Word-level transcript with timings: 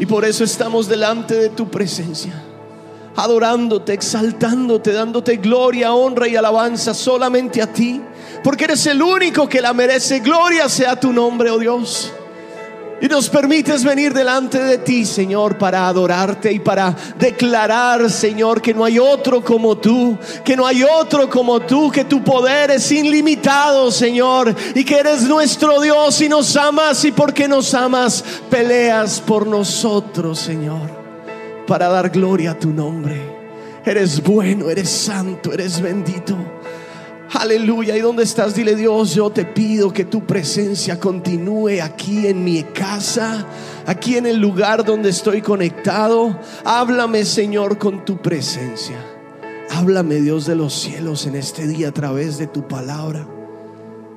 Y 0.00 0.06
por 0.06 0.24
eso 0.24 0.42
estamos 0.42 0.88
delante 0.88 1.34
de 1.34 1.50
tu 1.50 1.70
presencia 1.70 2.32
adorándote, 3.16 3.92
exaltándote, 3.92 4.92
dándote 4.92 5.36
gloria, 5.36 5.92
honra 5.92 6.28
y 6.28 6.36
alabanza 6.36 6.94
solamente 6.94 7.60
a 7.60 7.66
ti, 7.66 8.00
porque 8.42 8.64
eres 8.64 8.86
el 8.86 9.02
único 9.02 9.48
que 9.48 9.60
la 9.60 9.72
merece. 9.72 10.20
Gloria 10.20 10.68
sea 10.68 10.98
tu 10.98 11.12
nombre, 11.12 11.50
oh 11.50 11.58
Dios. 11.58 12.12
Y 13.02 13.08
nos 13.08 13.28
permites 13.28 13.82
venir 13.82 14.14
delante 14.14 14.62
de 14.62 14.78
ti, 14.78 15.04
Señor, 15.04 15.58
para 15.58 15.88
adorarte 15.88 16.52
y 16.52 16.60
para 16.60 16.94
declarar, 17.18 18.08
Señor, 18.08 18.62
que 18.62 18.72
no 18.72 18.84
hay 18.84 19.00
otro 19.00 19.42
como 19.42 19.76
tú, 19.76 20.16
que 20.44 20.56
no 20.56 20.64
hay 20.64 20.84
otro 20.84 21.28
como 21.28 21.58
tú, 21.58 21.90
que 21.90 22.04
tu 22.04 22.22
poder 22.22 22.70
es 22.70 22.92
ilimitado, 22.92 23.90
Señor, 23.90 24.54
y 24.76 24.84
que 24.84 24.98
eres 25.00 25.22
nuestro 25.22 25.80
Dios 25.80 26.20
y 26.20 26.28
nos 26.28 26.54
amas 26.54 27.04
y 27.04 27.10
porque 27.10 27.48
nos 27.48 27.74
amas, 27.74 28.22
peleas 28.48 29.20
por 29.20 29.48
nosotros, 29.48 30.38
Señor 30.38 31.01
para 31.66 31.88
dar 31.88 32.10
gloria 32.10 32.52
a 32.52 32.58
tu 32.58 32.70
nombre. 32.70 33.20
Eres 33.84 34.22
bueno, 34.22 34.70
eres 34.70 34.88
santo, 34.88 35.52
eres 35.52 35.80
bendito. 35.80 36.36
Aleluya. 37.34 37.96
¿Y 37.96 38.00
dónde 38.00 38.24
estás? 38.24 38.54
Dile 38.54 38.76
Dios, 38.76 39.14
yo 39.14 39.30
te 39.30 39.44
pido 39.44 39.92
que 39.92 40.04
tu 40.04 40.26
presencia 40.26 41.00
continúe 41.00 41.80
aquí 41.82 42.26
en 42.26 42.44
mi 42.44 42.62
casa, 42.62 43.46
aquí 43.86 44.16
en 44.16 44.26
el 44.26 44.36
lugar 44.36 44.84
donde 44.84 45.08
estoy 45.08 45.40
conectado. 45.40 46.38
Háblame 46.64 47.24
Señor 47.24 47.78
con 47.78 48.04
tu 48.04 48.20
presencia. 48.20 48.96
Háblame 49.70 50.16
Dios 50.16 50.44
de 50.44 50.56
los 50.56 50.74
cielos 50.74 51.26
en 51.26 51.34
este 51.34 51.66
día 51.66 51.88
a 51.88 51.92
través 51.92 52.36
de 52.36 52.46
tu 52.46 52.68
palabra. 52.68 53.26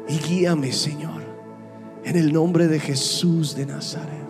Y 0.09 0.19
guíame 0.19 0.73
Señor, 0.73 1.23
en 2.03 2.17
el 2.17 2.33
nombre 2.33 2.67
de 2.67 2.79
Jesús 2.79 3.55
de 3.55 3.65
Nazaret. 3.65 4.24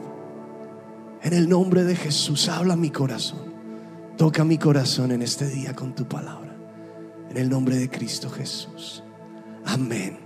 En 1.26 1.34
el 1.34 1.50
nombre 1.50 1.84
de 1.84 1.96
Jesús, 1.96 2.48
habla 2.50 2.76
mi 2.76 2.92
corazón. 2.92 3.52
Toca 4.16 4.44
mi 4.44 4.60
corazón 4.60 5.12
en 5.12 5.24
este 5.24 5.50
día 5.50 5.74
con 5.74 5.96
tu 5.96 6.08
palabra. 6.08 6.56
En 7.32 7.38
el 7.38 7.50
nombre 7.50 7.78
de 7.78 7.90
Cristo 7.90 8.30
Jesús. 8.30 9.04
Amén. 9.66 10.20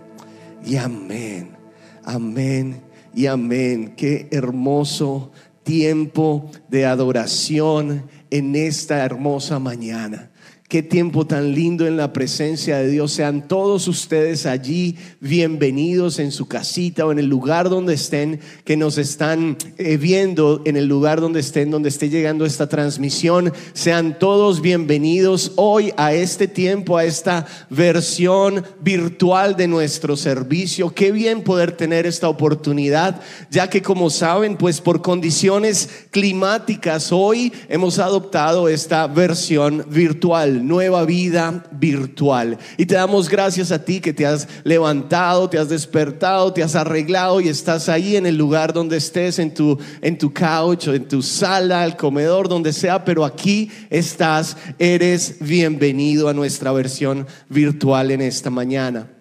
Y 0.66 0.76
amén. 0.76 1.56
Amén. 2.04 2.82
Y 3.16 3.28
amén. 3.28 3.94
Qué 3.96 4.28
hermoso 4.30 5.32
tiempo 5.64 6.52
de 6.68 6.86
adoración 6.86 8.04
en 8.30 8.58
esta 8.58 9.06
hermosa 9.06 9.58
mañana. 9.58 10.32
Qué 10.70 10.84
tiempo 10.84 11.26
tan 11.26 11.56
lindo 11.56 11.88
en 11.88 11.98
la 11.98 12.14
presencia 12.14 12.78
de 12.78 12.90
Dios. 12.90 13.14
Sean 13.14 13.48
todos 13.48 13.88
ustedes 13.88 14.46
allí 14.46 14.98
bienvenidos 15.20 16.20
en 16.20 16.32
su 16.32 16.48
casita 16.48 17.08
o 17.08 17.12
en 17.12 17.18
el 17.18 17.26
lugar 17.26 17.70
donde 17.70 17.96
estén, 17.96 18.40
que 18.66 18.78
nos 18.78 19.00
están 19.00 19.58
eh, 19.80 19.98
viendo, 19.98 20.62
en 20.66 20.78
el 20.78 20.86
lugar 20.86 21.22
donde 21.22 21.40
estén, 21.40 21.72
donde 21.72 21.90
esté 21.90 22.10
llegando 22.12 22.46
esta 22.46 22.70
transmisión. 22.70 23.52
Sean 23.74 24.20
todos 24.20 24.62
bienvenidos 24.62 25.54
hoy 25.56 25.92
a 25.98 26.14
este 26.14 26.48
tiempo, 26.48 26.98
a 26.98 27.04
esta 27.04 27.48
versión 27.72 28.64
virtual 28.80 29.56
de 29.56 29.68
nuestro 29.68 30.16
servicio. 30.16 30.94
Qué 30.94 31.12
bien 31.12 31.42
poder 31.42 31.72
tener 31.72 32.06
esta 32.06 32.30
oportunidad, 32.30 33.22
ya 33.50 33.72
que 33.72 33.82
como 33.82 34.12
saben, 34.12 34.56
pues 34.56 34.82
por 34.82 35.02
condiciones 35.02 36.06
climáticas 36.12 37.12
hoy 37.12 37.52
hemos 37.70 37.98
adoptado 37.98 38.70
esta 38.70 39.08
versión 39.08 39.84
virtual 39.90 40.59
nueva 40.60 41.06
vida 41.06 41.64
virtual. 41.72 42.58
Y 42.78 42.86
te 42.86 42.96
damos 42.96 43.30
gracias 43.30 43.72
a 43.72 43.84
ti 43.84 44.00
que 44.00 44.14
te 44.14 44.26
has 44.26 44.48
levantado, 44.64 45.50
te 45.50 45.58
has 45.58 45.70
despertado, 45.70 46.54
te 46.54 46.64
has 46.64 46.76
arreglado 46.76 47.42
y 47.42 47.50
estás 47.50 47.90
ahí 47.90 48.16
en 48.16 48.26
el 48.26 48.38
lugar 48.38 48.74
donde 48.74 48.98
estés, 48.98 49.40
en 49.40 49.54
tu, 49.54 49.78
en 50.02 50.18
tu 50.18 50.34
couch 50.34 50.88
en 50.88 51.08
tu 51.08 51.22
sala, 51.22 51.86
el 51.86 51.96
comedor, 51.96 52.48
donde 52.48 52.74
sea, 52.74 53.04
pero 53.04 53.26
aquí 53.26 53.72
estás, 53.90 54.58
eres 54.78 55.38
bienvenido 55.40 56.30
a 56.30 56.34
nuestra 56.34 56.72
versión 56.72 57.28
virtual 57.50 58.12
en 58.12 58.22
esta 58.22 58.50
mañana. 58.50 59.19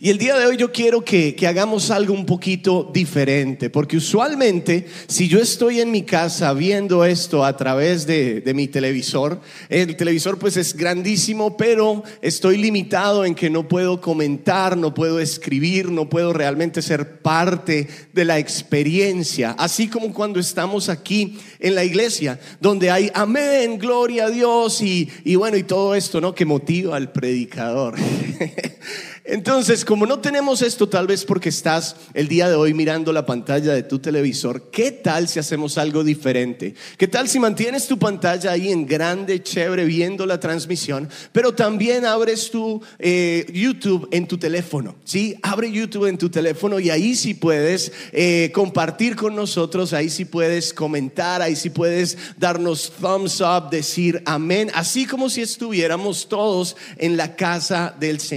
Y 0.00 0.10
el 0.10 0.18
día 0.18 0.38
de 0.38 0.46
hoy 0.46 0.56
yo 0.56 0.70
quiero 0.70 1.02
que, 1.02 1.34
hagamos 1.48 1.90
algo 1.90 2.14
un 2.14 2.24
poquito 2.24 2.88
diferente, 2.92 3.68
porque 3.68 3.96
usualmente 3.96 4.86
si 5.08 5.26
yo 5.26 5.40
estoy 5.40 5.80
en 5.80 5.90
mi 5.90 6.02
casa 6.02 6.52
viendo 6.52 7.04
esto 7.04 7.44
a 7.44 7.56
través 7.56 8.06
de, 8.06 8.40
de, 8.40 8.54
mi 8.54 8.68
televisor, 8.68 9.40
el 9.68 9.96
televisor 9.96 10.38
pues 10.38 10.56
es 10.56 10.76
grandísimo, 10.76 11.56
pero 11.56 12.04
estoy 12.22 12.58
limitado 12.58 13.24
en 13.24 13.34
que 13.34 13.50
no 13.50 13.66
puedo 13.66 14.00
comentar, 14.00 14.76
no 14.76 14.94
puedo 14.94 15.18
escribir, 15.18 15.90
no 15.90 16.08
puedo 16.08 16.32
realmente 16.32 16.80
ser 16.80 17.20
parte 17.20 17.88
de 18.12 18.24
la 18.24 18.38
experiencia, 18.38 19.56
así 19.58 19.88
como 19.88 20.14
cuando 20.14 20.38
estamos 20.38 20.88
aquí 20.88 21.38
en 21.58 21.74
la 21.74 21.82
iglesia, 21.82 22.38
donde 22.60 22.92
hay 22.92 23.10
amén, 23.14 23.78
gloria 23.78 24.26
a 24.26 24.30
Dios 24.30 24.80
y, 24.80 25.10
y 25.24 25.34
bueno, 25.34 25.56
y 25.56 25.64
todo 25.64 25.96
esto, 25.96 26.20
¿no? 26.20 26.36
Que 26.36 26.44
motiva 26.44 26.96
al 26.96 27.10
predicador. 27.10 27.96
Entonces, 29.24 29.84
como 29.84 30.06
no 30.06 30.20
tenemos 30.20 30.62
esto, 30.62 30.88
tal 30.88 31.06
vez 31.06 31.24
porque 31.24 31.50
estás 31.50 31.96
el 32.14 32.28
día 32.28 32.48
de 32.48 32.54
hoy 32.54 32.72
mirando 32.72 33.12
la 33.12 33.26
pantalla 33.26 33.74
de 33.74 33.82
tu 33.82 33.98
televisor, 33.98 34.70
¿qué 34.70 34.90
tal 34.90 35.28
si 35.28 35.38
hacemos 35.38 35.76
algo 35.76 36.02
diferente? 36.02 36.74
¿Qué 36.96 37.08
tal 37.08 37.28
si 37.28 37.38
mantienes 37.38 37.86
tu 37.86 37.98
pantalla 37.98 38.52
ahí 38.52 38.72
en 38.72 38.86
grande, 38.86 39.42
chévere, 39.42 39.84
viendo 39.84 40.24
la 40.24 40.40
transmisión, 40.40 41.08
pero 41.32 41.54
también 41.54 42.06
abres 42.06 42.50
tu 42.50 42.80
eh, 42.98 43.46
YouTube 43.52 44.08
en 44.12 44.26
tu 44.26 44.38
teléfono? 44.38 44.96
¿Sí? 45.04 45.36
Abre 45.42 45.70
YouTube 45.70 46.06
en 46.06 46.18
tu 46.18 46.30
teléfono 46.30 46.80
y 46.80 46.90
ahí 46.90 47.14
sí 47.14 47.34
puedes 47.34 47.92
eh, 48.12 48.50
compartir 48.54 49.14
con 49.14 49.36
nosotros, 49.36 49.92
ahí 49.92 50.08
sí 50.08 50.24
puedes 50.24 50.72
comentar, 50.72 51.42
ahí 51.42 51.56
sí 51.56 51.70
puedes 51.70 52.16
darnos 52.38 52.92
thumbs 52.98 53.40
up, 53.40 53.70
decir 53.70 54.22
amén, 54.24 54.70
así 54.74 55.04
como 55.04 55.28
si 55.28 55.42
estuviéramos 55.42 56.28
todos 56.28 56.76
en 56.96 57.16
la 57.16 57.36
casa 57.36 57.94
del 57.98 58.20
Señor. 58.20 58.27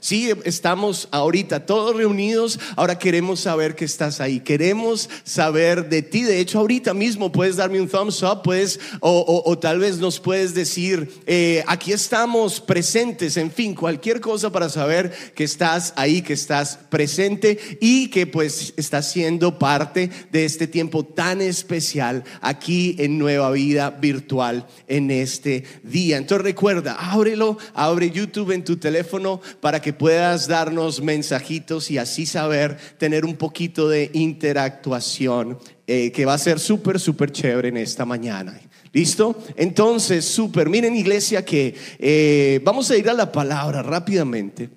¿Sí? 0.00 0.30
estamos 0.44 1.08
ahorita 1.10 1.66
todos 1.66 1.96
reunidos, 1.96 2.58
ahora 2.76 2.98
queremos 2.98 3.40
saber 3.40 3.74
que 3.74 3.84
estás 3.84 4.20
ahí, 4.20 4.40
queremos 4.40 5.10
saber 5.24 5.88
de 5.88 6.02
ti. 6.02 6.22
De 6.22 6.40
hecho, 6.40 6.60
ahorita 6.60 6.94
mismo 6.94 7.32
puedes 7.32 7.56
darme 7.56 7.80
un 7.80 7.88
thumbs 7.88 8.22
up, 8.22 8.42
puedes, 8.42 8.80
o, 9.00 9.58
tal 9.58 9.80
vez 9.80 9.98
nos 9.98 10.20
puedes 10.20 10.54
decir, 10.54 11.10
eh, 11.26 11.62
aquí 11.66 11.92
estamos 11.92 12.60
presentes, 12.60 13.36
en 13.36 13.50
fin, 13.50 13.74
cualquier 13.74 14.20
cosa 14.20 14.50
para 14.50 14.68
saber 14.68 15.12
que 15.34 15.44
estás 15.44 15.92
ahí, 15.96 16.22
que 16.22 16.32
estás 16.32 16.78
presente 16.88 17.58
y 17.80 18.08
que 18.08 18.26
pues 18.26 18.72
estás 18.76 19.10
siendo 19.12 19.58
parte 19.58 20.10
de 20.32 20.44
este 20.44 20.66
tiempo 20.66 21.04
tan 21.04 21.40
especial 21.40 22.24
aquí 22.40 22.96
en 22.98 23.18
Nueva 23.18 23.50
Vida 23.50 23.90
Virtual 23.90 24.66
en 24.88 25.10
este 25.10 25.64
día. 25.82 26.16
Entonces 26.16 26.44
recuerda, 26.44 26.94
ábrelo, 26.94 27.58
abre 27.74 28.10
YouTube 28.10 28.52
en 28.52 28.64
tu 28.64 28.76
teléfono 28.76 29.25
para 29.60 29.80
que 29.80 29.92
puedas 29.92 30.48
darnos 30.48 31.00
mensajitos 31.00 31.90
y 31.90 31.98
así 31.98 32.26
saber 32.26 32.76
tener 32.98 33.24
un 33.24 33.36
poquito 33.36 33.88
de 33.88 34.10
interactuación 34.14 35.58
eh, 35.86 36.12
que 36.12 36.24
va 36.24 36.34
a 36.34 36.38
ser 36.38 36.58
súper, 36.58 36.98
súper 36.98 37.30
chévere 37.32 37.68
en 37.68 37.76
esta 37.76 38.04
mañana. 38.04 38.58
¿Listo? 38.92 39.36
Entonces, 39.56 40.24
súper. 40.24 40.68
Miren 40.68 40.96
iglesia 40.96 41.44
que 41.44 41.74
eh, 41.98 42.60
vamos 42.64 42.90
a 42.90 42.96
ir 42.96 43.08
a 43.10 43.14
la 43.14 43.30
palabra 43.30 43.82
rápidamente 43.82 44.70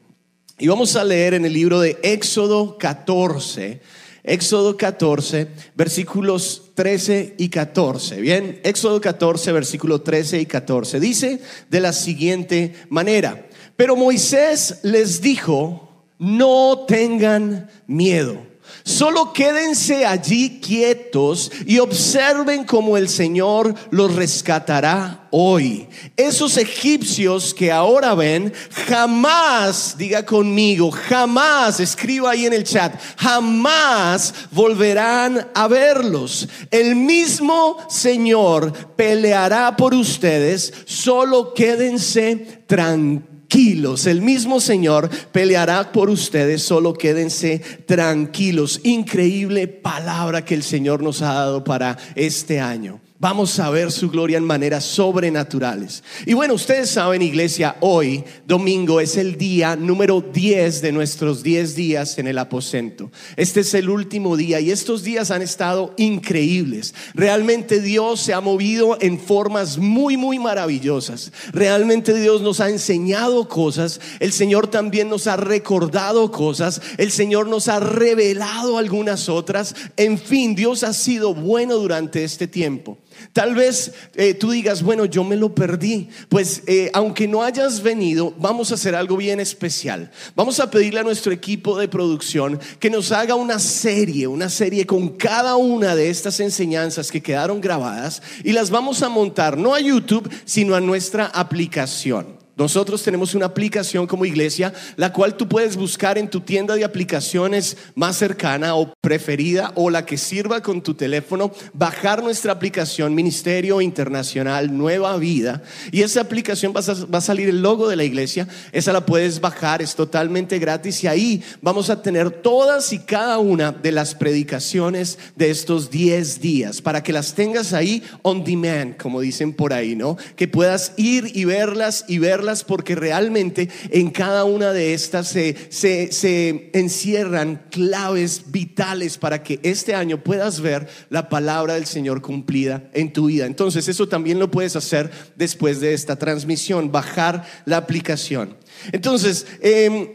y 0.58 0.68
vamos 0.68 0.96
a 0.96 1.04
leer 1.04 1.36
en 1.36 1.46
el 1.46 1.54
libro 1.54 1.80
de 1.80 1.98
Éxodo 2.04 2.78
14. 2.78 3.80
Éxodo 4.24 4.78
14, 4.78 5.48
versículos 5.76 6.72
13 6.76 7.36
y 7.38 7.50
14. 7.50 8.22
Bien, 8.22 8.60
Éxodo 8.64 9.00
14, 9.02 9.52
versículo 9.54 10.02
13 10.02 10.42
y 10.42 10.46
14. 10.46 11.00
Dice 11.00 11.40
de 11.70 11.80
la 11.80 11.94
siguiente 11.94 12.74
manera. 12.90 13.49
Pero 13.80 13.96
Moisés 13.96 14.80
les 14.84 15.22
dijo, 15.22 16.04
no 16.18 16.84
tengan 16.86 17.70
miedo. 17.88 18.46
Solo 18.84 19.32
quédense 19.32 20.06
allí 20.06 20.60
quietos 20.60 21.50
y 21.66 21.80
observen 21.80 22.66
cómo 22.66 22.98
el 22.98 23.08
Señor 23.08 23.74
los 23.90 24.14
rescatará 24.16 25.30
hoy. 25.32 25.88
Esos 26.18 26.58
egipcios 26.58 27.54
que 27.54 27.72
ahora 27.72 28.16
ven, 28.16 28.52
jamás, 28.86 29.96
diga 29.98 30.26
conmigo, 30.26 30.92
jamás, 30.92 31.80
escriba 31.80 32.32
ahí 32.32 32.48
en 32.48 32.54
el 32.54 32.66
chat, 32.66 32.94
jamás 33.16 34.34
volverán 34.52 35.52
a 35.56 35.70
verlos. 35.70 36.50
El 36.70 36.98
mismo 36.98 37.78
Señor 37.88 38.74
peleará 38.98 39.78
por 39.78 39.94
ustedes, 39.94 40.74
solo 40.86 41.54
quédense 41.54 42.36
tranquilos 42.68 43.39
tranquilos. 43.50 44.06
El 44.06 44.22
mismo 44.22 44.60
Señor 44.60 45.10
peleará 45.32 45.92
por 45.92 46.10
ustedes, 46.10 46.62
solo 46.62 46.94
quédense 46.94 47.60
tranquilos. 47.86 48.80
Increíble 48.84 49.68
palabra 49.68 50.46
que 50.46 50.56
el 50.56 50.64
Señor 50.64 51.02
nos 51.02 51.22
ha 51.22 51.34
dado 51.34 51.64
para 51.64 51.98
este 52.16 52.60
año. 52.60 53.02
Vamos 53.22 53.60
a 53.60 53.70
ver 53.70 53.92
su 53.92 54.10
gloria 54.10 54.38
en 54.38 54.46
maneras 54.46 54.86
sobrenaturales. 54.86 56.06
Y 56.26 56.36
bueno, 56.36 56.54
ustedes 56.54 56.90
saben, 56.90 57.22
iglesia, 57.22 57.76
hoy, 57.82 58.24
domingo, 58.48 59.02
es 59.02 59.18
el 59.18 59.38
día 59.38 59.76
número 59.76 60.22
10 60.22 60.82
de 60.82 60.94
nuestros 60.94 61.44
10 61.44 61.76
días 61.76 62.18
en 62.18 62.28
el 62.28 62.38
aposento. 62.38 63.12
Este 63.36 63.60
es 63.60 63.74
el 63.74 63.90
último 63.90 64.38
día 64.38 64.62
y 64.62 64.72
estos 64.72 65.04
días 65.04 65.32
han 65.32 65.42
estado 65.42 65.94
increíbles. 65.98 66.96
Realmente 67.14 67.82
Dios 67.82 68.22
se 68.22 68.34
ha 68.34 68.40
movido 68.40 68.98
en 69.02 69.20
formas 69.20 69.78
muy, 69.78 70.16
muy 70.16 70.40
maravillosas. 70.40 71.34
Realmente 71.52 72.14
Dios 72.14 72.42
nos 72.42 72.62
ha 72.62 72.70
enseñado 72.70 73.50
cosas. 73.50 74.00
El 74.22 74.32
Señor 74.32 74.68
también 74.68 75.10
nos 75.10 75.28
ha 75.28 75.36
recordado 75.36 76.32
cosas. 76.32 76.82
El 76.98 77.12
Señor 77.12 77.50
nos 77.50 77.68
ha 77.68 77.82
revelado 77.82 78.78
algunas 78.78 79.28
otras. 79.28 79.76
En 79.98 80.18
fin, 80.18 80.56
Dios 80.56 80.84
ha 80.84 80.94
sido 80.94 81.34
bueno 81.34 81.76
durante 81.76 82.24
este 82.24 82.48
tiempo. 82.48 82.98
Tal 83.34 83.56
vez 83.56 83.94
eh, 84.16 84.34
tú 84.34 84.52
digas, 84.52 84.84
bueno, 84.84 85.06
yo 85.06 85.24
me 85.24 85.36
lo 85.36 85.54
perdí. 85.54 86.10
Pues 86.30 86.64
eh, 86.68 86.90
aunque 86.94 87.28
no 87.28 87.44
hayas 87.44 87.82
venido, 87.82 88.34
vamos 88.38 88.72
a 88.72 88.76
hacer 88.76 88.96
algo 88.96 89.18
bien 89.18 89.40
especial. 89.40 90.12
Vamos 90.36 90.60
a 90.60 90.72
pedirle 90.72 91.00
a 91.00 91.04
nuestro 91.04 91.32
equipo 91.32 91.78
de 91.78 91.88
producción 91.88 92.60
que 92.80 92.90
nos 92.90 93.12
haga 93.12 93.36
una 93.36 93.60
serie, 93.60 94.28
una 94.28 94.50
serie 94.50 94.86
con 94.86 95.10
cada 95.10 95.56
una 95.56 95.96
de 95.96 96.10
estas 96.10 96.40
enseñanzas 96.40 97.12
que 97.12 97.22
quedaron 97.22 97.62
grabadas 97.62 98.22
y 98.44 98.52
las 98.52 98.70
vamos 98.70 99.04
a 99.04 99.10
montar 99.10 99.58
no 99.58 99.74
a 99.74 99.82
YouTube, 99.82 100.30
sino 100.46 100.76
a 100.76 100.82
nuestra 100.82 101.26
aplicación. 101.26 102.39
Nosotros 102.60 103.02
tenemos 103.02 103.36
una 103.36 103.46
aplicación 103.46 104.06
como 104.06 104.26
iglesia, 104.26 104.74
la 104.98 105.14
cual 105.14 105.38
tú 105.38 105.48
puedes 105.48 105.78
buscar 105.78 106.18
en 106.18 106.30
tu 106.30 106.42
tienda 106.42 106.76
de 106.76 106.84
aplicaciones 106.84 107.78
más 107.96 108.18
cercana 108.18 108.76
o 108.76 108.94
preferida 109.00 109.72
o 109.76 109.90
la 109.90 110.06
que 110.06 110.18
sirva 110.18 110.62
con 110.62 110.82
tu 110.82 110.94
teléfono, 110.94 111.54
bajar 111.72 112.22
nuestra 112.22 112.52
aplicación 112.52 113.16
Ministerio 113.16 113.80
Internacional 113.80 114.78
Nueva 114.78 115.16
Vida. 115.16 115.64
Y 115.94 116.02
esa 116.02 116.20
aplicación 116.20 116.74
va 116.76 116.82
a, 117.18 117.22
salir 117.22 117.48
el 117.48 117.62
logo 117.62 117.88
de 117.88 117.96
la 117.96 118.04
iglesia, 118.04 118.46
esa 118.74 118.92
la 118.92 119.06
puedes 119.06 119.40
bajar, 119.40 119.82
es 119.82 119.96
totalmente 119.96 120.60
gratis 120.60 121.02
y 121.06 121.08
ahí 121.08 121.44
vamos 121.62 121.90
a 121.90 122.02
tener 122.02 122.30
todas 122.30 122.92
y 122.92 123.00
cada 123.00 123.38
una 123.38 123.72
de 123.72 123.94
las 123.94 124.16
predicaciones 124.16 125.18
de 125.38 125.50
estos 125.50 125.90
10 125.92 126.42
días 126.42 126.82
para 126.82 127.04
que 127.04 127.14
las 127.14 127.36
tengas 127.36 127.72
ahí 127.72 128.04
on 128.22 128.44
demand, 128.44 128.98
como 128.98 129.22
dicen 129.22 129.54
por 129.54 129.72
ahí, 129.72 129.96
¿no? 129.96 130.18
Que 130.36 130.50
puedas 130.50 130.92
ir 130.98 131.32
y 131.34 131.46
verlas 131.46 132.04
y 132.10 132.18
verlas 132.18 132.49
porque 132.64 132.96
realmente 132.96 133.70
en 133.92 134.10
cada 134.10 134.44
una 134.44 134.74
de 134.74 134.94
estas 134.94 135.28
se, 135.28 135.56
se 135.70 136.70
encierran 136.74 137.66
claves 137.70 138.44
vitales 138.48 139.18
para 139.18 139.44
que 139.44 139.60
este 139.64 139.96
año 139.96 140.24
puedas 140.24 140.62
ver 140.62 140.88
la 141.10 141.30
palabra 141.30 141.76
del 141.76 141.86
Señor 141.86 142.22
cumplida 142.22 142.90
en 142.94 143.14
tu 143.14 143.28
vida. 143.28 143.46
Entonces 143.46 143.88
eso 143.88 144.08
también 144.08 144.40
lo 144.40 144.52
puedes 144.52 144.76
hacer 144.76 145.12
después 145.36 145.80
de 145.80 145.94
esta 145.94 146.18
transmisión, 146.18 146.92
bajar 146.92 147.46
la 147.66 147.78
aplicación. 147.78 148.58
Entonces, 148.92 149.46
em, 149.62 150.10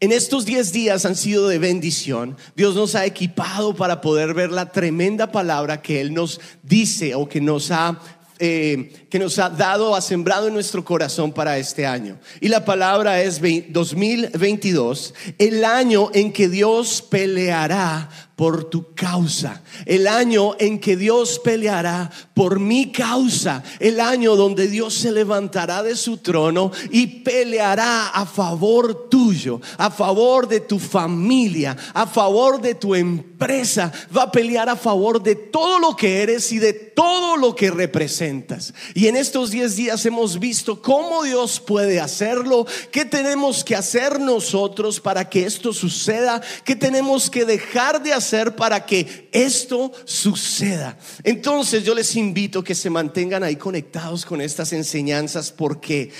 en 0.00 0.12
estos 0.12 0.44
10 0.44 0.72
días 0.72 1.04
han 1.06 1.16
sido 1.16 1.48
de 1.48 1.58
bendición. 1.58 2.36
Dios 2.56 2.74
nos 2.74 2.94
ha 2.94 3.06
equipado 3.06 3.74
para 3.74 4.00
poder 4.00 4.34
ver 4.34 4.50
la 4.50 4.70
tremenda 4.70 5.32
palabra 5.32 5.80
que 5.80 6.00
Él 6.00 6.12
nos 6.12 6.40
dice 6.62 7.14
o 7.14 7.28
que 7.28 7.40
nos 7.40 7.70
ha 7.70 8.00
eh, 8.38 9.06
que 9.10 9.18
nos 9.18 9.38
ha 9.38 9.48
dado, 9.48 9.94
ha 9.94 10.00
sembrado 10.00 10.48
en 10.48 10.54
nuestro 10.54 10.84
corazón 10.84 11.32
para 11.32 11.56
este 11.58 11.86
año. 11.86 12.18
Y 12.40 12.48
la 12.48 12.64
palabra 12.64 13.22
es 13.22 13.40
2022, 13.40 15.14
el 15.38 15.64
año 15.64 16.10
en 16.12 16.32
que 16.32 16.48
Dios 16.48 17.02
peleará 17.02 18.10
por 18.36 18.64
tu 18.64 18.94
causa, 18.94 19.62
el 19.86 20.08
año 20.08 20.56
en 20.58 20.80
que 20.80 20.96
Dios 20.96 21.38
peleará 21.38 22.10
por 22.34 22.58
mi 22.58 22.90
causa, 22.90 23.62
el 23.78 24.00
año 24.00 24.34
donde 24.34 24.66
Dios 24.66 24.94
se 24.94 25.12
levantará 25.12 25.84
de 25.84 25.94
su 25.94 26.16
trono 26.16 26.72
y 26.90 27.06
peleará 27.06 28.08
a 28.08 28.26
favor 28.26 29.08
tuyo, 29.08 29.60
a 29.78 29.88
favor 29.88 30.48
de 30.48 30.60
tu 30.60 30.80
familia, 30.80 31.76
a 31.92 32.08
favor 32.08 32.60
de 32.60 32.74
tu 32.74 32.96
empresa, 32.96 33.92
va 34.14 34.24
a 34.24 34.32
pelear 34.32 34.68
a 34.68 34.76
favor 34.76 35.22
de 35.22 35.36
todo 35.36 35.78
lo 35.78 35.94
que 35.94 36.22
eres 36.22 36.50
y 36.50 36.58
de 36.58 36.72
todo 36.72 37.36
lo 37.36 37.54
que 37.54 37.70
representas. 37.70 38.74
Y 38.94 39.06
en 39.06 39.14
estos 39.14 39.52
10 39.52 39.76
días 39.76 40.06
hemos 40.06 40.40
visto 40.40 40.82
cómo 40.82 41.22
Dios 41.22 41.60
puede 41.60 42.00
hacerlo, 42.00 42.66
qué 42.90 43.04
tenemos 43.04 43.62
que 43.62 43.76
hacer 43.76 44.18
nosotros 44.18 44.98
para 44.98 45.28
que 45.28 45.46
esto 45.46 45.72
suceda, 45.72 46.42
qué 46.64 46.74
tenemos 46.74 47.30
que 47.30 47.44
dejar 47.44 48.02
de 48.02 48.12
hacer 48.12 48.23
hacer 48.24 48.56
para 48.56 48.86
que 48.86 49.28
esto 49.32 49.92
suceda? 50.04 50.96
Entonces 51.22 51.84
yo 51.84 51.94
les 51.94 52.16
invito 52.16 52.64
que 52.64 52.74
se 52.74 52.90
mantengan 52.90 53.42
ahí 53.42 53.56
conectados 53.56 54.24
con 54.24 54.40
estas 54.40 54.72
enseñanzas. 54.72 55.52
Porque 55.52 56.10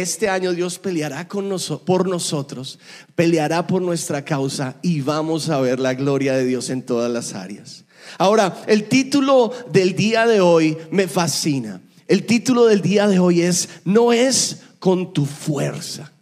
este 0.00 0.28
año 0.28 0.52
Dios 0.52 0.78
peleará 0.78 1.26
con 1.26 1.48
nosotros, 1.48 1.86
por 1.86 2.08
nosotros, 2.08 2.78
peleará 3.14 3.66
por 3.66 3.82
nuestra 3.82 4.24
causa 4.24 4.76
y 4.82 5.00
vamos 5.00 5.48
a 5.48 5.60
ver 5.60 5.80
la 5.80 5.94
gloria 5.94 6.34
de 6.34 6.44
Dios 6.44 6.70
en 6.70 6.82
todas 6.82 7.10
las 7.10 7.34
áreas. 7.34 7.84
Ahora, 8.18 8.62
el 8.66 8.88
título 8.88 9.52
del 9.70 9.94
día 9.94 10.26
de 10.26 10.40
hoy 10.40 10.76
me 10.90 11.08
fascina. 11.08 11.80
El 12.08 12.26
título 12.26 12.66
del 12.66 12.82
día 12.82 13.06
de 13.06 13.18
hoy 13.18 13.42
es, 13.42 13.68
no 13.84 14.12
es 14.12 14.62
con 14.78 15.12
tu 15.12 15.26
fuerza, 15.26 16.12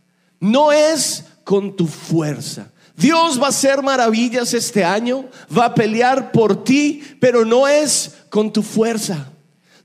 no 0.40 0.72
es 0.72 1.24
con 1.44 1.76
tu 1.76 1.86
fuerza. 1.86 2.70
Dios 2.98 3.40
va 3.40 3.46
a 3.46 3.50
hacer 3.50 3.80
maravillas 3.80 4.52
este 4.54 4.84
año, 4.84 5.26
va 5.56 5.66
a 5.66 5.74
pelear 5.74 6.32
por 6.32 6.64
ti, 6.64 7.00
pero 7.20 7.44
no 7.44 7.68
es 7.68 8.16
con 8.28 8.52
tu 8.52 8.64
fuerza. 8.64 9.30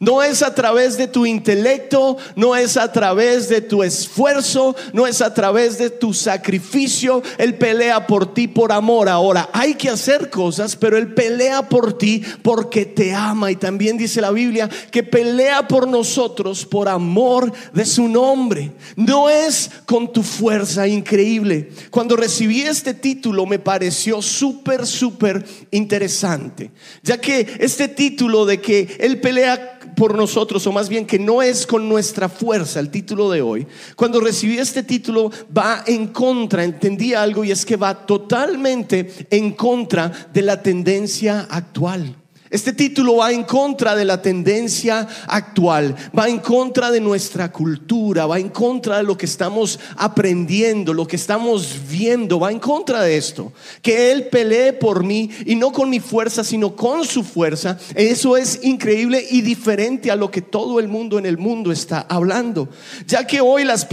No 0.04 0.22
es 0.22 0.44
a 0.44 0.54
través 0.54 0.98
de 0.98 1.08
tu 1.08 1.26
intelecto, 1.26 2.18
no 2.36 2.58
es 2.58 2.76
a 2.76 2.92
través 2.92 3.48
de 3.48 3.62
tu 3.62 3.84
esfuerzo, 3.84 4.76
no 4.92 5.08
es 5.08 5.22
a 5.22 5.34
través 5.34 5.78
de 5.78 5.90
tu 5.90 6.14
sacrificio. 6.14 7.24
Él 7.38 7.56
pelea 7.56 8.06
por 8.06 8.34
ti 8.34 8.50
por 8.50 8.74
amor. 8.74 9.08
Ahora, 9.08 9.50
hay 9.54 9.76
que 9.76 9.88
hacer 9.88 10.30
cosas, 10.30 10.76
pero 10.76 10.98
Él 10.98 11.14
pelea 11.14 11.70
por 11.70 11.98
ti 11.98 12.22
porque 12.42 12.86
te 12.86 13.14
ama. 13.14 13.50
Y 13.50 13.56
también 13.56 13.98
dice 13.98 14.20
la 14.20 14.32
Biblia 14.32 14.70
que 14.92 15.04
pelea 15.04 15.70
por 15.70 15.88
nosotros 15.88 16.66
por 16.66 16.90
amor 16.90 17.54
de 17.72 17.86
su 17.86 18.10
nombre. 18.10 18.74
No 18.98 19.30
es 19.30 19.72
con 19.86 20.12
tu 20.12 20.22
fuerza 20.22 20.86
increíble. 20.86 21.72
Cuando 21.92 22.18
recibí 22.18 22.60
este 22.64 22.94
título 22.94 23.46
me 23.46 23.58
pareció 23.58 24.22
súper, 24.22 24.86
súper 24.86 25.46
interesante, 25.72 26.72
ya 27.04 27.22
que 27.22 27.56
este 27.62 27.88
título 27.88 28.46
de 28.46 28.60
que 28.60 28.98
Él 29.00 29.22
pelea 29.22 29.80
por 29.96 30.16
nosotros, 30.16 30.66
o 30.68 30.72
más 30.72 30.90
bien 30.90 31.06
que 31.06 31.20
no 31.20 31.42
es 31.42 31.68
con 31.68 31.88
nuestra 31.88 32.30
fuerza, 32.30 32.80
el 32.80 32.90
título 32.90 33.30
de 33.30 33.42
hoy, 33.42 33.68
cuando 33.96 34.20
recibí 34.20 34.58
este 34.58 34.84
título 34.84 35.32
va 35.56 35.84
en 35.86 36.08
contra, 36.08 36.64
entendí 36.64 37.14
algo 37.14 37.44
y 37.44 37.52
es 37.52 37.66
que 37.66 37.76
va 37.76 38.06
totalmente 38.06 39.28
en 39.30 39.52
contra 39.54 40.12
de 40.34 40.42
la 40.42 40.62
tendencia 40.62 41.48
actual. 41.50 42.23
Este 42.54 42.72
título 42.72 43.16
va 43.16 43.32
en 43.32 43.46
contra 43.46 43.96
de 43.96 44.06
la 44.06 44.22
tendencia 44.22 45.08
actual, 45.26 45.96
va 46.16 46.30
en 46.30 46.38
contra 46.38 46.92
de 46.92 47.02
nuestra 47.02 47.52
cultura, 47.52 48.28
va 48.28 48.38
en 48.38 48.50
contra 48.50 48.98
de 48.98 49.04
lo 49.04 49.18
que 49.18 49.26
estamos 49.26 49.80
aprendiendo, 49.98 50.94
lo 50.94 51.08
que 51.08 51.16
estamos 51.16 51.76
viendo, 51.90 52.40
va 52.40 52.52
en 52.52 52.60
contra 52.60 53.02
de 53.02 53.18
esto. 53.18 53.52
Que 53.82 54.12
Él 54.12 54.28
pelee 54.28 54.72
por 54.72 55.04
mí 55.04 55.32
y 55.48 55.56
no 55.56 55.72
con 55.72 55.90
mi 55.90 56.00
fuerza, 56.00 56.44
sino 56.44 56.76
con 56.76 57.06
su 57.06 57.24
fuerza. 57.24 57.80
Eso 57.96 58.38
es 58.38 58.60
increíble 58.62 59.26
y 59.32 59.42
diferente 59.42 60.12
a 60.12 60.16
lo 60.16 60.30
que 60.30 60.44
todo 60.44 60.80
el 60.80 60.88
mundo 60.88 61.18
en 61.18 61.26
el 61.26 61.40
mundo 61.40 61.72
está 61.72 62.06
hablando. 62.08 62.70
Ya 63.08 63.26
que 63.26 63.42
hoy 63.42 63.64
las, 63.64 63.88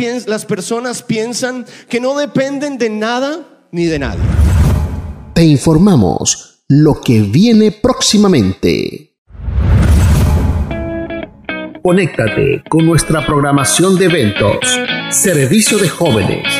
personas 0.45 1.03
piensan 1.03 1.65
que 1.89 1.99
no 1.99 2.15
dependen 2.15 2.77
de 2.77 2.91
nada 2.91 3.41
ni 3.71 3.87
de 3.87 4.01
nadie. 4.01 4.21
Te 5.33 5.45
informamos 5.45 6.50
lo 6.71 7.01
que 7.01 7.23
viene 7.23 7.73
próximamente. 7.73 9.17
Conéctate 11.83 12.63
con 12.69 12.87
nuestra 12.87 13.27
programación 13.27 13.99
de 13.99 14.05
eventos. 14.05 14.59
Servicio 15.11 15.79
de 15.79 15.89
jóvenes. 15.89 16.60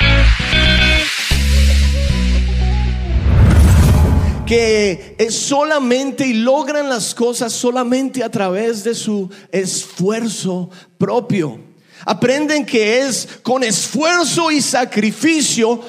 Que 4.51 5.15
es 5.17 5.33
solamente 5.33 6.27
y 6.27 6.33
logran 6.33 6.89
las 6.89 7.15
cosas 7.15 7.53
solamente 7.53 8.21
a 8.21 8.29
través 8.29 8.83
de 8.83 8.93
su 8.93 9.29
esfuerzo 9.49 10.69
propio. 10.97 11.57
Aprenden 12.05 12.65
que 12.65 12.99
es 12.99 13.29
con 13.43 13.63
esfuerzo 13.63 14.51
y 14.51 14.59
sacrificio 14.59 15.79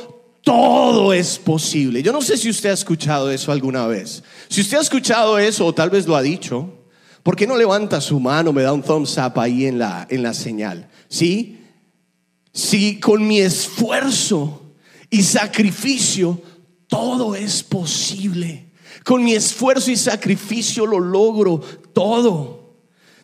todo 0.45 1.13
es 1.13 1.41
posible. 1.41 2.05
Yo 2.05 2.13
no 2.13 2.23
sé 2.23 2.37
si 2.37 2.51
usted 2.51 2.71
ha 2.71 2.75
escuchado 2.75 3.33
eso 3.33 3.51
alguna 3.51 3.89
vez. 3.89 4.23
Si 4.49 4.61
usted 4.61 4.79
ha 4.79 4.83
escuchado 4.83 5.41
eso 5.41 5.67
o 5.67 5.75
tal 5.75 5.91
vez 5.91 6.07
lo 6.07 6.15
ha 6.15 6.23
dicho, 6.23 6.73
¿por 7.25 7.35
qué 7.35 7.49
no 7.49 7.57
levanta 7.57 8.01
su 8.01 8.21
mano, 8.21 8.53
me 8.53 8.63
da 8.63 8.73
un 8.73 8.83
thumbs 8.83 9.19
up 9.19 9.41
ahí 9.41 9.67
en 9.67 9.81
la, 9.81 10.07
en 10.09 10.23
la 10.23 10.35
señal? 10.35 10.89
¿Sí? 11.09 11.59
Si 12.53 13.01
con 13.01 13.27
mi 13.27 13.41
esfuerzo 13.41 14.63
y 15.11 15.25
sacrificio 15.25 16.41
todo 16.93 17.35
es 17.35 17.63
posible. 17.63 18.67
Con 19.03 19.25
mi 19.25 19.33
esfuerzo 19.33 19.91
y 19.91 19.97
sacrificio 19.97 20.85
lo 20.85 21.01
logro 21.01 21.59
todo. 21.95 22.75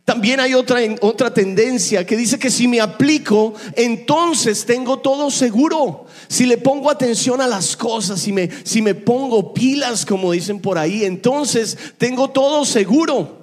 También 0.07 0.41
hay 0.41 0.55
otra, 0.55 0.79
otra 1.03 1.35
tendencia 1.35 2.07
que 2.07 2.17
dice 2.17 2.39
que 2.39 2.49
si 2.49 2.67
me 2.67 2.81
aplico, 2.81 3.53
entonces 3.77 4.65
tengo 4.65 5.01
todo 5.01 5.31
seguro. 5.31 6.07
Si 6.29 6.47
le 6.47 6.57
pongo 6.57 6.91
atención 6.91 7.43
a 7.43 7.47
las 7.47 7.77
cosas, 7.77 8.21
si 8.21 8.33
me, 8.33 8.49
si 8.65 8.81
me 8.81 8.95
pongo 8.95 9.53
pilas, 9.53 10.07
como 10.07 10.33
dicen 10.33 10.61
por 10.61 10.79
ahí, 10.79 11.05
entonces 11.05 11.77
tengo 11.99 12.31
todo 12.31 12.65
seguro. 12.65 13.38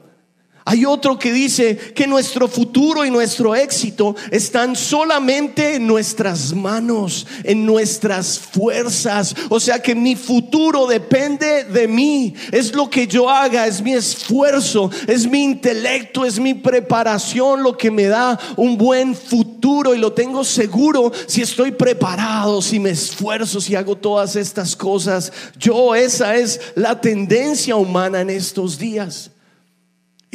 Hay 0.67 0.83
otro 0.83 1.19
que 1.19 1.31
dice 1.31 1.77
que 1.77 2.07
nuestro 2.07 2.47
futuro 2.47 3.05
y 3.05 3.11
nuestro 3.11 3.53
éxito 3.53 4.15
están 4.31 4.75
solamente 4.75 5.75
en 5.75 5.85
nuestras 5.85 6.55
manos, 6.55 7.27
en 7.43 7.67
nuestras 7.67 8.39
fuerzas. 8.39 9.35
O 9.49 9.59
sea 9.59 9.79
que 9.79 9.93
mi 9.93 10.15
futuro 10.15 10.87
depende 10.87 11.65
de 11.65 11.87
mí. 11.87 12.33
Es 12.51 12.73
lo 12.73 12.89
que 12.89 13.05
yo 13.05 13.29
haga, 13.29 13.67
es 13.67 13.79
mi 13.79 13.93
esfuerzo, 13.93 14.89
es 15.05 15.29
mi 15.29 15.43
intelecto, 15.43 16.25
es 16.25 16.39
mi 16.39 16.55
preparación 16.55 17.61
lo 17.61 17.77
que 17.77 17.91
me 17.91 18.05
da 18.05 18.39
un 18.57 18.75
buen 18.75 19.13
futuro 19.13 19.93
y 19.93 19.99
lo 19.99 20.13
tengo 20.13 20.43
seguro 20.43 21.11
si 21.27 21.43
estoy 21.43 21.73
preparado, 21.73 22.59
si 22.63 22.79
me 22.79 22.89
esfuerzo, 22.89 23.61
si 23.61 23.75
hago 23.75 23.95
todas 23.95 24.35
estas 24.35 24.75
cosas. 24.75 25.31
Yo, 25.59 25.93
esa 25.93 26.35
es 26.35 26.59
la 26.73 26.99
tendencia 26.99 27.75
humana 27.75 28.21
en 28.21 28.31
estos 28.31 28.79
días. 28.79 29.29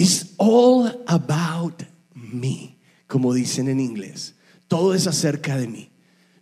It's 0.01 0.33
all 0.39 0.91
about 1.09 1.83
me, 2.15 2.79
como 3.07 3.35
dicen 3.35 3.69
en 3.69 3.81
inglés. 3.81 4.35
Todo 4.67 4.95
es 4.95 5.07
acerca 5.07 5.59
de 5.59 5.69
mí. 5.69 5.91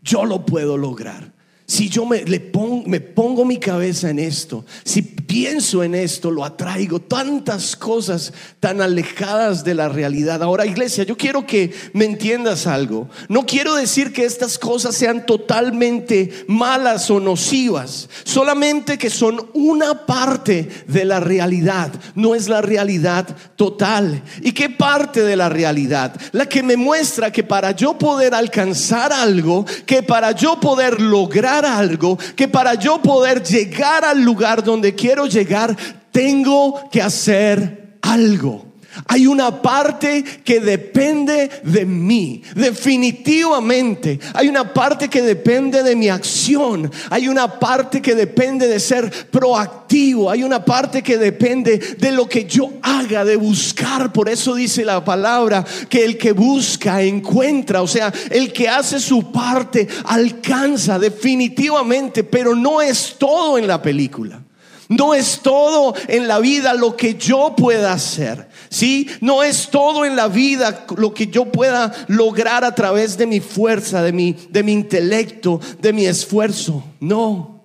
Yo 0.01 0.25
lo 0.25 0.47
puedo 0.47 0.77
lograr. 0.77 1.33
Si 1.67 1.89
yo 1.89 2.07
me, 2.07 2.23
le 2.23 2.53
me 2.87 3.01
pongo 3.01 3.45
mi 3.45 3.59
cabeza 3.59 4.11
en 4.11 4.21
esto, 4.21 4.65
si 4.85 5.03
pienso 5.29 5.85
en 5.85 5.95
esto, 5.95 6.31
lo 6.31 6.43
atraigo. 6.43 7.01
Tantas 7.01 7.77
cosas 7.77 8.33
tan 8.59 8.81
alejadas 8.81 9.63
de 9.63 9.75
la 9.75 9.89
realidad. 9.89 10.43
Ahora, 10.43 10.67
iglesia, 10.67 11.05
yo 11.05 11.17
quiero 11.17 11.47
que 11.47 11.73
me 11.93 12.07
entiendas 12.07 12.67
algo. 12.67 13.09
No 13.29 13.45
quiero 13.45 13.75
decir 13.75 14.13
que 14.13 14.25
estas 14.25 14.59
cosas 14.59 14.97
sean 14.97 15.27
totalmente 15.27 16.47
malas 16.49 17.11
o 17.11 17.21
nocivas. 17.21 18.09
Solamente 18.25 18.97
que 18.97 19.11
son 19.11 19.51
una 19.53 20.07
parte 20.07 20.69
de 20.89 21.05
la 21.05 21.21
realidad. 21.21 21.93
No 22.15 22.35
es 22.35 22.49
la 22.49 22.63
realidad 22.63 23.29
total. 23.55 24.23
¿Y 24.41 24.53
qué 24.53 24.71
parte 24.71 25.23
de 25.23 25.37
la 25.37 25.51
realidad? 25.51 26.19
La 26.33 26.47
que 26.47 26.63
me 26.63 26.79
muestra 26.79 27.31
que 27.31 27.45
para 27.45 27.73
yo 27.73 27.99
poder 27.99 28.35
alcanzar 28.35 29.13
algo, 29.13 29.67
que 29.85 30.03
para 30.03 30.33
yo 30.33 30.59
poder 30.59 31.03
lograr 31.03 31.67
algo, 31.67 32.19
que 32.35 32.49
para 32.49 32.75
yo 32.75 33.03
poder 33.03 33.43
llegar 33.43 34.07
al 34.07 34.23
lugar 34.23 34.65
donde 34.65 34.95
quiero 34.95 35.18
llegar, 35.27 35.77
tengo 36.11 36.89
que 36.91 37.03
hacer 37.03 37.99
algo. 38.03 38.69
Hay 39.07 39.27
una 39.27 39.63
parte 39.63 40.25
que 40.45 40.61
depende 40.61 41.51
de 41.63 41.85
mí, 41.85 42.43
definitivamente. 42.55 44.19
Hay 44.35 44.49
una 44.49 44.73
parte 44.73 45.09
que 45.09 45.23
depende 45.23 45.83
de 45.83 45.95
mi 45.95 46.09
acción. 46.09 46.91
Hay 47.11 47.29
una 47.29 47.59
parte 47.59 48.03
que 48.03 48.15
depende 48.15 48.67
de 48.67 48.81
ser 48.81 49.11
proactivo. 49.31 50.31
Hay 50.31 50.43
una 50.43 50.65
parte 50.65 51.03
que 51.03 51.17
depende 51.17 51.79
de 51.79 52.13
lo 52.13 52.29
que 52.29 52.45
yo 52.45 52.73
haga, 52.83 53.25
de 53.25 53.37
buscar. 53.37 54.13
Por 54.13 54.29
eso 54.29 54.55
dice 54.55 54.85
la 54.85 55.05
palabra 55.05 55.65
que 55.89 56.05
el 56.05 56.19
que 56.19 56.33
busca 56.33 57.03
encuentra. 57.03 57.83
O 57.83 57.87
sea, 57.87 58.13
el 58.31 58.53
que 58.53 58.69
hace 58.69 58.99
su 58.99 59.31
parte 59.31 59.87
alcanza 60.07 60.99
definitivamente, 60.99 62.25
pero 62.25 62.57
no 62.57 62.81
es 62.81 63.15
todo 63.19 63.59
en 63.59 63.67
la 63.67 63.81
película. 63.81 64.43
No 64.89 65.15
es 65.15 65.41
todo 65.41 65.95
en 66.09 66.27
la 66.27 66.39
vida 66.39 66.73
lo 66.73 66.97
que 66.97 67.15
yo 67.15 67.55
pueda 67.55 67.93
hacer. 67.93 68.49
¿Sí? 68.71 69.07
No 69.21 69.43
es 69.43 69.69
todo 69.69 70.07
en 70.07 70.17
la 70.17 70.29
vida 70.29 70.87
lo 70.97 71.13
que 71.13 71.27
yo 71.27 71.53
pueda 71.53 71.93
lograr 72.09 72.65
a 72.65 72.75
través 72.75 73.19
de 73.19 73.27
mi 73.27 73.41
fuerza, 73.41 74.03
de 74.03 74.13
mi, 74.13 74.33
de 74.33 74.63
mi 74.63 74.73
intelecto, 74.73 75.61
de 75.81 75.93
mi 75.93 76.07
esfuerzo. 76.07 76.83
No. 77.01 77.63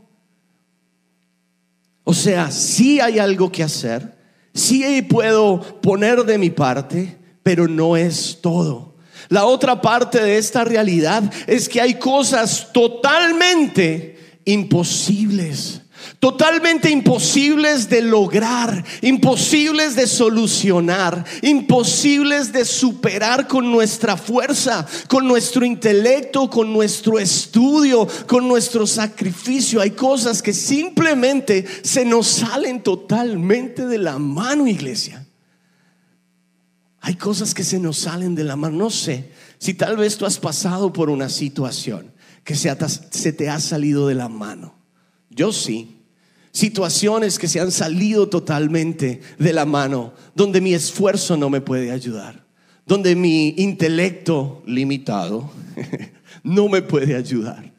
O 2.03 2.13
sea, 2.13 2.51
sí 2.51 2.99
hay 2.99 3.19
algo 3.19 3.49
que 3.49 3.63
hacer, 3.63 4.17
sí 4.53 5.01
puedo 5.03 5.61
poner 5.81 6.25
de 6.25 6.37
mi 6.37 6.49
parte, 6.49 7.17
pero 7.41 7.69
no 7.69 7.95
es 7.95 8.39
todo. 8.41 8.95
La 9.29 9.45
otra 9.45 9.81
parte 9.81 10.21
de 10.21 10.37
esta 10.37 10.65
realidad 10.65 11.23
es 11.47 11.69
que 11.69 11.79
hay 11.79 11.93
cosas 11.93 12.73
totalmente 12.73 14.39
imposibles 14.43 15.82
totalmente 16.23 16.89
imposibles 16.89 17.89
de 17.89 18.01
lograr, 18.01 18.81
imposibles 19.01 19.93
de 19.93 20.07
solucionar, 20.07 21.25
imposibles 21.41 22.53
de 22.53 22.63
superar 22.63 23.45
con 23.45 23.69
nuestra 23.69 24.15
fuerza, 24.15 24.87
con 25.09 25.27
nuestro 25.27 25.65
intelecto, 25.65 26.49
con 26.49 26.71
nuestro 26.71 27.19
estudio, 27.19 28.07
con 28.25 28.47
nuestro 28.47 28.87
sacrificio. 28.87 29.81
Hay 29.81 29.91
cosas 29.91 30.41
que 30.41 30.53
simplemente 30.53 31.65
se 31.81 32.05
nos 32.05 32.27
salen 32.27 32.81
totalmente 32.83 33.85
de 33.85 33.97
la 33.97 34.17
mano, 34.17 34.65
iglesia. 34.65 35.27
Hay 37.01 37.15
cosas 37.15 37.53
que 37.53 37.65
se 37.65 37.79
nos 37.79 37.97
salen 37.97 38.33
de 38.33 38.45
la 38.45 38.55
mano. 38.55 38.77
No 38.77 38.89
sé 38.91 39.29
si 39.57 39.73
tal 39.73 39.97
vez 39.97 40.15
tú 40.15 40.25
has 40.25 40.39
pasado 40.39 40.93
por 40.93 41.09
una 41.09 41.27
situación 41.27 42.13
que 42.45 42.55
se, 42.55 42.73
te 43.33 43.49
ha 43.49 43.59
salido 43.59 44.07
de 44.07 44.15
la 44.15 44.29
mano. 44.29 44.73
Yo 45.29 45.51
sí 45.51 45.99
situaciones 46.53 47.39
que 47.39 47.48
se 47.48 47.60
han 47.60 47.72
salido 47.72 48.29
totalmente 48.29 49.19
de 49.39 49.53
la 49.53 49.65
mano, 49.65 50.13
donde 50.36 50.62
mi 50.62 50.74
esfuerzo 50.74 51.36
no 51.36 51.50
me 51.50 51.60
puede 51.60 51.91
ayudar, 51.91 52.45
donde 52.86 53.15
mi 53.15 53.50
intelecto 53.57 54.63
limitado 54.65 55.51
no 56.43 56.69
me 56.69 56.83
puede 56.83 57.15
ayudar, 57.15 57.74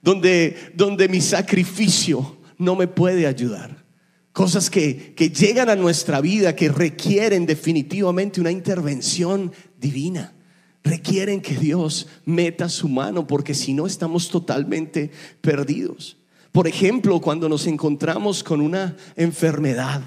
donde, 0.00 0.56
donde 0.74 1.08
mi 1.08 1.20
sacrificio 1.20 2.38
no 2.56 2.76
me 2.76 2.86
puede 2.86 3.26
ayudar. 3.26 3.84
Cosas 4.32 4.70
que, 4.70 5.12
que 5.14 5.30
llegan 5.30 5.68
a 5.68 5.76
nuestra 5.76 6.20
vida 6.20 6.54
que 6.54 6.68
requieren 6.68 7.46
definitivamente 7.46 8.40
una 8.40 8.52
intervención 8.52 9.52
divina 9.78 10.34
requieren 10.82 11.42
que 11.42 11.56
Dios 11.56 12.06
meta 12.24 12.68
su 12.70 12.88
mano 12.88 13.26
porque 13.26 13.54
si 13.54 13.74
no 13.74 13.86
estamos 13.86 14.30
totalmente 14.30 15.10
perdidos. 15.42 16.19
Por 16.52 16.66
ejemplo, 16.66 17.20
cuando 17.20 17.48
nos 17.48 17.66
encontramos 17.66 18.42
con 18.42 18.60
una 18.60 18.96
enfermedad 19.16 20.02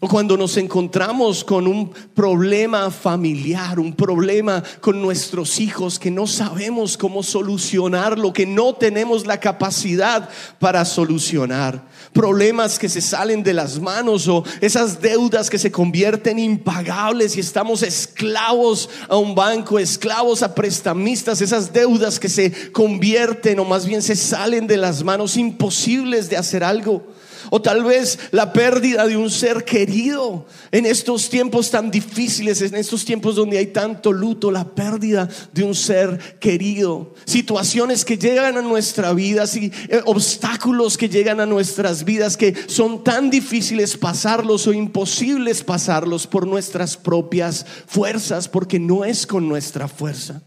o 0.00 0.08
cuando 0.08 0.36
nos 0.36 0.56
encontramos 0.56 1.42
con 1.42 1.66
un 1.66 1.90
problema 1.90 2.88
familiar, 2.90 3.80
un 3.80 3.92
problema 3.92 4.62
con 4.80 5.02
nuestros 5.02 5.58
hijos 5.58 5.98
que 5.98 6.10
no 6.10 6.28
sabemos 6.28 6.96
cómo 6.96 7.24
solucionarlo, 7.24 8.32
que 8.32 8.46
no 8.46 8.74
tenemos 8.74 9.26
la 9.26 9.40
capacidad 9.40 10.28
para 10.60 10.84
solucionar. 10.84 11.84
Problemas 12.12 12.78
que 12.78 12.88
se 12.88 13.00
salen 13.00 13.42
de 13.42 13.54
las 13.54 13.80
manos 13.80 14.28
o 14.28 14.44
esas 14.60 15.00
deudas 15.00 15.50
que 15.50 15.58
se 15.58 15.72
convierten 15.72 16.38
impagables 16.38 17.36
y 17.36 17.40
estamos 17.40 17.82
esclavos 17.82 18.88
a 19.08 19.16
un 19.16 19.34
banco, 19.34 19.80
esclavos 19.80 20.44
a 20.44 20.54
prestamistas, 20.54 21.40
esas 21.40 21.72
deudas 21.72 22.20
que 22.20 22.28
se 22.28 22.70
convierten 22.70 23.58
o 23.58 23.64
más 23.64 23.84
bien 23.84 24.00
se 24.00 24.14
salen 24.14 24.68
de 24.68 24.76
las 24.76 25.02
manos 25.02 25.36
imposibles 25.36 26.30
de 26.30 26.36
hacer 26.36 26.62
algo. 26.62 27.17
O 27.50 27.62
tal 27.62 27.84
vez 27.84 28.18
la 28.30 28.52
pérdida 28.52 29.06
de 29.06 29.16
un 29.16 29.30
ser 29.30 29.64
querido 29.64 30.46
en 30.70 30.86
estos 30.86 31.30
tiempos 31.30 31.70
tan 31.70 31.90
difíciles, 31.90 32.60
en 32.60 32.74
estos 32.74 33.04
tiempos 33.04 33.36
donde 33.36 33.58
hay 33.58 33.68
tanto 33.68 34.12
luto, 34.12 34.50
la 34.50 34.64
pérdida 34.64 35.28
de 35.52 35.62
un 35.62 35.74
ser 35.74 36.38
querido. 36.38 37.14
Situaciones 37.24 38.04
que 38.04 38.18
llegan 38.18 38.56
a 38.58 38.62
nuestra 38.62 39.12
vida, 39.12 39.44
eh, 39.54 40.02
obstáculos 40.04 40.98
que 40.98 41.08
llegan 41.08 41.40
a 41.40 41.46
nuestras 41.46 42.04
vidas 42.04 42.36
que 42.36 42.54
son 42.66 43.02
tan 43.02 43.30
difíciles 43.30 43.96
pasarlos 43.96 44.66
o 44.66 44.72
imposibles 44.72 45.62
pasarlos 45.62 46.26
por 46.26 46.46
nuestras 46.46 46.96
propias 46.96 47.64
fuerzas, 47.86 48.48
porque 48.48 48.78
no 48.78 49.04
es 49.04 49.26
con 49.26 49.48
nuestra 49.48 49.88
fuerza. 49.88 50.42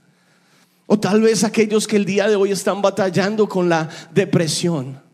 O 0.86 1.00
tal 1.00 1.22
vez 1.22 1.44
aquellos 1.44 1.88
que 1.88 1.96
el 1.96 2.06
día 2.06 2.28
de 2.28 2.36
hoy 2.36 2.52
están 2.52 2.82
batallando 2.82 3.48
con 3.48 3.70
la 3.70 3.90
depresión 4.14 5.11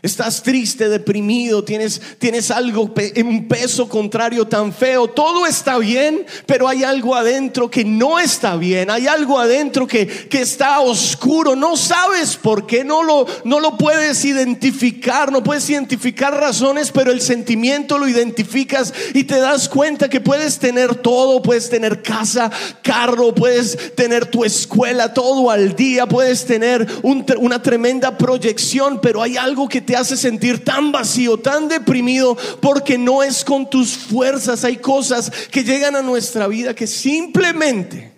Estás 0.00 0.44
triste, 0.44 0.88
deprimido, 0.88 1.64
tienes, 1.64 2.00
tienes 2.20 2.52
algo, 2.52 2.94
un 3.24 3.48
peso 3.48 3.88
contrario 3.88 4.46
tan 4.46 4.72
feo. 4.72 5.08
Todo 5.08 5.44
está 5.44 5.76
bien, 5.78 6.24
pero 6.46 6.68
hay 6.68 6.84
algo 6.84 7.16
adentro 7.16 7.68
que 7.68 7.84
no 7.84 8.20
está 8.20 8.54
bien. 8.54 8.90
Hay 8.90 9.08
algo 9.08 9.40
adentro 9.40 9.88
que, 9.88 10.06
que 10.06 10.40
está 10.40 10.78
oscuro. 10.78 11.56
No 11.56 11.76
sabes 11.76 12.36
por 12.36 12.64
qué, 12.64 12.84
no 12.84 13.02
lo, 13.02 13.26
no 13.42 13.58
lo 13.58 13.76
puedes 13.76 14.24
identificar, 14.24 15.32
no 15.32 15.42
puedes 15.42 15.68
identificar 15.68 16.32
razones, 16.32 16.92
pero 16.92 17.10
el 17.10 17.20
sentimiento 17.20 17.98
lo 17.98 18.06
identificas 18.06 18.94
y 19.14 19.24
te 19.24 19.40
das 19.40 19.68
cuenta 19.68 20.08
que 20.08 20.20
puedes 20.20 20.60
tener 20.60 20.94
todo, 20.94 21.42
puedes 21.42 21.70
tener 21.70 22.02
casa, 22.02 22.52
carro, 22.82 23.34
puedes 23.34 23.96
tener 23.96 24.26
tu 24.26 24.44
escuela, 24.44 25.12
todo 25.12 25.50
al 25.50 25.74
día, 25.74 26.06
puedes 26.06 26.44
tener 26.44 26.86
una 27.02 27.60
tremenda 27.60 28.16
proyección, 28.16 29.00
pero 29.00 29.22
hay 29.22 29.36
algo 29.36 29.68
que 29.68 29.87
te 29.88 29.96
hace 29.96 30.18
sentir 30.18 30.62
tan 30.62 30.92
vacío, 30.92 31.38
tan 31.38 31.66
deprimido, 31.66 32.36
porque 32.60 32.98
no 32.98 33.22
es 33.22 33.42
con 33.42 33.70
tus 33.70 33.96
fuerzas. 33.96 34.62
Hay 34.62 34.76
cosas 34.76 35.32
que 35.50 35.64
llegan 35.64 35.96
a 35.96 36.02
nuestra 36.02 36.46
vida 36.46 36.74
que 36.74 36.86
simplemente, 36.86 38.12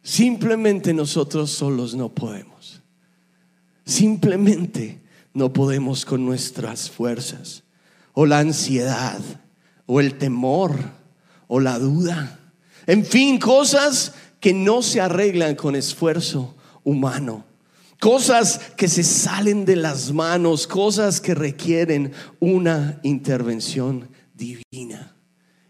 simplemente 0.00 0.94
nosotros 0.94 1.50
solos 1.50 1.96
no 1.96 2.08
podemos. 2.14 2.80
Simplemente 3.84 5.02
no 5.32 5.52
podemos 5.52 6.04
con 6.04 6.24
nuestras 6.24 6.88
fuerzas. 6.88 7.64
O 8.12 8.24
la 8.24 8.38
ansiedad, 8.38 9.18
o 9.86 9.98
el 9.98 10.18
temor, 10.18 10.78
o 11.48 11.58
la 11.58 11.80
duda. 11.80 12.38
En 12.86 13.04
fin, 13.04 13.40
cosas 13.40 14.12
que 14.38 14.54
no 14.54 14.82
se 14.82 15.00
arreglan 15.00 15.56
con 15.56 15.74
esfuerzo 15.74 16.54
humano. 16.84 17.44
Cosas 18.04 18.60
que 18.76 18.86
se 18.86 19.02
salen 19.02 19.64
de 19.64 19.76
las 19.76 20.12
manos, 20.12 20.66
cosas 20.66 21.22
que 21.22 21.34
requieren 21.34 22.12
una 22.38 23.00
intervención 23.02 24.10
divina. 24.34 25.16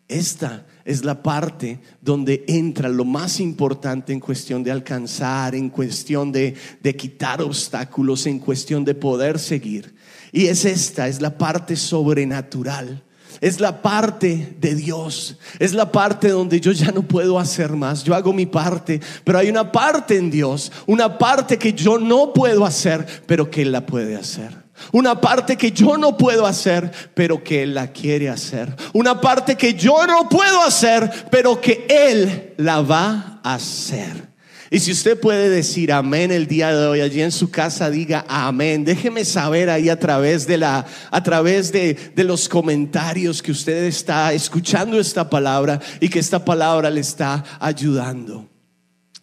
Esta 0.09 0.67
es 0.85 1.05
la 1.05 1.23
parte 1.23 1.79
donde 2.01 2.45
entra 2.49 2.89
lo 2.89 3.05
más 3.05 3.39
importante 3.39 4.13
en 4.13 4.19
cuestión 4.19 4.65
de 4.65 4.73
alcanzar, 4.73 5.55
en 5.55 5.71
cuestión 5.71 6.33
de, 6.33 6.57
de, 6.83 6.97
quitar 6.97 7.41
obstáculos, 7.41 8.27
en 8.27 8.41
cuestión 8.41 8.85
de 8.85 8.97
poder 8.97 9.39
seguir. 9.39 9.95
Y 10.33 10.47
es 10.47 10.65
esta, 10.65 11.07
es 11.07 11.21
la 11.21 11.39
parte 11.39 11.77
sobrenatural 11.77 13.05
es 13.41 13.61
la 13.61 13.83
parte 13.83 14.57
de 14.61 14.75
Dios. 14.75 15.37
Es 15.59 15.75
la 15.75 15.91
parte 15.91 16.29
donde 16.29 16.61
yo 16.61 16.73
ya 16.73 16.91
no 16.93 17.03
puedo 17.03 17.39
hacer 17.39 17.73
más. 17.73 18.05
Yo 18.05 18.15
hago 18.15 18.33
mi 18.33 18.47
parte, 18.47 19.01
pero 19.25 19.39
hay 19.39 19.49
una 19.49 19.71
parte 19.71 20.17
en 20.17 20.31
Dios, 20.31 20.73
una 20.87 21.19
parte 21.19 21.59
que 21.59 21.73
yo 21.73 21.99
no 21.99 22.33
puedo 22.33 22.65
hacer, 22.65 23.07
pero 23.27 23.51
que 23.51 23.63
Él 23.63 23.73
la 23.73 23.87
puede 23.87 24.17
hacer. 24.17 24.65
Una 24.93 25.21
parte 25.21 25.57
que 25.57 25.71
yo 25.73 25.97
no 25.97 26.17
puedo 26.17 26.47
hacer, 26.47 26.91
pero 27.15 27.43
que 27.43 27.63
Él 27.63 27.75
la 27.75 27.93
quiere 27.93 28.29
hacer. 28.29 28.75
Una 28.93 29.21
parte 29.21 29.57
que 29.57 29.75
yo 29.75 30.07
no 30.07 30.29
puedo 30.29 30.63
hacer, 30.63 31.11
pero 31.31 31.61
que 31.61 31.87
Él 31.89 32.55
la 32.57 32.83
va 32.83 33.41
a 33.43 33.55
hacer. 33.55 34.34
Y 34.75 34.81
si 34.81 34.91
usted 34.91 35.21
puede 35.21 35.51
decir 35.51 35.93
amén 35.93 36.33
el 36.33 36.49
día 36.49 36.75
de 36.75 36.85
hoy 36.85 37.01
allí 37.01 37.23
en 37.23 37.31
su 37.31 37.49
casa, 37.49 37.91
diga 37.91 38.25
amén. 38.27 38.85
Déjeme 38.85 39.25
saber 39.25 39.71
ahí 39.71 39.89
a 39.89 40.01
través 40.01 40.49
de 40.49 40.59
la, 40.59 40.85
a 41.13 41.23
través 41.23 41.71
de, 41.71 41.95
de 41.95 42.25
los 42.25 42.49
comentarios 42.49 43.41
que 43.41 43.53
usted 43.53 43.85
está 43.85 44.33
escuchando 44.33 44.99
esta 44.99 45.31
palabra 45.31 45.81
y 46.01 46.09
que 46.09 46.19
esta 46.19 46.45
palabra 46.45 46.91
le 46.91 47.03
está 47.03 47.45
ayudando. 47.61 48.49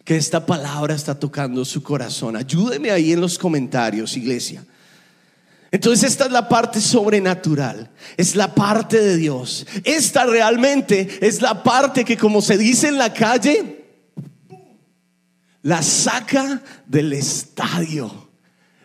Que 0.04 0.16
esta 0.16 0.46
palabra 0.46 0.94
está 0.94 1.20
tocando 1.20 1.66
su 1.66 1.82
corazón. 1.82 2.34
Ayúdeme 2.34 2.90
ahí 2.90 3.12
en 3.12 3.20
los 3.20 3.36
comentarios, 3.36 4.16
iglesia. 4.16 4.64
Entonces 5.70 6.12
esta 6.12 6.24
es 6.24 6.32
la 6.32 6.48
parte 6.48 6.80
sobrenatural, 6.80 7.90
es 8.16 8.36
la 8.36 8.54
parte 8.54 8.98
de 8.98 9.18
Dios. 9.18 9.66
Esta 9.84 10.24
realmente 10.24 11.18
es 11.20 11.42
la 11.42 11.62
parte 11.62 12.06
que 12.06 12.16
como 12.16 12.40
se 12.40 12.56
dice 12.56 12.88
en 12.88 12.96
la 12.96 13.12
calle, 13.12 13.81
la 15.62 15.82
saca 15.82 16.62
del 16.86 17.12
estadio. 17.12 18.30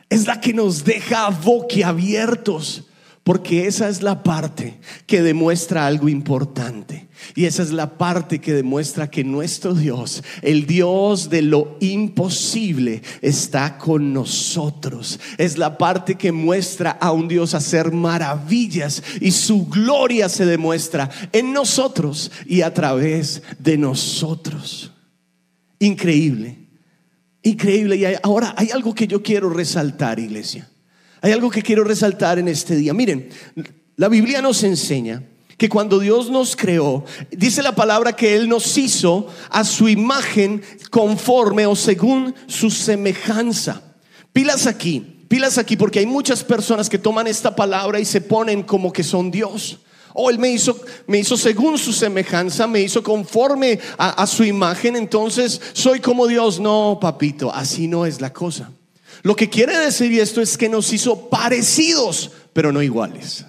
Es 0.10 0.26
la 0.26 0.40
que 0.40 0.54
nos 0.54 0.84
deja 0.84 1.30
boquiabiertos. 1.30 2.86
Porque 3.28 3.68
esa 3.68 3.90
es 3.90 4.04
la 4.04 4.24
parte 4.24 4.80
que 5.06 5.22
demuestra 5.22 5.86
algo 5.86 6.08
importante. 6.08 7.10
Y 7.36 7.44
esa 7.44 7.62
es 7.62 7.72
la 7.72 7.98
parte 7.98 8.40
que 8.40 8.54
demuestra 8.54 9.12
que 9.12 9.26
nuestro 9.26 9.74
Dios, 9.74 10.24
el 10.42 10.66
Dios 10.66 11.30
de 11.30 11.42
lo 11.42 11.76
imposible, 11.82 13.02
está 13.22 13.78
con 13.78 14.14
nosotros. 14.14 15.20
Es 15.38 15.58
la 15.58 15.78
parte 15.78 16.16
que 16.16 16.32
muestra 16.32 16.92
a 16.92 17.12
un 17.12 17.28
Dios 17.28 17.54
hacer 17.54 17.92
maravillas 17.92 19.04
y 19.20 19.32
su 19.32 19.68
gloria 19.68 20.30
se 20.30 20.46
demuestra 20.46 21.10
en 21.34 21.52
nosotros 21.52 22.32
y 22.46 22.62
a 22.62 22.74
través 22.74 23.44
de 23.60 23.78
nosotros. 23.78 24.94
Increíble. 25.80 26.67
Increíble. 27.48 27.96
Y 27.96 28.06
ahora 28.24 28.54
hay 28.58 28.72
algo 28.72 28.94
que 28.94 29.08
yo 29.08 29.24
quiero 29.24 29.50
resaltar, 29.50 30.20
iglesia. 30.20 30.70
Hay 31.22 31.32
algo 31.32 31.50
que 31.50 31.62
quiero 31.62 31.86
resaltar 31.86 32.40
en 32.40 32.50
este 32.50 32.76
día. 32.76 32.94
Miren, 32.94 33.30
la 33.96 34.10
Biblia 34.10 34.42
nos 34.42 34.64
enseña 34.64 35.24
que 35.58 35.70
cuando 35.70 36.00
Dios 36.00 36.30
nos 36.30 36.58
creó, 36.58 37.06
dice 37.32 37.64
la 37.64 37.74
palabra 37.74 38.14
que 38.14 38.36
Él 38.36 38.50
nos 38.50 38.78
hizo 38.78 39.28
a 39.50 39.64
su 39.64 39.88
imagen 39.88 40.62
conforme 40.92 41.66
o 41.66 41.76
según 41.76 42.36
su 42.48 42.70
semejanza. 42.70 43.82
Pilas 44.34 44.68
aquí, 44.68 45.24
pilas 45.30 45.58
aquí, 45.58 45.78
porque 45.78 46.00
hay 46.00 46.06
muchas 46.06 46.44
personas 46.44 46.90
que 46.90 47.00
toman 47.00 47.28
esta 47.28 47.56
palabra 47.56 48.00
y 48.02 48.06
se 48.06 48.20
ponen 48.20 48.62
como 48.62 48.92
que 48.92 49.04
son 49.04 49.32
Dios. 49.32 49.80
Oh, 50.20 50.32
Él 50.32 50.40
me 50.40 50.50
hizo, 50.50 50.76
me 51.06 51.20
hizo 51.20 51.38
según 51.38 51.78
su 51.78 51.94
semejanza, 51.94 52.66
me 52.66 52.82
hizo 52.82 53.04
conforme 53.04 53.80
a, 54.00 54.26
su 54.26 54.44
imagen, 54.44 54.96
entonces 54.96 55.62
soy 55.74 56.00
como 56.00 56.26
Dios. 56.26 56.60
No, 56.60 56.98
papito, 57.00 57.54
así 57.54 57.88
no 57.88 58.04
es 58.04 58.20
la 58.20 58.34
cosa. 58.34 58.72
Lo 59.22 59.36
que 59.36 59.48
quiere 59.48 59.78
decir 59.78 60.20
esto 60.20 60.42
es 60.42 60.58
que 60.58 60.70
nos 60.70 60.92
hizo 60.92 61.30
parecidos, 61.30 62.32
pero 62.52 62.72
no 62.72 62.82
iguales. 62.82 63.46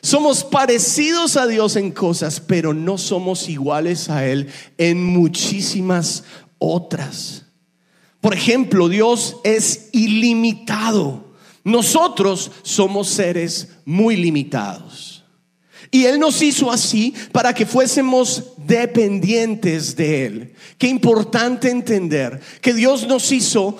Somos 0.00 0.44
parecidos 0.44 1.36
a 1.36 1.48
Dios 1.48 1.74
en 1.74 1.90
cosas, 1.90 2.38
pero 2.38 2.72
no 2.72 2.96
somos 2.96 3.48
iguales 3.48 4.08
a 4.10 4.24
Él 4.24 4.46
en 4.78 5.04
muchísimas 5.04 6.22
otras. 6.60 7.46
Por 8.20 8.32
ejemplo, 8.32 8.88
Dios 8.88 9.38
es 9.42 9.88
ilimitado. 9.90 11.24
Nosotros 11.64 12.52
somos 12.62 13.08
seres 13.08 13.70
muy 13.84 14.14
limitados. 14.14 15.19
Y 15.90 16.04
Él 16.04 16.20
nos 16.20 16.40
hizo 16.40 16.70
así 16.70 17.14
para 17.32 17.52
que 17.52 17.66
fuésemos 17.66 18.52
dependientes 18.56 19.96
de 19.96 20.26
Él. 20.26 20.52
Qué 20.78 20.86
importante 20.86 21.68
entender 21.68 22.40
que 22.60 22.74
Dios 22.74 23.06
nos 23.06 23.32
hizo 23.32 23.76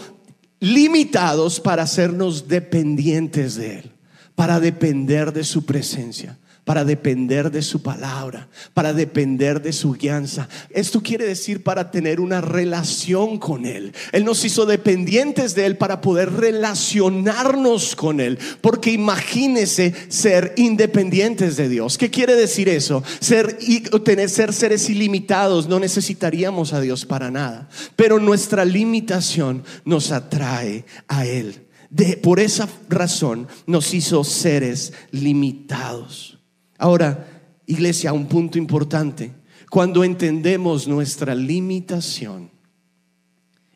limitados 0.59 1.61
para 1.61 1.85
hacernos 1.85 2.49
dependientes 2.49 3.55
de 3.55 3.79
Él, 3.79 3.93
para 4.35 4.59
depender 4.59 5.33
de 5.33 5.45
su 5.45 5.65
presencia 5.65 6.37
para 6.71 6.85
depender 6.85 7.51
de 7.51 7.63
su 7.63 7.83
palabra, 7.83 8.49
para 8.75 8.93
depender 8.93 9.61
de 9.61 9.73
su 9.73 9.95
guianza. 9.95 10.49
Esto 10.71 11.03
quiere 11.03 11.27
decir 11.27 11.65
para 11.65 11.91
tener 11.91 12.21
una 12.21 12.41
relación 12.41 13.39
con 13.41 13.67
Él. 13.67 13.93
Él 14.13 14.25
nos 14.25 14.45
hizo 14.45 14.67
dependientes 14.67 15.57
de 15.57 15.67
Él 15.67 15.77
para 15.79 16.01
poder 16.01 16.33
relacionarnos 16.33 17.97
con 17.97 18.21
Él. 18.21 18.39
Porque 18.61 18.93
imagínese 18.93 19.93
ser 20.11 20.55
independientes 20.57 21.57
de 21.57 21.69
Dios. 21.69 21.99
¿Qué 21.99 22.09
quiere 22.09 22.37
decir 22.37 22.69
eso? 22.69 23.03
Ser, 23.19 23.59
tener, 24.05 24.31
ser 24.31 24.53
seres 24.53 24.89
ilimitados. 24.89 25.67
No 25.69 25.81
necesitaríamos 25.81 26.73
a 26.73 26.81
Dios 26.81 27.05
para 27.05 27.33
nada. 27.33 27.69
Pero 27.97 28.21
nuestra 28.21 28.65
limitación 28.65 29.65
nos 29.85 30.13
atrae 30.13 30.85
a 31.09 31.27
Él. 31.27 31.67
De, 31.91 32.17
por 32.17 32.39
esa 32.39 32.69
razón 32.89 33.49
nos 33.67 33.93
hizo 33.93 34.23
seres 34.23 34.93
limitados. 35.11 36.37
Ahora, 36.81 37.29
iglesia, 37.67 38.15
un 38.15 38.27
punto 38.27 38.57
importante. 38.57 39.35
Cuando 39.69 40.03
entendemos 40.03 40.89
nuestra 40.89 41.35
limitación 41.35 42.51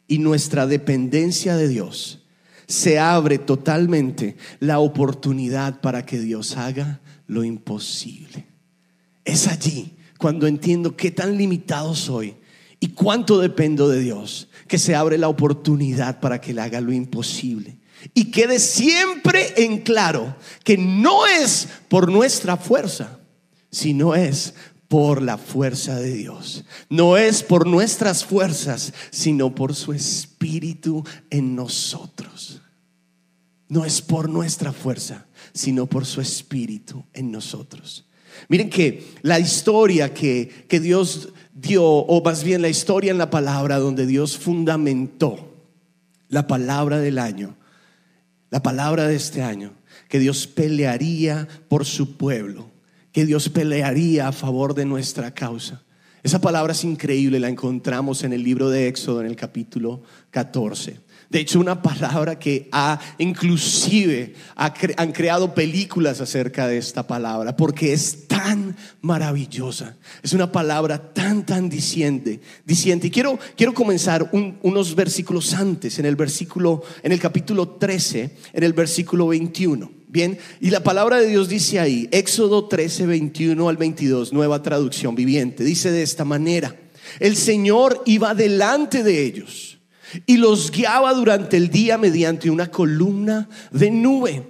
y 0.09 0.19
nuestra 0.19 0.67
dependencia 0.67 1.55
de 1.55 1.69
Dios, 1.69 2.25
se 2.67 2.99
abre 2.99 3.37
totalmente 3.37 4.39
la 4.59 4.79
oportunidad 4.79 5.83
para 5.83 6.07
que 6.07 6.19
Dios 6.19 6.57
haga 6.57 7.03
lo 7.27 7.45
imposible. 7.45 8.47
Es 9.23 9.49
allí 9.49 9.99
cuando 10.17 10.47
entiendo 10.47 10.97
qué 10.97 11.11
tan 11.11 11.37
limitado 11.37 11.95
soy 11.95 12.37
y 12.81 12.89
cuánto 12.89 13.39
dependo 13.39 13.91
de 13.91 14.01
Dios, 14.01 14.49
que 14.67 14.79
se 14.79 14.95
abre 14.95 15.19
la 15.19 15.29
oportunidad 15.29 16.21
para 16.21 16.41
que 16.41 16.53
Él 16.53 16.59
haga 16.59 16.81
lo 16.81 16.91
imposible 16.91 17.77
y 18.13 18.31
quede 18.31 18.59
siempre 18.59 19.55
en 19.65 19.79
claro 19.79 20.37
que 20.65 20.77
no 20.77 21.27
es 21.27 21.69
por 21.89 22.11
nuestra 22.11 22.57
fuerza, 22.57 23.19
sino 23.71 24.15
es 24.15 24.55
por 24.89 25.23
la 25.23 25.39
fuerza 25.39 25.97
de 25.97 26.13
Dios. 26.13 26.65
No 26.89 27.17
es 27.17 27.43
por 27.43 27.67
nuestras 27.67 28.25
fuerzas, 28.25 28.93
sino 29.11 29.55
por 29.55 29.75
su 29.75 29.93
espíritu 29.93 31.05
en 31.31 31.57
nosotros. 31.57 32.61
no 33.67 33.85
es 33.85 34.03
por 34.03 34.29
nuestra 34.29 34.73
fuerza, 34.73 35.27
sino 35.53 35.87
por 35.87 36.07
su 36.07 36.21
espíritu 36.21 37.05
en 37.13 37.33
nosotros. 37.33 38.07
Miren 38.49 38.71
que 38.71 39.05
la 39.23 39.41
historia 39.41 40.13
que, 40.15 40.67
que 40.69 40.79
Dios 40.79 41.31
dio, 41.53 41.85
o 41.85 42.23
más 42.23 42.45
bien 42.45 42.63
la 42.63 42.69
historia 42.69 43.11
en 43.11 43.19
la 43.19 43.31
palabra 43.31 43.79
donde 43.79 44.07
Dios 44.07 44.37
fundamentó 44.37 45.57
la 46.29 46.47
palabra 46.47 46.99
del 46.99 47.19
año, 47.19 47.57
la 48.55 48.63
palabra 48.63 49.09
de 49.09 49.17
este 49.17 49.43
año, 49.43 49.73
que 50.09 50.21
Dios 50.21 50.47
pelearía 50.47 51.49
por 51.67 51.85
su 51.85 52.17
pueblo, 52.17 52.71
que 53.11 53.27
Dios 53.27 53.49
pelearía 53.49 54.29
a 54.29 54.33
favor 54.33 54.75
de 54.75 54.85
nuestra 54.85 55.35
causa. 55.35 55.83
Esa 56.23 56.41
palabra 56.41 56.73
es 56.73 56.85
increíble, 56.85 57.41
la 57.41 57.49
encontramos 57.49 58.23
en 58.23 58.33
el 58.33 58.45
libro 58.45 58.71
de 58.71 58.87
Éxodo 58.87 59.23
en 59.23 59.27
el 59.27 59.35
capítulo 59.35 60.05
14. 60.31 61.01
De 61.35 61.41
hecho, 61.41 61.59
una 61.59 61.83
palabra 61.83 62.39
que 62.39 62.69
ha 62.71 63.01
inclusive 63.19 64.35
han 64.55 65.11
creado 65.11 65.53
películas 65.53 66.21
acerca 66.21 66.69
de 66.69 66.79
esta 66.79 67.09
palabra, 67.09 67.57
porque 67.57 67.93
es 67.93 68.29
tan 68.29 68.77
maravillosa. 69.01 69.97
Es 70.23 70.33
una 70.33 70.53
palabra 70.53 71.13
tan, 71.13 71.45
tan 71.45 71.69
diciente. 71.69 72.39
diciente. 72.65 73.09
Y 73.09 73.11
quiero, 73.11 73.37
quiero 73.57 73.75
comenzar 73.75 74.31
unos 74.63 74.95
versículos 74.95 75.55
antes, 75.55 75.99
en 75.99 76.07
el 76.07 76.15
versículo, 76.15 76.85
en 77.03 77.11
el 77.11 77.19
capítulo 77.19 77.69
13, 77.69 78.31
en 78.53 78.63
el 78.63 78.73
versículo 78.73 79.27
21. 79.27 79.91
Bien, 80.07 80.39
y 80.61 80.71
la 80.71 80.85
palabra 80.85 81.17
de 81.17 81.27
Dios 81.27 81.49
dice 81.49 81.81
ahí, 81.81 82.09
Éxodo 82.13 82.69
13, 82.69 83.07
21 83.07 83.69
al 83.69 83.77
22, 83.77 84.33
nueva 84.33 84.63
traducción 84.63 85.17
viviente, 85.17 85.65
dice 85.65 85.91
de 85.91 86.05
esta 86.05 86.25
manera, 86.25 86.77
el 87.19 87.35
Señor 87.35 88.05
iba 88.07 88.37
delante 88.37 89.03
de 89.03 89.25
ellos 89.25 89.74
y 90.27 90.37
los 90.37 90.71
guiaba 90.71 91.13
durante 91.15 91.57
el 91.57 91.71
día 91.71 91.99
mediante 91.99 92.51
una 92.51 92.71
columna 92.71 93.49
de 93.71 93.91
nube 93.91 94.43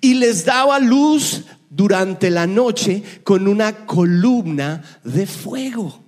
y 0.00 0.14
les 0.14 0.44
daba 0.44 0.78
luz 0.78 1.44
durante 1.70 2.30
la 2.30 2.46
noche 2.46 3.02
con 3.22 3.48
una 3.48 3.86
columna 3.86 4.82
de 5.02 5.26
fuego. 5.26 6.02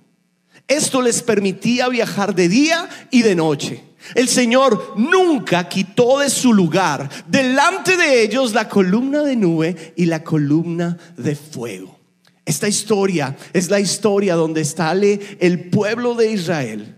Esto 0.67 1.01
les 1.01 1.21
permitía 1.21 1.87
viajar 1.87 2.35
de 2.35 2.49
día 2.49 2.89
y 3.11 3.21
de 3.21 3.35
noche. 3.35 3.83
El 4.15 4.27
Señor 4.27 4.93
nunca 4.95 5.67
quitó 5.67 6.19
de 6.19 6.29
su 6.29 6.53
lugar 6.53 7.09
delante 7.27 7.97
de 7.97 8.23
ellos 8.23 8.53
la 8.53 8.69
columna 8.69 9.23
de 9.23 9.35
nube 9.35 9.93
y 9.95 10.05
la 10.05 10.23
columna 10.23 10.97
de 11.17 11.35
fuego. 11.35 11.97
Esta 12.45 12.67
historia 12.67 13.35
es 13.51 13.69
la 13.69 13.79
historia 13.79 14.35
donde 14.35 14.63
sale 14.63 15.19
el 15.39 15.69
pueblo 15.69 16.15
de 16.15 16.31
Israel 16.31 16.96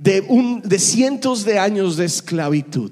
de, 0.00 0.24
un, 0.28 0.62
de 0.62 0.78
cientos 0.78 1.44
de 1.44 1.58
años 1.58 1.98
de 1.98 2.06
esclavitud 2.06 2.90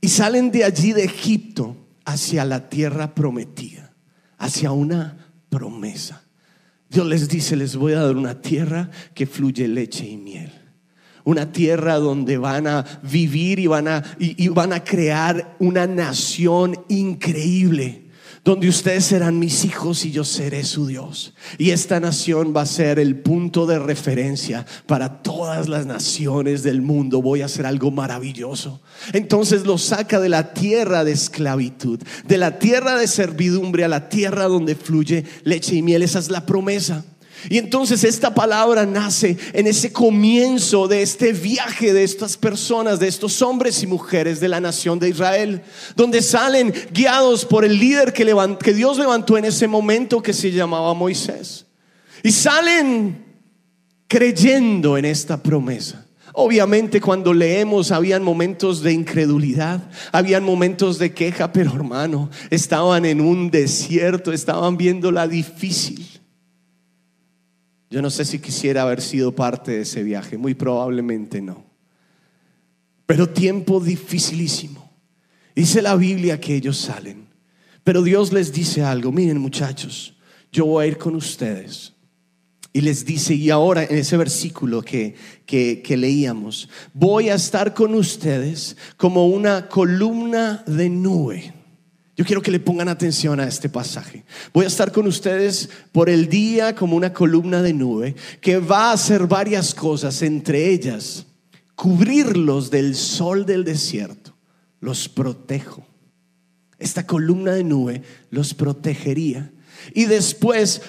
y 0.00 0.08
salen 0.08 0.50
de 0.50 0.64
allí 0.64 0.92
de 0.92 1.04
Egipto 1.04 1.76
hacia 2.04 2.44
la 2.44 2.68
tierra 2.68 3.14
prometida, 3.14 3.94
hacia 4.36 4.72
una 4.72 5.32
promesa. 5.48 6.24
Dios 6.90 7.06
les 7.06 7.28
dice, 7.28 7.54
les 7.54 7.76
voy 7.76 7.92
a 7.92 8.00
dar 8.00 8.16
una 8.16 8.40
tierra 8.42 8.90
que 9.14 9.26
fluye 9.26 9.68
leche 9.68 10.08
y 10.08 10.16
miel. 10.16 10.50
Una 11.22 11.52
tierra 11.52 11.96
donde 11.96 12.36
van 12.36 12.66
a 12.66 12.84
vivir 13.02 13.60
y 13.60 13.68
van 13.68 13.86
a, 13.86 14.02
y 14.18 14.48
van 14.48 14.72
a 14.72 14.82
crear 14.82 15.54
una 15.60 15.86
nación 15.86 16.84
increíble 16.88 18.07
donde 18.48 18.70
ustedes 18.70 19.04
serán 19.04 19.38
mis 19.38 19.66
hijos 19.66 20.06
y 20.06 20.10
yo 20.10 20.24
seré 20.24 20.64
su 20.64 20.86
Dios. 20.86 21.34
Y 21.58 21.68
esta 21.68 22.00
nación 22.00 22.54
va 22.56 22.62
a 22.62 22.66
ser 22.66 22.98
el 22.98 23.14
punto 23.16 23.66
de 23.66 23.78
referencia 23.78 24.64
para 24.86 25.20
todas 25.20 25.68
las 25.68 25.84
naciones 25.84 26.62
del 26.62 26.80
mundo. 26.80 27.20
Voy 27.20 27.42
a 27.42 27.44
hacer 27.44 27.66
algo 27.66 27.90
maravilloso. 27.90 28.80
Entonces 29.12 29.66
lo 29.66 29.76
saca 29.76 30.18
de 30.18 30.30
la 30.30 30.54
tierra 30.54 31.04
de 31.04 31.12
esclavitud, 31.12 32.00
de 32.26 32.38
la 32.38 32.58
tierra 32.58 32.96
de 32.96 33.06
servidumbre 33.06 33.84
a 33.84 33.88
la 33.88 34.08
tierra 34.08 34.44
donde 34.44 34.76
fluye 34.76 35.26
leche 35.44 35.76
y 35.76 35.82
miel. 35.82 36.02
Esa 36.02 36.18
es 36.18 36.30
la 36.30 36.46
promesa. 36.46 37.04
Y 37.48 37.58
entonces 37.58 38.04
esta 38.04 38.34
palabra 38.34 38.84
nace 38.84 39.36
en 39.52 39.66
ese 39.66 39.92
comienzo 39.92 40.88
de 40.88 41.02
este 41.02 41.32
viaje 41.32 41.92
de 41.92 42.04
estas 42.04 42.36
personas, 42.36 42.98
de 42.98 43.08
estos 43.08 43.40
hombres 43.42 43.82
y 43.82 43.86
mujeres 43.86 44.40
de 44.40 44.48
la 44.48 44.60
nación 44.60 44.98
de 44.98 45.10
Israel, 45.10 45.62
donde 45.94 46.20
salen 46.20 46.74
guiados 46.92 47.44
por 47.44 47.64
el 47.64 47.78
líder 47.78 48.12
que, 48.12 48.26
que 48.62 48.74
Dios 48.74 48.98
levantó 48.98 49.38
en 49.38 49.44
ese 49.44 49.68
momento 49.68 50.22
que 50.22 50.32
se 50.32 50.50
llamaba 50.50 50.94
Moisés. 50.94 51.66
Y 52.22 52.32
salen 52.32 53.24
creyendo 54.08 54.98
en 54.98 55.04
esta 55.04 55.42
promesa. 55.42 56.06
Obviamente 56.32 57.00
cuando 57.00 57.34
leemos 57.34 57.90
habían 57.90 58.22
momentos 58.22 58.82
de 58.82 58.92
incredulidad, 58.92 59.90
habían 60.12 60.44
momentos 60.44 60.98
de 60.98 61.12
queja, 61.12 61.52
pero 61.52 61.74
hermano, 61.74 62.30
estaban 62.50 63.04
en 63.04 63.20
un 63.20 63.50
desierto, 63.50 64.32
estaban 64.32 64.76
viendo 64.76 65.10
la 65.10 65.26
difícil. 65.26 66.17
Yo 67.90 68.02
no 68.02 68.10
sé 68.10 68.24
si 68.24 68.38
quisiera 68.38 68.82
haber 68.82 69.00
sido 69.00 69.34
parte 69.34 69.72
de 69.72 69.80
ese 69.82 70.02
viaje, 70.02 70.36
muy 70.36 70.54
probablemente 70.54 71.40
no. 71.40 71.64
Pero 73.06 73.30
tiempo 73.30 73.80
dificilísimo. 73.80 74.92
Dice 75.56 75.80
la 75.80 75.96
Biblia 75.96 76.38
que 76.38 76.54
ellos 76.54 76.76
salen. 76.76 77.28
Pero 77.82 78.02
Dios 78.02 78.32
les 78.32 78.52
dice 78.52 78.82
algo, 78.82 79.10
miren 79.10 79.38
muchachos, 79.38 80.14
yo 80.52 80.66
voy 80.66 80.84
a 80.84 80.88
ir 80.88 80.98
con 80.98 81.14
ustedes. 81.14 81.94
Y 82.74 82.82
les 82.82 83.06
dice, 83.06 83.34
y 83.34 83.48
ahora 83.48 83.84
en 83.84 83.96
ese 83.96 84.18
versículo 84.18 84.82
que, 84.82 85.14
que, 85.46 85.96
leíamos, 85.96 86.68
voy 86.92 87.30
a 87.30 87.34
estar 87.34 87.72
con 87.72 87.94
ustedes 87.94 88.76
como 88.98 89.26
una 89.26 89.68
columna 89.68 90.62
de 90.66 90.90
nube 90.90 91.57
yo 92.18 92.24
quiero 92.24 92.42
que 92.42 92.50
le 92.50 92.58
pongan 92.58 92.88
atención 92.88 93.38
a 93.38 93.46
este 93.46 93.68
pasaje. 93.68 94.24
Voy 94.52 94.64
a 94.64 94.68
estar 94.68 94.90
con 94.90 95.06
ustedes 95.06 95.70
por 95.92 96.10
el 96.10 96.28
día 96.28 96.74
como 96.74 96.96
una 96.96 97.12
columna 97.12 97.62
de 97.62 97.72
nube 97.72 98.16
que 98.40 98.58
va 98.58 98.90
a 98.90 98.94
hacer 98.94 99.28
varias 99.28 99.72
cosas, 99.72 100.20
entre 100.22 100.68
ellas 100.68 101.26
cubrirlos 101.76 102.72
del 102.72 102.96
sol 102.96 103.46
del 103.46 103.62
desierto. 103.62 104.34
Los 104.80 105.08
protejo. 105.08 105.86
Esta 106.80 107.06
columna 107.06 107.52
de 107.52 107.62
nube 107.62 108.02
los 108.30 108.52
protegería. 108.52 109.52
Y 109.94 110.06
después 110.06 110.82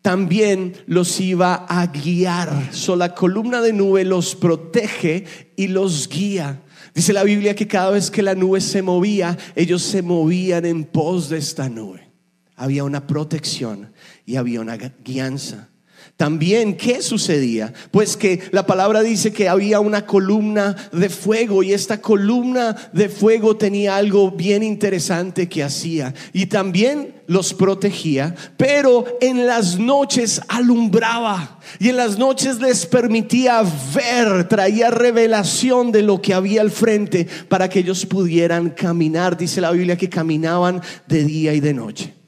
también 0.00 0.74
los 0.86 1.18
iba 1.18 1.66
a 1.68 1.88
guiar. 1.88 2.68
So, 2.70 2.94
la 2.94 3.16
columna 3.16 3.60
de 3.60 3.72
nube 3.72 4.04
los 4.04 4.36
protege 4.36 5.24
y 5.56 5.66
los 5.66 6.08
guía. 6.08 6.62
Dice 6.94 7.12
la 7.12 7.24
Biblia 7.24 7.54
que 7.54 7.66
cada 7.66 7.90
vez 7.90 8.10
que 8.10 8.22
la 8.22 8.34
nube 8.34 8.60
se 8.60 8.82
movía, 8.82 9.38
ellos 9.56 9.82
se 9.82 10.02
movían 10.02 10.66
en 10.66 10.84
pos 10.84 11.28
de 11.28 11.38
esta 11.38 11.68
nube. 11.68 12.12
Había 12.54 12.84
una 12.84 13.06
protección 13.06 13.92
y 14.26 14.36
había 14.36 14.60
una 14.60 14.76
guianza. 14.76 15.71
También, 16.16 16.76
¿qué 16.76 17.02
sucedía? 17.02 17.72
Pues 17.90 18.16
que 18.16 18.40
la 18.52 18.64
palabra 18.64 19.02
dice 19.02 19.32
que 19.32 19.48
había 19.48 19.80
una 19.80 20.06
columna 20.06 20.76
de 20.92 21.08
fuego 21.08 21.62
y 21.62 21.72
esta 21.72 22.00
columna 22.00 22.76
de 22.92 23.08
fuego 23.08 23.56
tenía 23.56 23.96
algo 23.96 24.30
bien 24.30 24.62
interesante 24.62 25.48
que 25.48 25.64
hacía 25.64 26.14
y 26.32 26.46
también 26.46 27.22
los 27.26 27.54
protegía, 27.54 28.34
pero 28.56 29.04
en 29.20 29.46
las 29.46 29.78
noches 29.78 30.40
alumbraba 30.48 31.58
y 31.80 31.88
en 31.88 31.96
las 31.96 32.18
noches 32.18 32.60
les 32.60 32.86
permitía 32.86 33.64
ver, 33.94 34.46
traía 34.48 34.90
revelación 34.90 35.90
de 35.90 36.02
lo 36.02 36.20
que 36.20 36.34
había 36.34 36.60
al 36.60 36.70
frente 36.70 37.26
para 37.48 37.68
que 37.68 37.80
ellos 37.80 38.06
pudieran 38.06 38.70
caminar. 38.70 39.36
Dice 39.36 39.60
la 39.60 39.72
Biblia 39.72 39.96
que 39.96 40.08
caminaban 40.08 40.82
de 41.08 41.24
día 41.24 41.54
y 41.54 41.60
de 41.60 41.74
noche. 41.74 42.21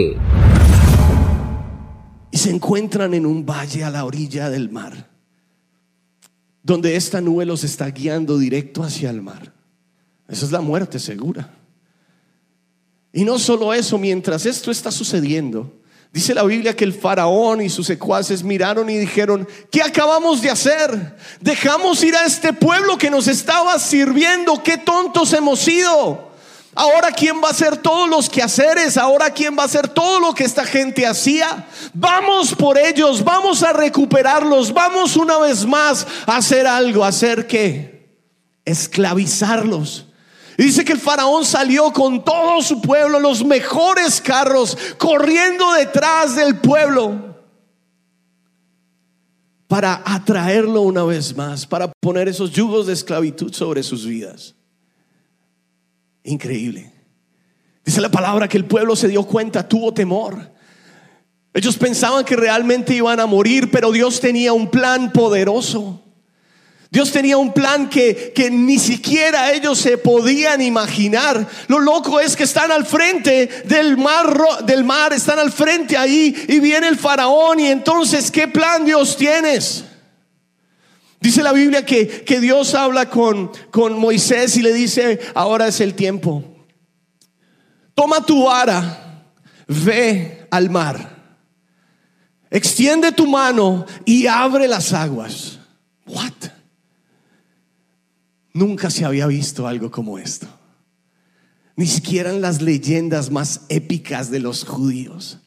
Y 2.31 2.37
se 2.37 2.49
encuentran 2.49 3.13
en 3.13 3.27
un 3.27 3.45
valle 3.45 3.83
a 3.83 3.91
la 3.91 4.05
orilla 4.05 4.49
del 4.49 4.71
mar, 4.71 5.07
donde 6.63 6.95
esta 6.95 7.21
nube 7.21 7.45
los 7.45 7.63
está 7.63 7.91
guiando 7.91 8.39
directo 8.39 8.81
hacia 8.81 9.11
el 9.11 9.21
mar. 9.21 9.53
Esa 10.27 10.47
es 10.47 10.51
la 10.51 10.61
muerte 10.61 10.97
segura. 10.97 11.59
Y 13.13 13.23
no 13.23 13.37
solo 13.37 13.73
eso, 13.75 13.99
mientras 13.99 14.47
esto 14.47 14.71
está 14.71 14.91
sucediendo, 14.91 15.71
dice 16.11 16.33
la 16.33 16.41
Biblia 16.43 16.75
que 16.75 16.83
el 16.83 16.93
faraón 16.93 17.61
y 17.61 17.69
sus 17.69 17.85
secuaces 17.85 18.43
miraron 18.43 18.89
y 18.89 18.97
dijeron, 18.97 19.47
¿qué 19.69 19.83
acabamos 19.83 20.41
de 20.41 20.49
hacer? 20.49 21.15
Dejamos 21.39 22.03
ir 22.03 22.15
a 22.15 22.25
este 22.25 22.53
pueblo 22.53 22.97
que 22.97 23.11
nos 23.11 23.27
estaba 23.27 23.77
sirviendo, 23.77 24.63
qué 24.63 24.79
tontos 24.79 25.31
hemos 25.33 25.59
sido. 25.59 26.33
Ahora 26.75 27.11
quién 27.11 27.39
va 27.39 27.49
a 27.49 27.51
hacer 27.51 27.77
todos 27.77 28.09
los 28.09 28.29
quehaceres, 28.31 28.97
ahora 28.97 29.29
quién 29.29 29.55
va 29.55 29.61
a 29.61 29.67
hacer 29.67 29.87
todo 29.87 30.19
lo 30.19 30.33
que 30.33 30.43
esta 30.43 30.65
gente 30.65 31.05
hacía. 31.05 31.67
Vamos 31.93 32.55
por 32.55 32.79
ellos, 32.79 33.23
vamos 33.23 33.61
a 33.61 33.73
recuperarlos, 33.73 34.73
vamos 34.73 35.15
una 35.15 35.37
vez 35.37 35.67
más 35.67 36.07
a 36.25 36.37
hacer 36.37 36.65
algo, 36.65 37.05
hacer 37.05 37.45
qué? 37.45 38.09
Esclavizarlos. 38.65 40.07
Dice 40.57 40.85
que 40.85 40.93
el 40.93 40.99
faraón 40.99 41.45
salió 41.45 41.91
con 41.91 42.23
todo 42.23 42.61
su 42.61 42.81
pueblo, 42.81 43.19
los 43.19 43.43
mejores 43.43 44.21
carros, 44.21 44.77
corriendo 44.97 45.73
detrás 45.73 46.35
del 46.35 46.57
pueblo 46.59 47.33
para 49.73 50.03
atraerlo 50.05 50.81
una 50.81 51.03
vez 51.03 51.35
más, 51.35 51.65
para 51.65 51.91
poner 51.99 52.27
esos 52.27 52.51
yugos 52.51 52.85
de 52.85 52.93
esclavitud 52.93 53.51
sobre 53.51 53.81
sus 53.81 54.05
vidas. 54.05 54.53
Increíble. 56.23 56.93
Dice 57.83 57.99
la 57.99 58.11
palabra 58.11 58.47
que 58.47 58.57
el 58.57 58.65
pueblo 58.65 58.95
se 58.95 59.07
dio 59.07 59.23
cuenta, 59.23 59.67
tuvo 59.67 59.91
temor. 59.91 60.51
Ellos 61.55 61.75
pensaban 61.75 62.23
que 62.23 62.35
realmente 62.35 62.93
iban 62.93 63.19
a 63.19 63.25
morir, 63.25 63.71
pero 63.71 63.91
Dios 63.91 64.19
tenía 64.19 64.53
un 64.53 64.69
plan 64.69 65.11
poderoso. 65.11 66.02
Dios 66.93 67.11
tenía 67.11 67.37
un 67.39 67.51
plan 67.53 67.89
que, 67.89 68.33
que, 68.35 68.51
ni 68.51 68.77
siquiera 68.77 69.51
ellos 69.51 69.79
se 69.79 69.97
podían 69.97 70.61
imaginar. 70.61 71.49
Lo 71.65 71.79
loco 71.79 72.19
es 72.19 72.35
que 72.35 72.43
están 72.43 72.71
al 72.71 72.85
frente 72.85 73.47
del 73.65 73.97
mar, 73.97 74.37
del 74.63 74.83
mar, 74.83 75.11
están 75.11 75.39
al 75.39 75.51
frente 75.51 75.97
ahí 75.97 76.45
y 76.47 76.59
viene 76.59 76.87
el 76.87 76.99
faraón 76.99 77.59
y 77.59 77.65
entonces, 77.65 78.29
¿qué 78.29 78.47
plan 78.47 78.85
Dios 78.85 79.17
tienes? 79.17 79.85
Dice 81.19 81.41
la 81.41 81.51
Biblia 81.51 81.83
que, 81.83 82.23
que 82.23 82.39
Dios 82.39 82.75
habla 82.75 83.09
con, 83.09 83.51
con 83.71 83.97
Moisés 83.97 84.55
y 84.57 84.61
le 84.61 84.71
dice, 84.71 85.19
ahora 85.33 85.67
es 85.67 85.81
el 85.81 85.95
tiempo. 85.95 86.43
Toma 87.95 88.23
tu 88.23 88.43
vara, 88.43 89.25
ve 89.65 90.45
al 90.51 90.69
mar, 90.69 91.09
extiende 92.51 93.11
tu 93.11 93.25
mano 93.25 93.83
y 94.05 94.27
abre 94.27 94.67
las 94.67 94.93
aguas. 94.93 95.57
What? 96.05 96.52
Nunca 98.53 98.89
se 98.89 99.03
había 99.03 99.27
visto 99.27 99.67
algo 99.67 99.89
como 99.89 100.19
esto. 100.19 100.47
Ni 101.75 101.87
siquiera 101.87 102.29
en 102.29 102.41
las 102.41 102.61
leyendas 102.61 103.31
más 103.31 103.61
épicas 103.69 104.29
de 104.29 104.39
los 104.39 104.63
judíos. 104.63 105.39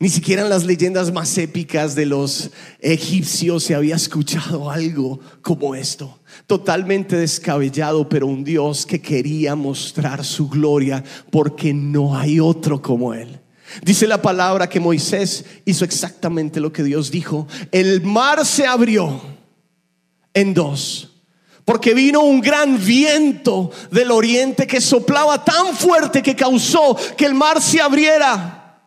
Ni 0.00 0.08
siquiera 0.08 0.42
en 0.42 0.50
las 0.50 0.64
leyendas 0.64 1.12
más 1.12 1.38
épicas 1.38 1.94
de 1.94 2.06
los 2.06 2.50
egipcios 2.80 3.62
se 3.62 3.76
había 3.76 3.94
escuchado 3.94 4.68
algo 4.68 5.20
como 5.42 5.76
esto. 5.76 6.18
Totalmente 6.48 7.14
descabellado, 7.14 8.08
pero 8.08 8.26
un 8.26 8.42
Dios 8.42 8.84
que 8.84 9.00
quería 9.00 9.54
mostrar 9.54 10.24
su 10.24 10.48
gloria 10.48 11.04
porque 11.30 11.72
no 11.72 12.16
hay 12.16 12.40
otro 12.40 12.82
como 12.82 13.14
Él. 13.14 13.38
Dice 13.84 14.08
la 14.08 14.20
palabra 14.20 14.68
que 14.68 14.80
Moisés 14.80 15.44
hizo 15.64 15.84
exactamente 15.84 16.58
lo 16.58 16.72
que 16.72 16.82
Dios 16.82 17.12
dijo. 17.12 17.46
El 17.70 18.02
mar 18.02 18.44
se 18.44 18.66
abrió 18.66 19.22
en 20.34 20.52
dos. 20.52 21.11
Porque 21.64 21.94
vino 21.94 22.20
un 22.20 22.40
gran 22.40 22.82
viento 22.84 23.70
del 23.90 24.10
oriente 24.10 24.66
que 24.66 24.80
soplaba 24.80 25.44
tan 25.44 25.76
fuerte 25.76 26.22
que 26.22 26.34
causó 26.34 26.96
que 27.16 27.24
el 27.24 27.34
mar 27.34 27.62
se 27.62 27.80
abriera. 27.80 28.80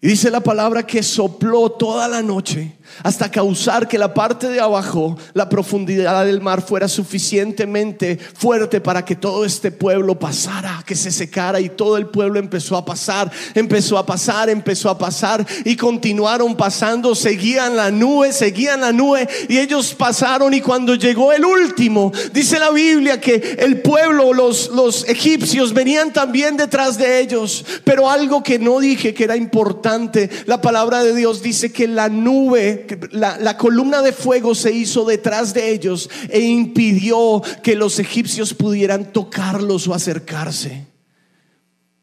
Y 0.00 0.08
dice 0.08 0.30
la 0.30 0.40
palabra 0.40 0.86
que 0.86 1.02
sopló 1.02 1.70
toda 1.70 2.06
la 2.06 2.22
noche 2.22 2.77
hasta 3.02 3.30
causar 3.30 3.88
que 3.88 3.98
la 3.98 4.14
parte 4.14 4.48
de 4.48 4.60
abajo, 4.60 5.16
la 5.34 5.48
profundidad 5.48 6.24
del 6.24 6.40
mar, 6.40 6.62
fuera 6.62 6.88
suficientemente 6.88 8.18
fuerte 8.18 8.80
para 8.80 9.04
que 9.04 9.16
todo 9.16 9.44
este 9.44 9.70
pueblo 9.70 10.18
pasara, 10.18 10.82
que 10.86 10.94
se 10.94 11.10
secara 11.10 11.60
y 11.60 11.68
todo 11.68 11.96
el 11.96 12.06
pueblo 12.06 12.38
empezó 12.38 12.76
a 12.76 12.84
pasar, 12.84 13.30
empezó 13.54 13.98
a 13.98 14.06
pasar, 14.06 14.50
empezó 14.50 14.90
a 14.90 14.98
pasar 14.98 15.46
y 15.64 15.76
continuaron 15.76 16.56
pasando, 16.56 17.14
seguían 17.14 17.76
la 17.76 17.90
nube, 17.90 18.32
seguían 18.32 18.80
la 18.80 18.92
nube 18.92 19.28
y 19.48 19.58
ellos 19.58 19.94
pasaron 19.94 20.54
y 20.54 20.60
cuando 20.60 20.94
llegó 20.94 21.32
el 21.32 21.44
último, 21.44 22.12
dice 22.32 22.58
la 22.58 22.70
Biblia 22.70 23.20
que 23.20 23.56
el 23.58 23.80
pueblo, 23.82 24.32
los, 24.32 24.68
los 24.70 25.08
egipcios 25.08 25.72
venían 25.72 26.12
también 26.12 26.56
detrás 26.56 26.98
de 26.98 27.20
ellos, 27.20 27.64
pero 27.84 28.10
algo 28.10 28.42
que 28.42 28.58
no 28.58 28.80
dije 28.80 29.14
que 29.14 29.24
era 29.24 29.36
importante, 29.36 30.30
la 30.46 30.60
palabra 30.60 31.02
de 31.02 31.14
Dios 31.14 31.42
dice 31.42 31.72
que 31.72 31.88
la 31.88 32.08
nube 32.08 32.77
la, 33.12 33.56
columna 33.56 34.02
de 34.02 34.12
fuego 34.12 34.54
se 34.54 34.72
hizo 34.72 35.04
detrás 35.04 35.54
de 35.54 35.70
ellos 35.70 36.08
e 36.28 36.40
impidió 36.40 37.42
que 37.62 37.74
los 37.74 37.98
egipcios 37.98 38.54
pudieran 38.54 39.12
tocarlos 39.12 39.88
o 39.88 39.94
acercarse. 39.94 40.88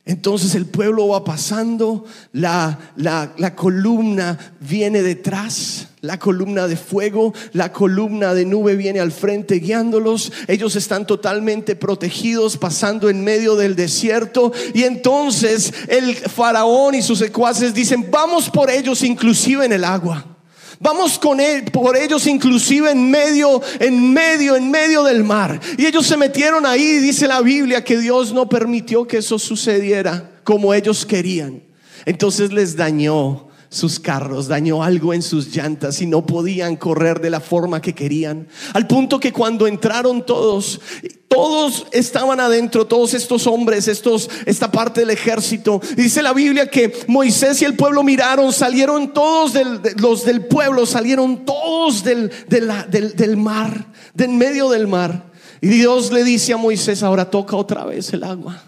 Entonces 0.08 0.54
el 0.54 0.68
pueblo 0.68 1.08
va 1.08 1.24
pasando, 1.24 2.06
la, 2.32 2.78
la, 2.96 3.56
columna 3.56 4.38
viene 4.60 5.02
detrás, 5.02 5.88
la 6.02 6.20
columna 6.20 6.68
de 6.68 6.78
fuego, 6.78 7.34
la 7.54 7.72
columna 7.72 8.36
de 8.36 8.46
nube 8.46 8.76
viene 8.76 9.00
al 9.00 9.12
frente 9.12 9.56
guiándolos, 9.56 10.32
ellos 10.48 10.76
están 10.76 11.08
totalmente 11.08 11.76
protegidos 11.76 12.56
pasando 12.56 13.10
en 13.10 13.24
medio 13.24 13.56
del 13.56 13.76
desierto 13.76 14.54
y 14.76 14.84
entonces 14.84 15.74
el 15.88 16.16
faraón 16.16 16.94
y 16.94 17.02
sus 17.02 17.18
secuaces 17.18 17.74
dicen, 17.74 18.06
vamos 18.12 18.52
por 18.52 18.70
ellos 18.70 19.02
inclusive 19.02 19.66
en 19.66 19.74
el 19.74 19.84
agua. 19.84 20.35
Vamos 20.80 21.18
con 21.18 21.40
él, 21.40 21.66
por 21.66 21.96
ellos 21.96 22.28
inclusive 22.28 22.92
en 22.92 23.10
medio, 23.10 23.62
en 23.80 24.14
medio, 24.14 24.56
en 24.56 24.70
medio 24.70 25.04
del 25.04 25.24
mar. 25.24 25.60
Y 25.78 25.86
ellos 25.86 26.06
se 26.06 26.18
metieron 26.18 26.66
ahí, 26.66 27.00
dice 27.00 27.28
la 27.28 27.42
Biblia, 27.42 27.84
que 27.84 27.98
Dios 27.98 28.34
no 28.34 28.50
permitió 28.50 29.08
que 29.08 29.18
eso 29.18 29.40
sucediera 29.40 30.32
como 30.44 30.74
ellos 30.74 31.06
querían. 31.06 31.64
Entonces 32.06 32.52
les 32.52 32.76
dañó 32.76 33.48
sus 33.76 34.00
carros, 34.00 34.48
dañó 34.48 34.84
algo 34.84 35.14
en 35.14 35.22
sus 35.22 35.54
llantas 35.54 36.02
y 36.02 36.08
no 36.08 36.26
podían 36.26 36.78
correr 36.78 37.20
de 37.20 37.30
la 37.30 37.42
forma 37.42 37.82
que 37.82 37.94
querían. 37.94 38.48
Al 38.74 38.88
punto 38.88 39.20
que 39.20 39.34
cuando 39.34 39.68
entraron 39.68 40.26
todos, 40.26 40.80
todos 41.28 41.86
estaban 41.92 42.40
adentro, 42.40 42.88
todos 42.88 43.14
estos 43.14 43.46
hombres, 43.48 43.90
estos, 43.90 44.30
esta 44.46 44.72
parte 44.72 45.02
del 45.02 45.10
ejército. 45.10 45.82
Dice 45.98 46.24
la 46.24 46.32
Biblia 46.32 46.68
que 46.70 46.94
Moisés 47.08 47.62
y 47.62 47.66
el 47.66 47.76
pueblo 47.76 48.02
miraron, 48.02 48.54
salieron 48.54 49.14
todos 49.14 49.52
del, 49.52 49.82
los 49.98 50.24
del 50.24 50.46
pueblo, 50.46 50.86
salieron 50.86 51.44
todos 51.44 52.02
del, 52.06 52.32
del, 52.48 53.16
del 53.16 53.36
mar, 53.36 53.88
del 54.14 54.30
medio 54.30 54.70
del 54.70 54.88
mar. 54.88 55.34
Y 55.60 55.68
Dios 55.68 56.14
le 56.14 56.24
dice 56.24 56.54
a 56.54 56.58
Moisés, 56.58 57.04
ahora 57.04 57.30
toca 57.30 57.58
otra 57.58 57.84
vez 57.84 58.14
el 58.14 58.24
agua. 58.24 58.64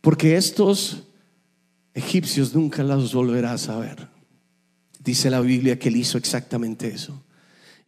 Porque 0.00 0.36
estos 0.36 1.04
egipcios 1.94 2.54
nunca 2.54 2.82
las 2.82 3.12
volverás 3.12 3.68
a 3.68 3.78
ver. 3.78 4.08
Dice 4.98 5.30
la 5.30 5.40
Biblia 5.40 5.78
que 5.78 5.88
él 5.88 5.96
hizo 5.96 6.18
exactamente 6.18 6.88
eso. 6.88 7.24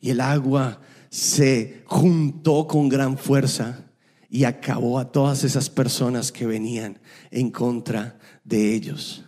Y 0.01 0.11
el 0.11 0.21
agua 0.21 0.81
se 1.11 1.83
juntó 1.87 2.67
con 2.67 2.89
gran 2.89 3.17
fuerza 3.17 3.91
y 4.29 4.45
acabó 4.45 4.99
a 4.99 5.13
todas 5.13 5.45
esas 5.45 5.71
personas 5.71 6.33
que 6.33 6.45
venían 6.45 6.99
en 7.31 7.51
contra 7.51 8.19
de 8.43 8.75
ellos. 8.75 9.25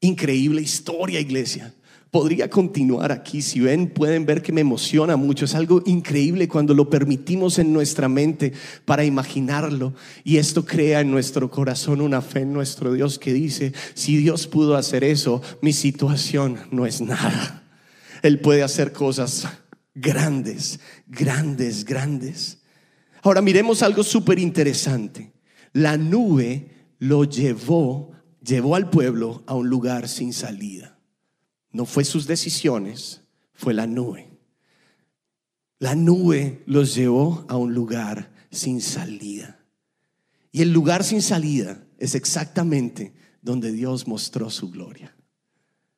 Increíble 0.00 0.62
historia, 0.62 1.18
iglesia. 1.18 1.74
Podría 2.10 2.48
continuar 2.48 3.12
aquí. 3.12 3.42
Si 3.42 3.60
ven, 3.60 3.90
pueden 3.90 4.24
ver 4.24 4.40
que 4.40 4.52
me 4.52 4.62
emociona 4.62 5.16
mucho. 5.16 5.44
Es 5.44 5.54
algo 5.54 5.82
increíble 5.84 6.48
cuando 6.48 6.72
lo 6.72 6.88
permitimos 6.88 7.58
en 7.58 7.72
nuestra 7.72 8.08
mente 8.08 8.52
para 8.86 9.04
imaginarlo. 9.04 9.92
Y 10.24 10.38
esto 10.38 10.64
crea 10.64 11.00
en 11.00 11.10
nuestro 11.10 11.50
corazón 11.50 12.00
una 12.00 12.22
fe 12.22 12.40
en 12.40 12.52
nuestro 12.54 12.94
Dios 12.94 13.18
que 13.18 13.34
dice, 13.34 13.74
si 13.92 14.16
Dios 14.16 14.46
pudo 14.46 14.76
hacer 14.76 15.04
eso, 15.04 15.42
mi 15.60 15.74
situación 15.74 16.58
no 16.70 16.86
es 16.86 17.02
nada. 17.02 17.64
Él 18.22 18.40
puede 18.40 18.62
hacer 18.62 18.92
cosas 18.92 19.46
grandes, 19.94 20.80
grandes, 21.06 21.84
grandes. 21.84 22.58
Ahora 23.22 23.42
miremos 23.42 23.82
algo 23.82 24.02
súper 24.02 24.38
interesante. 24.38 25.32
La 25.74 25.98
nube 25.98 26.70
lo 26.98 27.24
llevó, 27.24 28.12
llevó 28.42 28.76
al 28.76 28.88
pueblo 28.88 29.42
a 29.46 29.54
un 29.54 29.68
lugar 29.68 30.08
sin 30.08 30.32
salida. 30.32 30.97
No 31.70 31.84
fue 31.84 32.04
sus 32.04 32.26
decisiones, 32.26 33.22
fue 33.52 33.74
la 33.74 33.86
nube. 33.86 34.28
La 35.78 35.94
nube 35.94 36.62
los 36.66 36.94
llevó 36.94 37.44
a 37.48 37.56
un 37.56 37.74
lugar 37.74 38.32
sin 38.50 38.80
salida. 38.80 39.60
Y 40.50 40.62
el 40.62 40.72
lugar 40.72 41.04
sin 41.04 41.22
salida 41.22 41.84
es 41.98 42.14
exactamente 42.14 43.14
donde 43.42 43.70
Dios 43.72 44.08
mostró 44.08 44.50
su 44.50 44.70
gloria. 44.70 45.14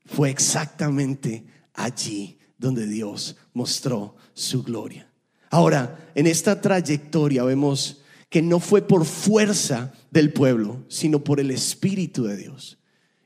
Fue 0.04 0.28
exactamente 0.28 1.46
allí 1.72 2.38
donde 2.58 2.86
Dios 2.86 3.36
mostró 3.54 4.16
su 4.34 4.62
gloria. 4.62 5.10
Ahora, 5.50 6.10
en 6.14 6.26
esta 6.26 6.60
trayectoria 6.60 7.42
vemos 7.44 8.02
que 8.28 8.42
no 8.42 8.60
fue 8.60 8.82
por 8.82 9.04
fuerza 9.04 9.92
del 10.10 10.32
pueblo, 10.32 10.84
sino 10.88 11.24
por 11.24 11.40
el 11.40 11.50
Espíritu 11.50 12.24
de 12.24 12.36
Dios. 12.36 12.78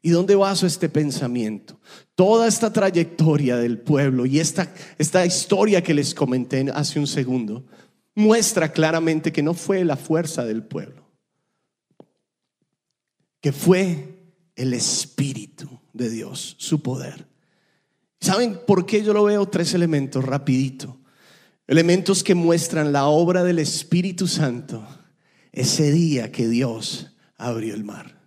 ¿Y 0.05 0.11
dónde 0.11 0.35
baso 0.35 0.67
este 0.67 0.91
pensamiento? 0.91 1.81
Toda 2.15 2.47
esta 2.47 2.71
trayectoria 2.71 3.57
del 3.57 3.79
pueblo 3.79 4.27
y 4.27 4.39
esta, 4.39 4.71
esta 4.99 5.25
historia 5.25 5.83
que 5.83 5.95
les 5.95 6.15
comenté 6.15 6.71
hace 6.75 6.99
un 6.99 7.07
segundo 7.07 7.65
muestra 8.15 8.71
claramente 8.71 9.33
que 9.33 9.43
no 9.43 9.55
fue 9.55 9.83
la 9.83 9.97
fuerza 9.97 10.45
del 10.45 10.63
pueblo, 10.63 11.11
que 13.41 13.51
fue 13.51 14.19
el 14.57 14.75
Espíritu 14.75 15.81
de 15.95 16.11
Dios, 16.11 16.55
su 16.59 16.83
poder. 16.83 17.27
¿Saben 18.21 18.61
por 18.67 18.85
qué 18.85 19.03
yo 19.03 19.15
lo 19.15 19.25
veo? 19.25 19.49
Tres 19.49 19.73
elementos, 19.73 20.23
rapidito. 20.23 21.01
Elementos 21.67 22.23
que 22.23 22.35
muestran 22.35 22.93
la 22.93 23.07
obra 23.07 23.43
del 23.43 23.59
Espíritu 23.59 24.27
Santo 24.27 24.87
ese 25.51 25.91
día 25.93 26.31
que 26.31 26.47
Dios 26.47 27.17
abrió 27.39 27.75
el 27.75 27.85
mar. 27.85 28.24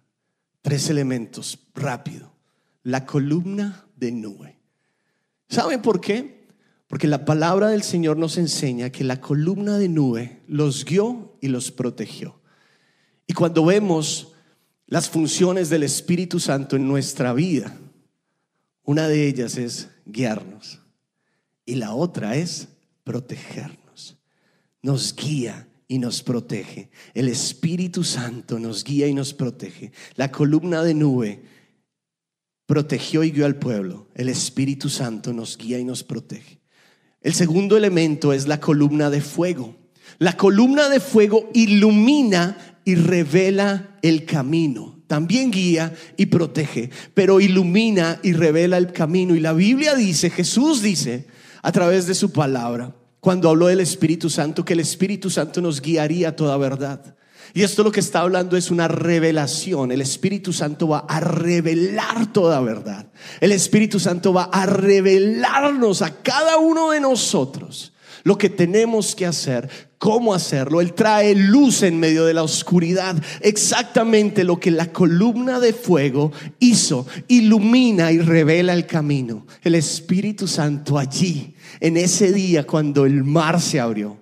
Tres 0.67 0.89
elementos, 0.89 1.59
rápido. 1.75 2.29
La 2.83 3.05
columna 3.05 3.85
de 3.95 4.11
nube. 4.11 4.59
¿Saben 5.47 5.81
por 5.81 6.01
qué? 6.01 6.45
Porque 6.87 7.07
la 7.07 7.23
palabra 7.23 7.69
del 7.69 7.83
Señor 7.83 8.17
nos 8.17 8.37
enseña 8.37 8.89
que 8.89 9.05
la 9.05 9.21
columna 9.21 9.77
de 9.77 9.87
nube 9.87 10.41
los 10.45 10.83
guió 10.83 11.37
y 11.39 11.47
los 11.47 11.71
protegió. 11.71 12.41
Y 13.25 13.31
cuando 13.31 13.63
vemos 13.63 14.33
las 14.87 15.07
funciones 15.07 15.69
del 15.69 15.83
Espíritu 15.83 16.37
Santo 16.37 16.75
en 16.75 16.85
nuestra 16.85 17.31
vida, 17.31 17.73
una 18.83 19.07
de 19.07 19.25
ellas 19.25 19.55
es 19.55 19.87
guiarnos 20.05 20.81
y 21.63 21.75
la 21.75 21.93
otra 21.93 22.35
es 22.35 22.67
protegernos. 23.05 24.17
Nos 24.81 25.15
guía 25.15 25.66
y 25.87 25.99
nos 25.99 26.23
protege. 26.23 26.89
El 27.13 27.29
Espíritu 27.29 28.03
Santo 28.03 28.59
nos 28.59 28.83
guía 28.83 29.07
y 29.07 29.13
nos 29.13 29.33
protege. 29.33 29.91
La 30.15 30.31
columna 30.31 30.83
de 30.83 30.93
nube 30.93 31.43
protegió 32.65 33.23
y 33.23 33.31
guió 33.31 33.45
al 33.45 33.55
pueblo. 33.55 34.07
El 34.15 34.29
Espíritu 34.29 34.89
Santo 34.89 35.33
nos 35.33 35.57
guía 35.57 35.79
y 35.79 35.83
nos 35.83 36.03
protege. 36.03 36.59
El 37.21 37.33
segundo 37.33 37.77
elemento 37.77 38.33
es 38.33 38.47
la 38.47 38.59
columna 38.59 39.09
de 39.09 39.21
fuego. 39.21 39.75
La 40.19 40.37
columna 40.37 40.89
de 40.89 40.99
fuego 40.99 41.49
ilumina 41.53 42.79
y 42.85 42.95
revela 42.95 43.99
el 44.01 44.25
camino 44.25 44.97
también 45.07 45.51
guía 45.51 45.93
y 46.17 46.27
protege, 46.27 46.89
pero 47.13 47.39
ilumina 47.39 48.19
y 48.23 48.33
revela 48.33 48.77
el 48.77 48.91
camino. 48.91 49.35
Y 49.35 49.39
la 49.39 49.53
Biblia 49.53 49.95
dice, 49.95 50.29
Jesús 50.29 50.81
dice 50.81 51.25
a 51.63 51.71
través 51.71 52.05
de 52.07 52.13
su 52.13 52.31
palabra, 52.31 52.93
cuando 53.27 53.49
habló 53.49 53.67
del 53.67 53.81
Espíritu 53.81 54.29
Santo, 54.29 54.63
que 54.63 54.71
el 54.71 54.79
Espíritu 54.79 55.29
Santo 55.29 55.59
nos 55.59 55.81
guiaría 55.81 56.33
toda 56.33 56.55
verdad. 56.55 57.17
Y 57.53 57.63
esto 57.63 57.83
lo 57.83 57.91
que 57.91 57.99
está 57.99 58.21
hablando 58.21 58.55
es 58.55 58.71
una 58.71 58.87
revelación. 58.87 59.91
El 59.91 59.99
Espíritu 59.99 60.53
Santo 60.53 60.87
va 60.87 60.99
a 60.99 61.19
revelar 61.19 62.31
toda 62.31 62.61
verdad. 62.61 63.07
El 63.41 63.51
Espíritu 63.51 63.99
Santo 63.99 64.31
va 64.31 64.43
a 64.43 64.65
revelarnos 64.65 66.01
a 66.03 66.23
cada 66.23 66.55
uno 66.57 66.91
de 66.91 67.01
nosotros 67.01 67.91
lo 68.23 68.37
que 68.37 68.49
tenemos 68.49 69.15
que 69.15 69.25
hacer, 69.25 69.69
cómo 69.97 70.33
hacerlo. 70.33 70.81
Él 70.81 70.93
trae 70.93 71.35
luz 71.35 71.83
en 71.83 71.99
medio 71.99 72.25
de 72.25 72.33
la 72.33 72.43
oscuridad. 72.43 73.15
Exactamente 73.41 74.43
lo 74.43 74.59
que 74.59 74.71
la 74.71 74.91
columna 74.91 75.59
de 75.59 75.73
fuego 75.73 76.31
hizo. 76.59 77.07
Ilumina 77.27 78.11
y 78.11 78.19
revela 78.19 78.73
el 78.73 78.85
camino. 78.85 79.45
El 79.63 79.75
Espíritu 79.75 80.47
Santo 80.47 80.97
allí, 80.97 81.55
en 81.79 81.97
ese 81.97 82.31
día 82.31 82.65
cuando 82.65 83.05
el 83.05 83.23
mar 83.23 83.61
se 83.61 83.79
abrió. 83.79 84.17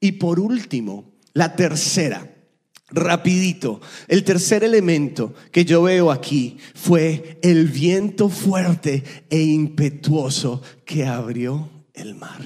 Y 0.00 0.12
por 0.12 0.40
último, 0.40 1.12
la 1.34 1.54
tercera. 1.54 2.36
Rapidito, 2.92 3.80
el 4.08 4.24
tercer 4.24 4.64
elemento 4.64 5.32
que 5.52 5.64
yo 5.64 5.84
veo 5.84 6.10
aquí 6.10 6.58
fue 6.74 7.38
el 7.40 7.68
viento 7.68 8.28
fuerte 8.28 9.04
e 9.30 9.40
impetuoso 9.40 10.60
que 10.84 11.06
abrió 11.06 11.70
el 11.94 12.16
mar. 12.16 12.40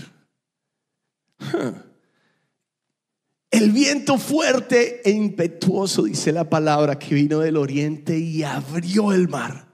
El 3.50 3.70
viento 3.70 4.18
fuerte 4.18 5.00
e 5.08 5.12
impetuoso, 5.12 6.02
dice 6.02 6.32
la 6.32 6.50
palabra, 6.50 6.98
que 6.98 7.14
vino 7.14 7.38
del 7.38 7.56
oriente 7.56 8.18
y 8.18 8.42
abrió 8.42 9.12
el 9.12 9.28
mar. 9.28 9.72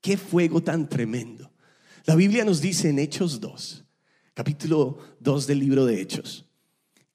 Qué 0.00 0.16
fuego 0.16 0.62
tan 0.62 0.88
tremendo. 0.88 1.50
La 2.04 2.14
Biblia 2.14 2.44
nos 2.44 2.60
dice 2.60 2.88
en 2.88 3.00
Hechos 3.00 3.40
2, 3.40 3.85
capítulo 4.36 4.98
2 5.20 5.46
del 5.46 5.60
libro 5.60 5.86
de 5.86 5.98
Hechos, 5.98 6.44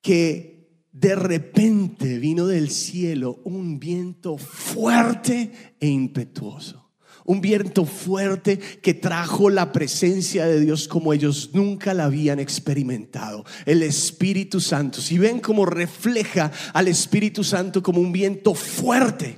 que 0.02 0.88
de 0.92 1.14
repente 1.14 2.18
vino 2.18 2.48
del 2.48 2.72
cielo 2.72 3.40
un 3.44 3.80
viento 3.80 4.40
fuerte 4.40 5.76
e 5.80 5.88
impetuoso 5.88 6.82
un 7.26 7.40
viento 7.40 7.86
fuerte 7.86 8.58
que 8.58 8.96
trajo 8.96 9.52
la 9.52 9.72
presencia 9.72 10.48
de 10.48 10.60
Dios 10.60 10.88
como 10.88 11.14
ellos 11.14 11.52
nunca 11.54 11.94
la 11.94 12.06
habían 12.06 12.40
experimentado. 12.40 13.46
El 13.66 13.84
Espíritu 13.84 14.60
Santo. 14.60 15.00
Si 15.00 15.20
ven 15.20 15.40
cómo 15.40 15.68
refleja 15.68 16.52
al 16.74 16.88
Espíritu 16.88 17.44
Santo 17.44 17.84
como 17.84 18.02
un 18.02 18.12
viento 18.12 18.56
fuerte. 18.56 19.38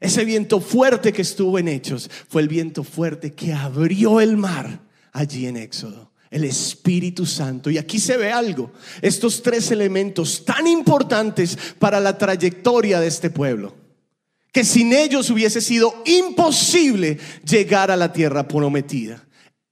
Ese 0.00 0.24
viento 0.24 0.60
fuerte 0.60 1.12
que 1.12 1.22
estuvo 1.22 1.58
en 1.58 1.68
Hechos 1.68 2.10
fue 2.28 2.40
el 2.40 2.48
viento 2.48 2.82
fuerte 2.82 3.34
que 3.34 3.52
abrió 3.52 4.20
el 4.20 4.38
mar 4.38 4.80
allí 5.12 5.46
en 5.46 5.58
Éxodo. 5.58 6.12
El 6.30 6.44
Espíritu 6.44 7.26
Santo. 7.26 7.70
Y 7.70 7.78
aquí 7.78 7.98
se 7.98 8.16
ve 8.16 8.30
algo. 8.30 8.72
Estos 9.02 9.42
tres 9.42 9.70
elementos 9.70 10.44
tan 10.44 10.66
importantes 10.66 11.56
para 11.78 12.00
la 12.00 12.16
trayectoria 12.18 13.00
de 13.00 13.06
este 13.06 13.30
pueblo 13.30 13.74
que 14.52 14.64
sin 14.64 14.92
ellos 14.92 15.30
hubiese 15.30 15.60
sido 15.60 16.02
imposible 16.04 17.18
llegar 17.48 17.90
a 17.90 17.96
la 17.96 18.12
tierra 18.12 18.48
prometida. 18.48 19.24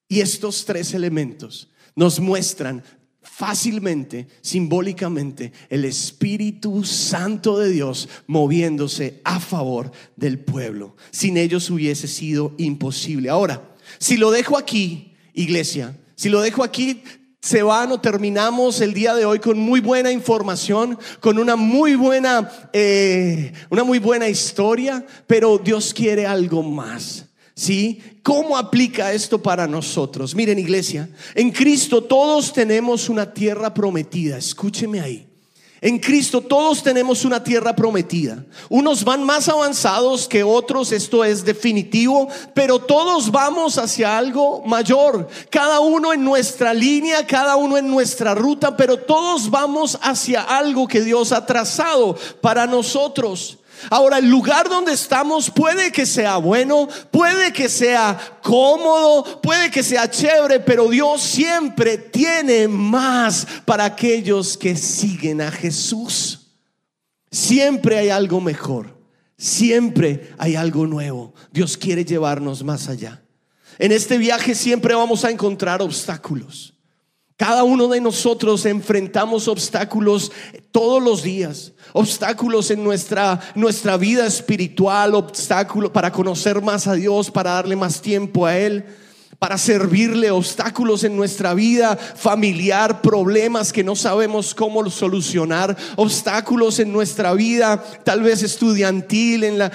Y 0.08 0.20
estos 0.20 0.64
tres 0.64 0.94
elementos 0.94 1.68
nos 1.96 2.20
muestran 2.20 2.84
fácilmente, 3.20 4.28
simbólicamente, 4.42 5.52
el 5.68 5.84
Espíritu 5.84 6.84
Santo 6.84 7.58
de 7.58 7.70
Dios 7.70 8.08
moviéndose 8.26 9.20
a 9.24 9.40
favor 9.40 9.90
del 10.14 10.38
pueblo. 10.38 10.96
Sin 11.10 11.36
ellos 11.36 11.68
hubiese 11.68 12.06
sido 12.06 12.54
imposible. 12.56 13.28
Ahora, 13.28 13.74
si 13.98 14.16
lo 14.16 14.30
dejo 14.30 14.56
aquí, 14.56 15.14
iglesia, 15.34 15.98
si 16.16 16.28
lo 16.28 16.40
dejo 16.40 16.64
aquí, 16.64 17.02
se 17.40 17.62
van 17.62 17.92
o 17.92 18.00
terminamos 18.00 18.80
el 18.80 18.92
día 18.92 19.14
de 19.14 19.24
hoy 19.24 19.38
con 19.38 19.58
muy 19.58 19.80
buena 19.80 20.10
información, 20.10 20.98
con 21.20 21.38
una 21.38 21.54
muy 21.54 21.94
buena, 21.94 22.50
eh, 22.72 23.52
una 23.70 23.84
muy 23.84 24.00
buena 24.00 24.28
historia, 24.28 25.06
pero 25.28 25.58
Dios 25.58 25.94
quiere 25.94 26.26
algo 26.26 26.62
más. 26.62 27.26
¿Sí? 27.54 28.02
¿Cómo 28.22 28.58
aplica 28.58 29.12
esto 29.14 29.42
para 29.42 29.66
nosotros? 29.66 30.34
Miren, 30.34 30.58
iglesia, 30.58 31.08
en 31.34 31.50
Cristo 31.50 32.02
todos 32.02 32.52
tenemos 32.52 33.08
una 33.08 33.32
tierra 33.32 33.72
prometida. 33.72 34.36
Escúcheme 34.36 35.00
ahí. 35.00 35.26
En 35.82 35.98
Cristo 35.98 36.40
todos 36.40 36.82
tenemos 36.82 37.24
una 37.24 37.44
tierra 37.44 37.76
prometida. 37.76 38.44
Unos 38.70 39.04
van 39.04 39.22
más 39.24 39.48
avanzados 39.48 40.26
que 40.26 40.42
otros, 40.42 40.90
esto 40.90 41.22
es 41.22 41.44
definitivo, 41.44 42.28
pero 42.54 42.78
todos 42.78 43.30
vamos 43.30 43.76
hacia 43.76 44.16
algo 44.16 44.62
mayor. 44.64 45.28
Cada 45.50 45.80
uno 45.80 46.14
en 46.14 46.24
nuestra 46.24 46.72
línea, 46.72 47.26
cada 47.26 47.56
uno 47.56 47.76
en 47.76 47.88
nuestra 47.88 48.34
ruta, 48.34 48.74
pero 48.76 48.96
todos 48.96 49.50
vamos 49.50 49.98
hacia 50.00 50.40
algo 50.40 50.88
que 50.88 51.02
Dios 51.02 51.32
ha 51.32 51.44
trazado 51.44 52.16
para 52.40 52.66
nosotros. 52.66 53.58
Ahora, 53.90 54.18
el 54.18 54.28
lugar 54.28 54.68
donde 54.68 54.92
estamos 54.92 55.50
puede 55.50 55.92
que 55.92 56.06
sea 56.06 56.36
bueno, 56.36 56.88
puede 57.10 57.52
que 57.52 57.68
sea 57.68 58.38
cómodo, 58.42 59.40
puede 59.40 59.70
que 59.70 59.82
sea 59.82 60.10
chévere, 60.10 60.60
pero 60.60 60.88
Dios 60.88 61.22
siempre 61.22 61.98
tiene 61.98 62.68
más 62.68 63.46
para 63.64 63.84
aquellos 63.84 64.56
que 64.56 64.76
siguen 64.76 65.40
a 65.40 65.50
Jesús. 65.50 66.52
Siempre 67.30 67.98
hay 67.98 68.10
algo 68.10 68.40
mejor, 68.40 68.98
siempre 69.36 70.32
hay 70.38 70.56
algo 70.56 70.86
nuevo. 70.86 71.34
Dios 71.52 71.76
quiere 71.76 72.04
llevarnos 72.04 72.62
más 72.62 72.88
allá. 72.88 73.22
En 73.78 73.92
este 73.92 74.16
viaje 74.18 74.54
siempre 74.54 74.94
vamos 74.94 75.24
a 75.24 75.30
encontrar 75.30 75.82
obstáculos. 75.82 76.75
Cada 77.36 77.64
uno 77.64 77.86
de 77.88 78.00
nosotros 78.00 78.64
enfrentamos 78.64 79.46
obstáculos 79.46 80.32
todos 80.70 81.02
los 81.02 81.22
días, 81.22 81.72
obstáculos 81.92 82.70
en 82.70 82.82
nuestra, 82.82 83.38
nuestra 83.54 83.98
vida 83.98 84.26
espiritual, 84.26 85.14
obstáculos 85.14 85.90
para 85.90 86.10
conocer 86.10 86.62
más 86.62 86.86
a 86.86 86.94
Dios, 86.94 87.30
para 87.30 87.52
darle 87.52 87.76
más 87.76 88.00
tiempo 88.00 88.46
a 88.46 88.56
Él. 88.56 88.86
Para 89.38 89.58
servirle 89.58 90.30
obstáculos 90.30 91.04
en 91.04 91.16
nuestra 91.16 91.54
vida 91.54 91.96
familiar, 91.96 93.02
problemas 93.02 93.72
que 93.72 93.84
no 93.84 93.94
sabemos 93.94 94.54
cómo 94.54 94.88
solucionar, 94.90 95.76
obstáculos 95.96 96.78
en 96.78 96.92
nuestra 96.92 97.34
vida, 97.34 97.82
tal 98.04 98.22
vez 98.22 98.42
estudiantil, 98.42 99.44
en 99.44 99.58
la, 99.58 99.72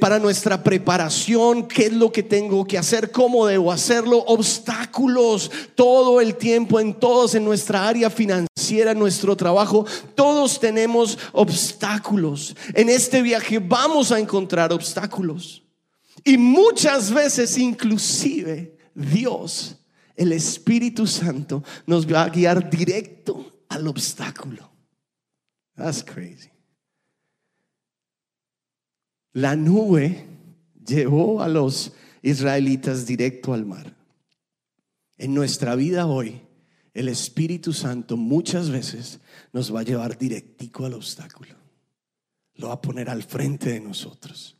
para 0.00 0.18
nuestra 0.18 0.62
preparación, 0.62 1.68
qué 1.68 1.86
es 1.86 1.92
lo 1.92 2.12
que 2.12 2.22
tengo 2.22 2.66
que 2.66 2.78
hacer, 2.78 3.10
cómo 3.10 3.46
debo 3.46 3.72
hacerlo, 3.72 4.18
obstáculos 4.26 5.50
todo 5.74 6.20
el 6.20 6.36
tiempo 6.36 6.80
en 6.80 6.94
todos, 6.94 7.34
en 7.34 7.44
nuestra 7.44 7.88
área 7.88 8.10
financiera, 8.10 8.92
en 8.92 8.98
nuestro 8.98 9.36
trabajo, 9.36 9.86
todos 10.14 10.60
tenemos 10.60 11.18
obstáculos. 11.32 12.54
En 12.74 12.88
este 12.88 13.22
viaje 13.22 13.58
vamos 13.58 14.12
a 14.12 14.18
encontrar 14.18 14.72
obstáculos. 14.72 15.62
Y 16.24 16.36
muchas 16.36 17.12
veces 17.12 17.56
inclusive 17.58 18.77
Dios, 18.98 19.76
el 20.16 20.32
Espíritu 20.32 21.06
Santo, 21.06 21.62
nos 21.86 22.06
va 22.12 22.24
a 22.24 22.28
guiar 22.28 22.68
directo 22.68 23.64
al 23.68 23.86
obstáculo. 23.86 24.68
That's 25.76 26.02
crazy. 26.02 26.50
La 29.34 29.54
nube 29.54 30.26
llevó 30.84 31.40
a 31.40 31.48
los 31.48 31.92
israelitas 32.22 33.06
directo 33.06 33.54
al 33.54 33.64
mar. 33.64 33.94
En 35.16 35.32
nuestra 35.32 35.76
vida 35.76 36.06
hoy, 36.06 36.40
el 36.92 37.08
Espíritu 37.08 37.72
Santo 37.72 38.16
muchas 38.16 38.70
veces 38.70 39.20
nos 39.52 39.72
va 39.72 39.80
a 39.80 39.84
llevar 39.84 40.18
directico 40.18 40.86
al 40.86 40.94
obstáculo. 40.94 41.54
Lo 42.54 42.68
va 42.68 42.74
a 42.74 42.80
poner 42.80 43.08
al 43.08 43.22
frente 43.22 43.70
de 43.70 43.80
nosotros. 43.80 44.57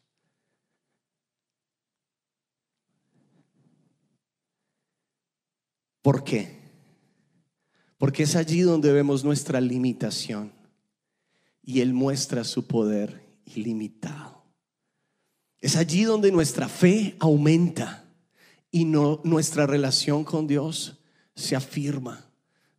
¿Por 6.02 6.24
qué? 6.24 6.58
Porque 7.98 8.22
es 8.22 8.36
allí 8.36 8.60
donde 8.60 8.92
vemos 8.92 9.24
nuestra 9.24 9.60
limitación 9.60 10.52
y 11.62 11.80
Él 11.80 11.92
muestra 11.92 12.44
su 12.44 12.66
poder 12.66 13.20
ilimitado. 13.44 14.44
Es 15.60 15.76
allí 15.76 16.04
donde 16.04 16.30
nuestra 16.30 16.68
fe 16.68 17.16
aumenta 17.18 18.04
y 18.70 18.84
nuestra 18.84 19.66
relación 19.66 20.24
con 20.24 20.46
Dios 20.46 21.00
se 21.34 21.56
afirma. 21.56 22.24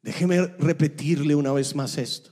Déjeme 0.02 0.48
repetirle 0.58 1.36
una 1.36 1.52
vez 1.52 1.76
más 1.76 1.98
esto. 1.98 2.32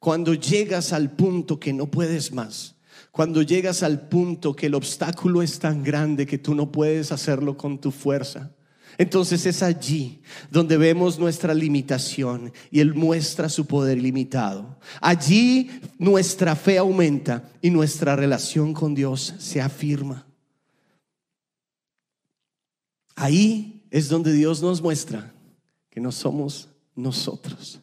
Cuando 0.00 0.34
llegas 0.34 0.92
al 0.92 1.12
punto 1.12 1.60
que 1.60 1.72
no 1.72 1.90
puedes 1.90 2.32
más, 2.32 2.74
cuando 3.10 3.42
llegas 3.42 3.82
al 3.82 4.08
punto 4.08 4.54
que 4.54 4.66
el 4.66 4.74
obstáculo 4.74 5.40
es 5.40 5.58
tan 5.60 5.82
grande 5.82 6.26
que 6.26 6.38
tú 6.38 6.54
no 6.54 6.72
puedes 6.72 7.12
hacerlo 7.12 7.56
con 7.56 7.80
tu 7.80 7.92
fuerza, 7.92 8.52
entonces 8.98 9.46
es 9.46 9.62
allí 9.62 10.22
donde 10.50 10.76
vemos 10.76 11.18
nuestra 11.18 11.54
limitación 11.54 12.52
y 12.70 12.80
Él 12.80 12.94
muestra 12.94 13.48
su 13.48 13.66
poder 13.66 13.98
ilimitado. 13.98 14.78
Allí 15.00 15.70
nuestra 15.98 16.54
fe 16.56 16.78
aumenta 16.78 17.50
y 17.60 17.70
nuestra 17.70 18.16
relación 18.16 18.72
con 18.72 18.94
Dios 18.94 19.34
se 19.38 19.60
afirma. 19.60 20.26
Ahí 23.16 23.86
es 23.90 24.08
donde 24.08 24.32
Dios 24.32 24.60
nos 24.60 24.82
muestra 24.82 25.32
que 25.90 26.00
no 26.00 26.10
somos 26.10 26.68
nosotros, 26.94 27.80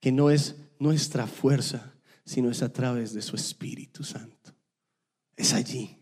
que 0.00 0.10
no 0.10 0.30
es 0.30 0.56
nuestra 0.78 1.26
fuerza, 1.26 1.94
sino 2.24 2.50
es 2.50 2.62
a 2.62 2.72
través 2.72 3.12
de 3.12 3.22
su 3.22 3.36
Espíritu 3.36 4.04
Santo. 4.04 4.54
Es 5.36 5.52
allí, 5.52 5.98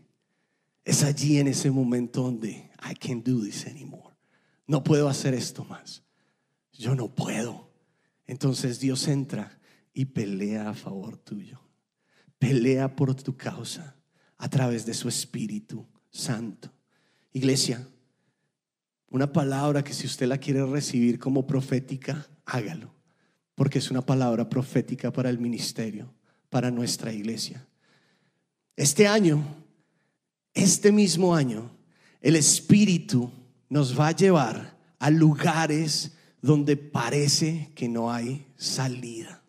es 0.85 1.03
allí 1.03 1.39
en 1.39 1.49
ese 1.49 1.71
momento 1.71 2.23
donde 2.23 2.71
I 2.89 2.95
can't 2.95 3.27
do 3.27 3.43
this 3.43 3.67
anymore. 3.67 4.12
No 4.67 4.85
puedo 4.85 5.09
hacer 5.09 5.35
esto 5.35 5.65
más. 5.65 6.03
Yo 6.73 6.95
no 6.95 7.15
puedo. 7.15 7.71
Entonces 8.27 8.81
Dios 8.81 9.09
entra 9.09 9.59
y 9.93 10.07
pelea 10.07 10.71
a 10.71 10.75
favor 10.75 11.19
tuyo. 11.19 11.61
Pelea 12.39 12.97
por 12.97 13.15
tu 13.15 13.37
causa 13.37 13.97
a 14.39 14.49
través 14.49 14.87
de 14.87 14.95
su 14.95 15.09
Espíritu 15.09 15.87
Santo. 16.11 16.73
Iglesia, 17.33 17.87
una 19.09 19.33
palabra 19.33 19.85
que 19.85 19.93
si 19.93 20.07
usted 20.07 20.27
la 20.27 20.39
quiere 20.39 20.65
recibir 20.65 21.19
como 21.19 21.47
profética, 21.47 22.27
hágalo. 22.47 22.95
Porque 23.55 23.79
es 23.79 23.91
una 23.91 24.01
palabra 24.05 24.49
profética 24.49 25.13
para 25.13 25.29
el 25.29 25.39
ministerio, 25.39 26.15
para 26.49 26.71
nuestra 26.71 27.13
iglesia. 27.13 27.67
Este 28.75 29.07
año, 29.07 29.45
este 30.55 30.91
mismo 30.91 31.35
año, 31.35 31.71
el 32.21 32.37
Espíritu 32.37 33.31
nos 33.73 33.99
va 33.99 34.09
a 34.09 34.13
llevar 34.13 34.77
a 34.99 35.09
lugares 35.09 36.13
donde 36.43 36.77
parece 36.77 37.73
que 37.75 37.89
no 37.89 38.13
hay 38.13 38.47
salida. 38.55 39.43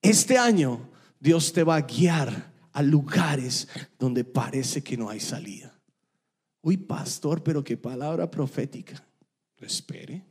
Este 0.00 0.38
año 0.38 0.88
Dios 1.20 1.52
te 1.52 1.62
va 1.62 1.76
a 1.76 1.82
guiar 1.82 2.54
a 2.72 2.80
lugares 2.80 3.68
donde 3.98 4.24
parece 4.24 4.82
que 4.82 4.96
no 4.96 5.10
hay 5.10 5.20
salida. 5.20 5.78
Uy, 6.62 6.78
pastor, 6.78 7.42
pero 7.42 7.62
qué 7.62 7.76
palabra 7.76 8.30
profética. 8.30 9.06
Espere. 9.58 10.24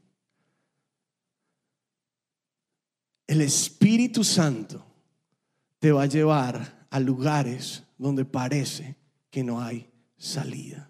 El 3.27 3.41
Espíritu 3.41 4.23
Santo 4.23 4.83
te 5.77 5.91
va 5.91 6.01
a 6.01 6.07
llevar 6.07 6.87
a 6.89 6.99
lugares 6.99 7.83
donde 7.99 8.25
parece 8.25 8.95
que 9.29 9.43
no 9.43 9.61
hay 9.61 9.87
salida. 10.17 10.89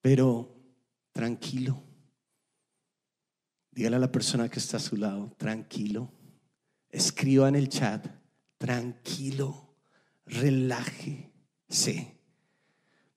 Pero 0.00 0.54
tranquilo. 1.12 1.82
Dígale 3.72 3.96
a 3.96 4.00
la 4.00 4.12
persona 4.12 4.48
que 4.48 4.58
está 4.58 4.78
a 4.78 4.80
su 4.80 4.96
lado, 4.96 5.34
tranquilo. 5.36 6.12
Escriba 6.90 7.48
en 7.48 7.54
el 7.54 7.68
chat, 7.68 8.06
tranquilo, 8.56 9.74
relájese. 10.26 12.18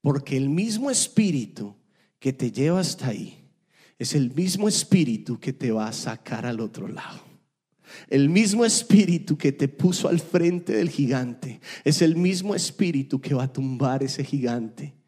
Porque 0.02 0.38
el 0.38 0.50
mismo 0.50 0.90
espíritu 0.92 1.76
que 2.20 2.34
te 2.34 2.52
lleva 2.52 2.80
hasta 2.80 3.08
ahí 3.08 3.50
es 3.98 4.16
el 4.16 4.34
mismo 4.34 4.68
espíritu 4.68 5.40
que 5.40 5.54
te 5.54 5.72
va 5.72 5.88
a 5.88 5.94
sacar 5.94 6.46
al 6.46 6.60
otro 6.60 6.88
lado. 6.88 7.22
El 8.08 8.30
mismo 8.30 8.66
espíritu 8.66 9.38
que 9.38 9.52
te 9.52 9.68
puso 9.68 10.08
al 10.08 10.20
frente 10.20 10.74
del 10.74 10.90
gigante 10.90 11.60
es 11.84 12.02
el 12.02 12.16
mismo 12.16 12.56
espíritu 12.56 13.20
que 13.20 13.34
va 13.34 13.44
a 13.44 13.54
tumbar 13.54 14.02
ese 14.04 14.24
gigante 14.24 15.01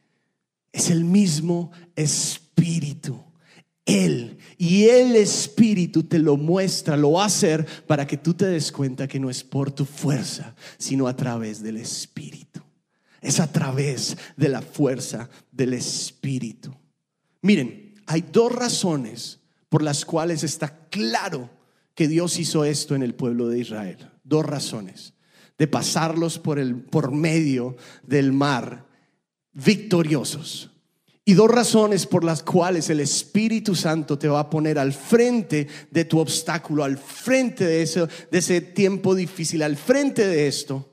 es 0.73 0.89
el 0.89 1.05
mismo 1.05 1.71
espíritu. 1.95 3.23
Él 3.85 4.37
y 4.57 4.85
el 4.85 5.15
espíritu 5.15 6.03
te 6.03 6.17
lo 6.17 6.35
muestra, 6.35 6.97
lo 6.97 7.13
va 7.13 7.23
a 7.23 7.27
hacer 7.27 7.65
para 7.85 8.07
que 8.07 8.17
tú 8.17 8.33
te 8.33 8.45
des 8.45 8.71
cuenta 8.71 9.07
que 9.07 9.19
no 9.19 9.29
es 9.29 9.43
por 9.43 9.71
tu 9.71 9.85
fuerza, 9.85 10.55
sino 10.77 11.07
a 11.07 11.15
través 11.15 11.61
del 11.61 11.77
espíritu. 11.77 12.61
Es 13.21 13.39
a 13.39 13.51
través 13.51 14.17
de 14.35 14.49
la 14.49 14.61
fuerza 14.61 15.29
del 15.51 15.73
espíritu. 15.73 16.73
Miren, 17.41 17.95
hay 18.05 18.21
dos 18.31 18.51
razones 18.51 19.39
por 19.69 19.83
las 19.83 20.05
cuales 20.05 20.43
está 20.43 20.87
claro 20.89 21.49
que 21.93 22.07
Dios 22.07 22.39
hizo 22.39 22.65
esto 22.65 22.95
en 22.95 23.03
el 23.03 23.15
pueblo 23.15 23.47
de 23.47 23.59
Israel. 23.59 24.11
Dos 24.23 24.45
razones. 24.45 25.13
De 25.57 25.67
pasarlos 25.67 26.39
por, 26.39 26.57
el, 26.57 26.75
por 26.75 27.11
medio 27.11 27.75
del 28.03 28.33
mar 28.33 28.87
victoriosos. 29.53 30.71
Y 31.25 31.35
dos 31.35 31.49
razones 31.49 32.05
por 32.05 32.25
las 32.25 32.43
cuales 32.43 32.89
el 32.89 32.99
Espíritu 32.99 33.75
Santo 33.75 34.19
te 34.19 34.27
va 34.27 34.41
a 34.41 34.49
poner 34.49 34.77
al 34.77 34.91
frente 34.91 35.67
de 35.89 36.03
tu 36.03 36.19
obstáculo, 36.19 36.83
al 36.83 36.97
frente 36.97 37.65
de 37.65 37.81
ese, 37.81 38.61
tiempo 38.61 39.15
difícil, 39.15 39.63
al 39.63 39.77
frente 39.77 40.27
de 40.27 40.47
esto. 40.47 40.89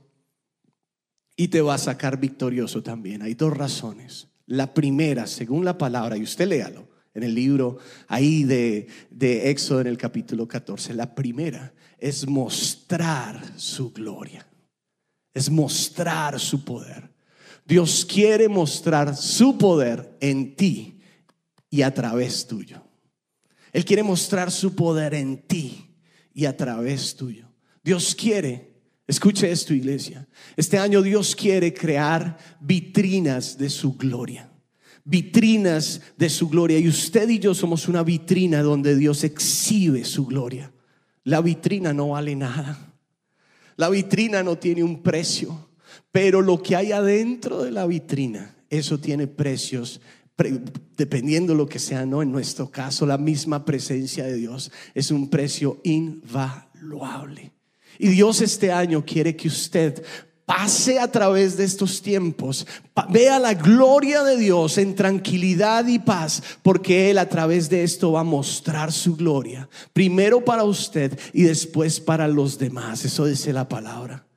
Y 1.35 1.49
te 1.49 1.61
va 1.61 1.75
a 1.75 1.79
sacar 1.79 2.21
victorioso 2.21 2.83
también. 2.83 3.23
Hay 3.23 3.35
dos 3.35 3.57
razones. 3.57 4.29
La 4.47 4.73
primera, 4.73 5.27
según 5.27 5.65
la 5.65 5.77
palabra, 5.77 6.17
y 6.17 6.23
usted 6.23 6.47
léalo 6.47 6.89
en 7.13 7.25
el 7.25 7.35
libro 7.35 7.79
ahí 8.07 8.45
de, 8.45 8.87
de 9.11 9.51
Éxodo 9.51 9.81
en 9.81 9.89
el 9.89 9.99
capítulo 9.99 10.47
14. 10.47 10.95
La 10.95 11.13
primera 11.13 11.73
es 11.99 12.29
mostrar 12.29 13.43
su 13.57 13.93
gloria. 13.93 14.47
Es 15.35 15.51
mostrar 15.51 16.39
su 16.39 16.65
poder. 16.65 17.10
Dios 17.67 18.05
quiere 18.05 18.49
mostrar 18.49 19.17
su 19.17 19.57
poder 19.57 20.17
en 20.21 20.57
ti 20.57 21.01
y 21.71 21.83
a 21.83 21.95
través 21.95 22.47
tuyo. 22.47 22.83
Él 23.73 23.85
quiere 23.85 24.03
mostrar 24.03 24.51
su 24.51 24.75
poder 24.75 25.15
en 25.15 25.47
ti 25.47 25.95
y 26.35 26.45
a 26.45 26.57
través 26.57 27.15
tuyo. 27.15 27.47
Dios 27.83 28.15
quiere, 28.15 28.73
escuche 29.07 29.51
esto 29.51 29.73
iglesia, 29.73 30.29
este 30.57 30.79
año 30.79 31.03
Dios 31.03 31.35
quiere 31.37 31.73
crear 31.73 32.37
vitrinas 32.61 33.57
de 33.57 33.71
su 33.71 33.97
gloria. 33.97 34.51
Vitrinas 35.05 36.03
de 36.17 36.29
su 36.29 36.49
gloria. 36.49 36.79
Y 36.79 36.89
usted 36.89 37.29
y 37.29 37.39
yo 37.39 37.55
somos 37.55 37.89
una 37.89 38.03
vitrina 38.03 38.63
donde 38.63 38.95
Dios 38.97 39.25
exhibe 39.25 40.05
su 40.05 40.27
gloria. 40.27 40.73
La 41.25 41.41
vitrina 41.41 41.93
no 41.93 42.11
vale 42.11 42.37
nada. 42.37 42.95
La 43.77 43.89
vitrina 43.89 44.43
no 44.43 44.59
tiene 44.59 44.83
un 44.83 45.03
precio. 45.03 45.70
Pero 46.13 46.43
lo 46.43 46.63
que 46.63 46.77
hay 46.77 46.93
adentro 46.93 47.63
de 47.63 47.71
la 47.71 47.87
vitrina 47.87 48.57
eso 48.71 48.99
tiene 48.99 49.27
precios 49.27 50.01
dependiendo 50.97 51.55
lo 51.55 51.69
que 51.69 51.79
sea, 51.79 52.07
no 52.07 52.23
en 52.23 52.33
nuestro 52.33 52.71
caso, 52.71 53.05
la 53.05 53.19
misma 53.19 53.65
presencia 53.65 54.25
de 54.25 54.37
Dios 54.37 54.71
es 54.95 55.11
un 55.11 55.29
precio 55.29 55.81
invaluable. 55.85 57.53
Y 57.99 58.09
Dios 58.09 58.41
este 58.41 58.73
año 58.73 59.05
quiere 59.05 59.37
que 59.37 59.49
usted 59.49 60.03
pase 60.47 60.99
a 60.99 61.11
través 61.13 61.57
de 61.57 61.65
estos 61.65 62.01
tiempos, 62.01 62.67
vea 63.11 63.39
la 63.39 63.55
gloria 63.55 64.23
de 64.25 64.37
Dios 64.37 64.79
en 64.79 64.95
tranquilidad 64.95 65.87
y 65.87 65.99
paz, 65.99 66.43
porque 66.63 67.11
Él 67.11 67.19
a 67.19 67.29
través 67.29 67.69
de 67.69 67.85
esto 67.85 68.13
va 68.13 68.21
a 68.21 68.25
mostrar 68.25 68.93
su 68.93 69.17
gloria, 69.17 69.69
primero 69.93 70.45
para 70.45 70.65
usted 70.65 71.19
y 71.33 71.43
después 71.43 72.01
para 72.01 72.27
los 72.27 72.59
demás. 72.59 73.05
Eso 73.05 73.27
dice 73.27 73.53
la 73.53 73.69
palabra. 73.69 74.30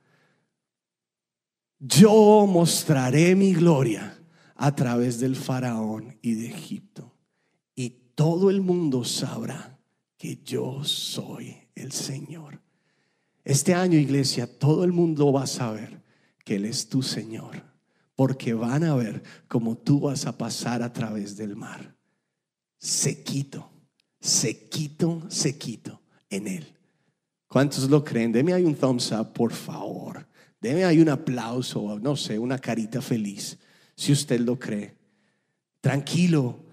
Yo 1.78 2.46
mostraré 2.46 3.34
mi 3.34 3.52
gloria 3.52 4.18
a 4.56 4.74
través 4.74 5.18
del 5.18 5.36
faraón 5.36 6.18
y 6.22 6.34
de 6.34 6.46
Egipto, 6.46 7.16
y 7.74 7.90
todo 8.14 8.50
el 8.50 8.60
mundo 8.60 9.04
sabrá 9.04 9.78
que 10.16 10.42
yo 10.44 10.84
soy 10.84 11.56
el 11.74 11.92
Señor. 11.92 12.62
Este 13.44 13.74
año, 13.74 13.98
iglesia, 13.98 14.58
todo 14.58 14.84
el 14.84 14.92
mundo 14.92 15.32
va 15.32 15.42
a 15.42 15.46
saber 15.46 16.02
que 16.44 16.56
Él 16.56 16.64
es 16.64 16.88
tu 16.88 17.02
Señor, 17.02 17.62
porque 18.14 18.54
van 18.54 18.84
a 18.84 18.94
ver 18.94 19.22
cómo 19.48 19.76
tú 19.76 20.00
vas 20.00 20.26
a 20.26 20.38
pasar 20.38 20.82
a 20.82 20.92
través 20.92 21.36
del 21.36 21.56
mar. 21.56 21.94
Sequito, 22.78 23.70
sequito, 24.20 25.22
sequito 25.28 26.00
en 26.30 26.46
Él. 26.46 26.66
¿Cuántos 27.48 27.88
lo 27.90 28.02
creen? 28.02 28.32
Deme 28.32 28.52
ahí 28.52 28.64
un 28.64 28.74
thumbs 28.74 29.12
up, 29.12 29.32
por 29.32 29.52
favor. 29.52 30.26
Deme 30.64 30.84
ahí 30.84 31.00
un 31.00 31.10
aplauso, 31.10 31.98
no 32.00 32.16
sé, 32.16 32.38
una 32.38 32.58
carita 32.58 33.00
feliz, 33.00 33.58
si 33.94 34.12
usted 34.12 34.40
lo 34.40 34.58
cree. 34.58 34.96
Tranquilo. 35.80 36.64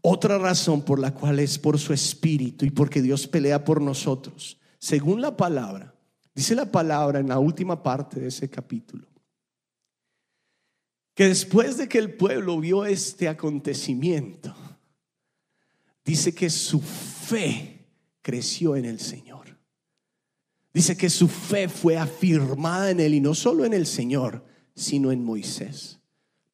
Otra 0.00 0.38
razón 0.38 0.82
por 0.82 0.98
la 0.98 1.12
cual 1.12 1.40
es 1.40 1.58
por 1.58 1.78
su 1.78 1.92
espíritu 1.92 2.64
y 2.64 2.70
porque 2.70 3.02
Dios 3.02 3.26
pelea 3.26 3.64
por 3.64 3.82
nosotros. 3.82 4.58
Según 4.78 5.20
la 5.20 5.36
palabra, 5.36 5.96
Dice 6.36 6.54
la 6.54 6.70
palabra 6.70 7.18
en 7.18 7.28
la 7.28 7.38
última 7.38 7.82
parte 7.82 8.20
de 8.20 8.28
ese 8.28 8.50
capítulo 8.50 9.08
que 11.14 11.28
después 11.28 11.78
de 11.78 11.88
que 11.88 11.96
el 11.96 12.14
pueblo 12.14 12.60
vio 12.60 12.84
este 12.84 13.26
acontecimiento, 13.26 14.54
dice 16.04 16.34
que 16.34 16.50
su 16.50 16.82
fe 16.82 17.86
creció 18.20 18.76
en 18.76 18.84
el 18.84 19.00
Señor. 19.00 19.35
Dice 20.76 20.94
que 20.94 21.08
su 21.08 21.26
fe 21.26 21.70
fue 21.70 21.96
afirmada 21.96 22.90
en 22.90 23.00
él 23.00 23.14
y 23.14 23.20
no 23.22 23.34
solo 23.34 23.64
en 23.64 23.72
el 23.72 23.86
Señor, 23.86 24.44
sino 24.74 25.10
en 25.10 25.24
Moisés, 25.24 26.00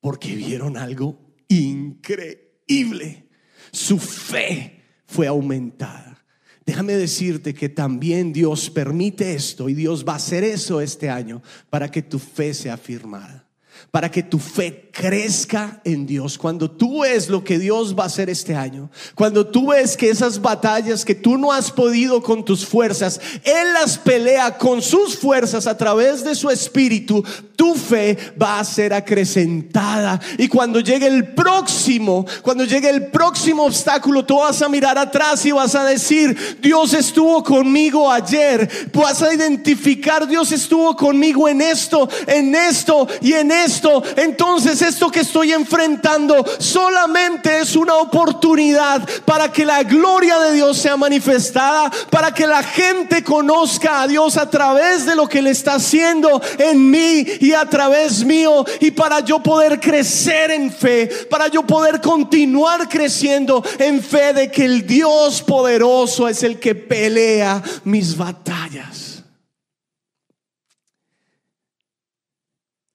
porque 0.00 0.36
vieron 0.36 0.76
algo 0.76 1.18
increíble. 1.48 3.26
Su 3.72 3.98
fe 3.98 4.80
fue 5.06 5.26
aumentada. 5.26 6.24
Déjame 6.64 6.92
decirte 6.92 7.52
que 7.52 7.68
también 7.68 8.32
Dios 8.32 8.70
permite 8.70 9.34
esto 9.34 9.68
y 9.68 9.74
Dios 9.74 10.04
va 10.06 10.12
a 10.12 10.16
hacer 10.18 10.44
eso 10.44 10.80
este 10.80 11.10
año 11.10 11.42
para 11.68 11.90
que 11.90 12.02
tu 12.02 12.20
fe 12.20 12.54
sea 12.54 12.74
afirmada 12.74 13.51
para 13.90 14.10
que 14.10 14.22
tu 14.22 14.38
fe 14.38 14.88
crezca 14.92 15.80
en 15.84 16.06
Dios. 16.06 16.38
Cuando 16.38 16.70
tú 16.70 17.02
ves 17.02 17.28
lo 17.28 17.42
que 17.42 17.58
Dios 17.58 17.98
va 17.98 18.04
a 18.04 18.06
hacer 18.06 18.30
este 18.30 18.54
año, 18.54 18.90
cuando 19.14 19.46
tú 19.46 19.68
ves 19.68 19.96
que 19.96 20.10
esas 20.10 20.40
batallas 20.40 21.04
que 21.04 21.14
tú 21.14 21.38
no 21.38 21.52
has 21.52 21.70
podido 21.70 22.22
con 22.22 22.44
tus 22.44 22.64
fuerzas, 22.64 23.20
Él 23.42 23.72
las 23.74 23.98
pelea 23.98 24.56
con 24.58 24.82
sus 24.82 25.16
fuerzas 25.16 25.66
a 25.66 25.76
través 25.76 26.22
de 26.22 26.34
su 26.34 26.50
espíritu, 26.50 27.24
tu 27.56 27.74
fe 27.74 28.16
va 28.40 28.58
a 28.58 28.64
ser 28.64 28.92
acrecentada. 28.92 30.20
Y 30.38 30.48
cuando 30.48 30.80
llegue 30.80 31.06
el 31.06 31.28
próximo, 31.34 32.26
cuando 32.42 32.64
llegue 32.64 32.90
el 32.90 33.06
próximo 33.06 33.64
obstáculo, 33.64 34.24
tú 34.24 34.38
vas 34.38 34.60
a 34.62 34.68
mirar 34.68 34.98
atrás 34.98 35.44
y 35.46 35.52
vas 35.52 35.74
a 35.74 35.84
decir, 35.84 36.58
Dios 36.60 36.92
estuvo 36.92 37.42
conmigo 37.42 38.10
ayer. 38.10 38.68
Vas 38.92 39.22
a 39.22 39.32
identificar, 39.32 40.26
Dios 40.26 40.52
estuvo 40.52 40.96
conmigo 40.96 41.48
en 41.48 41.60
esto, 41.60 42.08
en 42.26 42.54
esto 42.54 43.06
y 43.20 43.32
en 43.32 43.50
esto 43.50 43.71
entonces 44.16 44.82
esto 44.82 45.10
que 45.10 45.20
estoy 45.20 45.52
enfrentando 45.52 46.44
solamente 46.58 47.60
es 47.60 47.76
una 47.76 47.96
oportunidad 47.96 49.08
para 49.24 49.50
que 49.50 49.64
la 49.64 49.82
gloria 49.82 50.38
de 50.40 50.52
Dios 50.52 50.78
sea 50.78 50.96
manifestada, 50.96 51.90
para 52.10 52.32
que 52.32 52.46
la 52.46 52.62
gente 52.62 53.22
conozca 53.22 54.02
a 54.02 54.06
Dios 54.06 54.36
a 54.36 54.50
través 54.50 55.06
de 55.06 55.16
lo 55.16 55.28
que 55.28 55.42
le 55.42 55.50
está 55.50 55.74
haciendo 55.74 56.40
en 56.58 56.90
mí 56.90 57.24
y 57.40 57.52
a 57.52 57.64
través 57.66 58.24
mío, 58.24 58.64
y 58.80 58.90
para 58.90 59.20
yo 59.20 59.42
poder 59.42 59.80
crecer 59.80 60.50
en 60.50 60.72
fe, 60.72 61.08
para 61.30 61.48
yo 61.48 61.62
poder 61.62 62.00
continuar 62.00 62.88
creciendo 62.88 63.64
en 63.78 64.02
fe 64.02 64.32
de 64.32 64.50
que 64.50 64.64
el 64.64 64.86
Dios 64.86 65.42
poderoso 65.42 66.28
es 66.28 66.42
el 66.42 66.58
que 66.58 66.74
pelea 66.74 67.62
mis 67.84 68.16
batallas. 68.16 69.11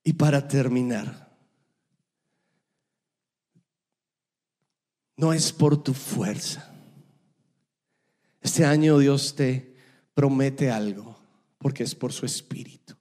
Y 0.07 0.13
para 0.13 0.47
terminar, 0.47 1.37
no 5.17 5.33
es 5.33 5.51
por 5.51 5.83
tu 5.83 5.93
fuerza. 5.93 6.73
Este 8.39 8.63
año 8.63 8.99
Dios 8.99 9.35
te 9.35 9.75
promete 10.13 10.71
algo 10.71 11.19
porque 11.57 11.83
es 11.83 11.93
por 11.93 12.13
su 12.13 12.25
espíritu. 12.25 12.95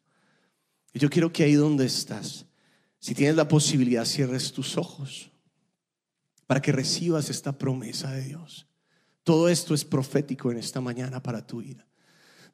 Y 0.93 0.99
yo 0.99 1.09
quiero 1.09 1.33
que 1.33 1.45
ahí 1.45 1.55
donde 1.55 1.87
estás, 1.87 2.45
si 2.99 3.15
tienes 3.15 3.37
la 3.37 3.47
posibilidad, 3.47 4.05
cierres 4.05 4.51
tus 4.53 4.77
ojos 4.77 5.31
para 6.49 6.61
que 6.61 6.73
recibas 6.73 7.31
esta 7.31 7.57
promesa 7.57 8.11
de 8.11 8.25
Dios. 8.25 8.67
Todo 9.23 9.49
esto 9.49 9.75
es 9.75 9.85
profético 9.85 10.51
en 10.51 10.59
esta 10.59 10.81
mañana 10.81 11.23
para 11.23 11.47
tu 11.47 11.59
vida. 11.59 11.87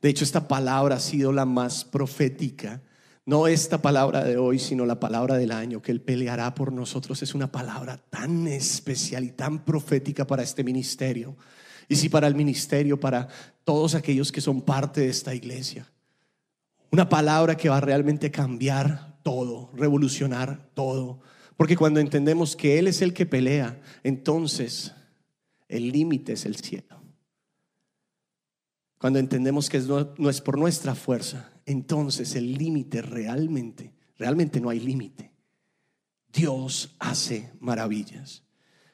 De 0.02 0.10
hecho, 0.10 0.24
esta 0.24 0.46
palabra 0.46 0.96
ha 0.96 1.00
sido 1.00 1.32
la 1.32 1.46
más 1.46 1.86
profética 1.86 2.82
no 3.24 3.46
esta 3.46 3.80
palabra 3.80 4.24
de 4.24 4.36
hoy, 4.36 4.58
sino 4.58 4.84
la 4.84 4.98
palabra 4.98 5.36
del 5.36 5.52
año, 5.52 5.80
que 5.80 5.92
Él 5.92 6.00
peleará 6.00 6.54
por 6.54 6.72
nosotros, 6.72 7.22
es 7.22 7.34
una 7.34 7.52
palabra 7.52 7.98
tan 8.10 8.46
especial 8.48 9.24
y 9.24 9.30
tan 9.30 9.64
profética 9.64 10.26
para 10.26 10.42
este 10.42 10.64
ministerio. 10.64 11.36
Y 11.88 11.96
si 11.96 12.08
para 12.08 12.26
el 12.26 12.34
ministerio, 12.34 12.98
para 12.98 13.28
todos 13.64 13.94
aquellos 13.94 14.32
que 14.32 14.40
son 14.40 14.62
parte 14.62 15.02
de 15.02 15.08
esta 15.08 15.34
iglesia. 15.34 15.88
Una 16.90 17.08
palabra 17.08 17.56
que 17.56 17.68
va 17.68 17.78
a 17.78 17.80
realmente 17.80 18.30
cambiar 18.30 19.18
todo, 19.22 19.70
revolucionar 19.74 20.68
todo. 20.74 21.20
Porque 21.56 21.76
cuando 21.76 22.00
entendemos 22.00 22.56
que 22.56 22.78
Él 22.78 22.88
es 22.88 23.02
el 23.02 23.14
que 23.14 23.26
pelea, 23.26 23.80
entonces 24.02 24.92
el 25.68 25.92
límite 25.92 26.32
es 26.32 26.44
el 26.44 26.56
cielo. 26.56 27.00
Cuando 28.98 29.18
entendemos 29.18 29.68
que 29.68 29.80
no, 29.80 30.30
es 30.30 30.40
por 30.40 30.58
nuestra 30.58 30.94
fuerza, 30.94 31.51
entonces 31.66 32.34
el 32.34 32.54
límite 32.54 33.02
realmente, 33.02 33.92
realmente 34.18 34.60
no 34.60 34.70
hay 34.70 34.80
límite. 34.80 35.32
Dios 36.32 36.94
hace 36.98 37.52
maravillas. 37.60 38.42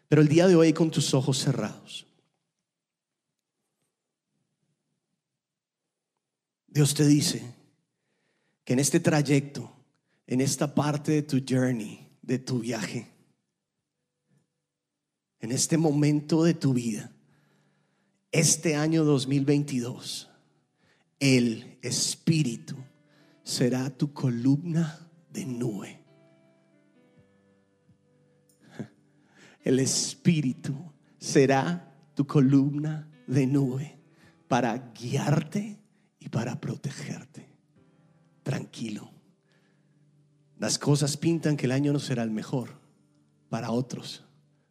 Pero 0.08 0.22
el 0.22 0.28
día 0.28 0.46
de 0.46 0.56
hoy 0.56 0.72
con 0.72 0.90
tus 0.90 1.12
ojos 1.14 1.38
cerrados, 1.38 2.06
Dios 6.66 6.94
te 6.94 7.06
dice 7.06 7.54
que 8.64 8.72
en 8.72 8.78
este 8.78 9.00
trayecto, 9.00 9.70
en 10.26 10.40
esta 10.40 10.74
parte 10.74 11.12
de 11.12 11.22
tu 11.22 11.42
journey, 11.46 12.08
de 12.22 12.38
tu 12.38 12.60
viaje, 12.60 13.10
en 15.40 15.52
este 15.52 15.76
momento 15.76 16.42
de 16.44 16.54
tu 16.54 16.74
vida, 16.74 17.12
este 18.30 18.76
año 18.76 19.04
2022, 19.04 20.27
el 21.20 21.78
Espíritu 21.82 22.76
será 23.42 23.90
tu 23.90 24.12
columna 24.12 24.98
de 25.32 25.44
nube. 25.46 26.04
El 29.62 29.80
Espíritu 29.80 30.74
será 31.18 31.94
tu 32.14 32.26
columna 32.26 33.08
de 33.26 33.46
nube 33.46 33.98
para 34.46 34.92
guiarte 34.92 35.78
y 36.18 36.28
para 36.28 36.60
protegerte. 36.60 37.48
Tranquilo. 38.42 39.10
Las 40.58 40.78
cosas 40.78 41.16
pintan 41.16 41.56
que 41.56 41.66
el 41.66 41.72
año 41.72 41.92
no 41.92 41.98
será 41.98 42.22
el 42.22 42.30
mejor 42.30 42.80
para 43.48 43.70
otros, 43.70 44.24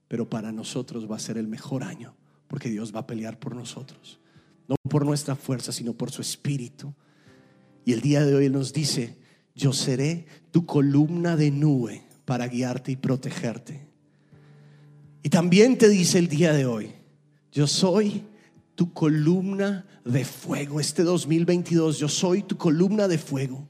pero 0.08 0.30
para 0.30 0.52
nosotros 0.52 1.10
va 1.10 1.18
a 1.18 1.20
ser 1.20 1.38
el 1.38 1.48
mejor 1.48 1.84
año 1.84 2.16
porque 2.48 2.70
Dios 2.70 2.96
va 2.96 3.02
a 3.02 3.08
pelear 3.08 3.40
por 3.40 3.56
nosotros. 3.56 4.20
No 4.68 4.76
por 4.90 5.06
nuestra 5.06 5.36
fuerza, 5.36 5.72
sino 5.72 5.94
por 5.94 6.12
su 6.12 6.22
espíritu. 6.22 6.94
Y 7.86 7.94
el 7.94 8.02
día 8.02 8.26
de 8.26 8.36
hoy 8.36 8.50
nos 8.50 8.74
dice, 8.74 9.16
yo 9.56 9.74
seré 9.74 10.26
tu 10.52 10.66
columna 10.66 11.36
de 11.36 11.52
nube 11.52 12.04
para 12.26 12.48
guiarte 12.48 12.92
y 12.92 12.96
protegerte. 12.96 13.88
Y 15.24 15.30
también 15.30 15.78
te 15.78 15.90
dice 15.90 16.20
el 16.20 16.28
día 16.28 16.54
de 16.54 16.66
hoy, 16.66 16.92
yo 17.52 17.68
soy 17.68 18.24
tu 18.76 18.94
columna 18.94 19.86
de 20.06 20.24
fuego. 20.24 20.80
Este 20.80 21.04
2022, 21.04 21.98
yo 21.98 22.08
soy 22.08 22.44
tu 22.44 22.58
columna 22.58 23.08
de 23.08 23.18
fuego 23.18 23.68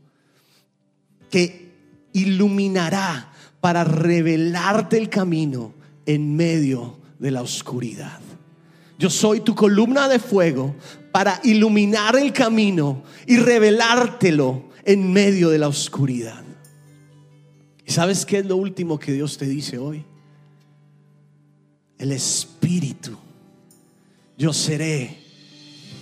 que 1.30 1.72
iluminará 2.14 3.32
para 3.62 3.84
revelarte 3.84 4.98
el 4.98 5.10
camino 5.10 5.74
en 6.06 6.36
medio 6.36 7.00
de 7.20 7.32
la 7.32 7.42
oscuridad. 7.42 8.20
Yo 8.98 9.10
soy 9.10 9.42
tu 9.42 9.54
columna 9.54 10.08
de 10.08 10.20
fuego 10.20 10.76
para 11.12 11.40
iluminar 11.44 12.16
el 12.16 12.34
camino 12.34 13.04
y 13.26 13.38
revelártelo 13.38 14.64
en 14.84 15.12
medio 15.12 15.50
de 15.50 15.60
la 15.60 15.68
oscuridad. 15.68 16.44
¿Y 17.86 17.92
sabes 17.92 18.26
qué 18.26 18.40
es 18.40 18.46
lo 18.46 18.58
último 18.58 18.98
que 19.00 19.14
Dios 19.14 19.38
te 19.38 19.46
dice 19.46 19.78
hoy? 19.78 20.04
El 21.98 22.12
Espíritu. 22.12 23.18
Yo 24.38 24.54
seré 24.54 25.18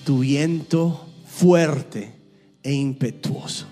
tu 0.03 0.19
viento 0.19 1.07
fuerte 1.25 2.13
e 2.63 2.73
impetuoso. 2.73 3.67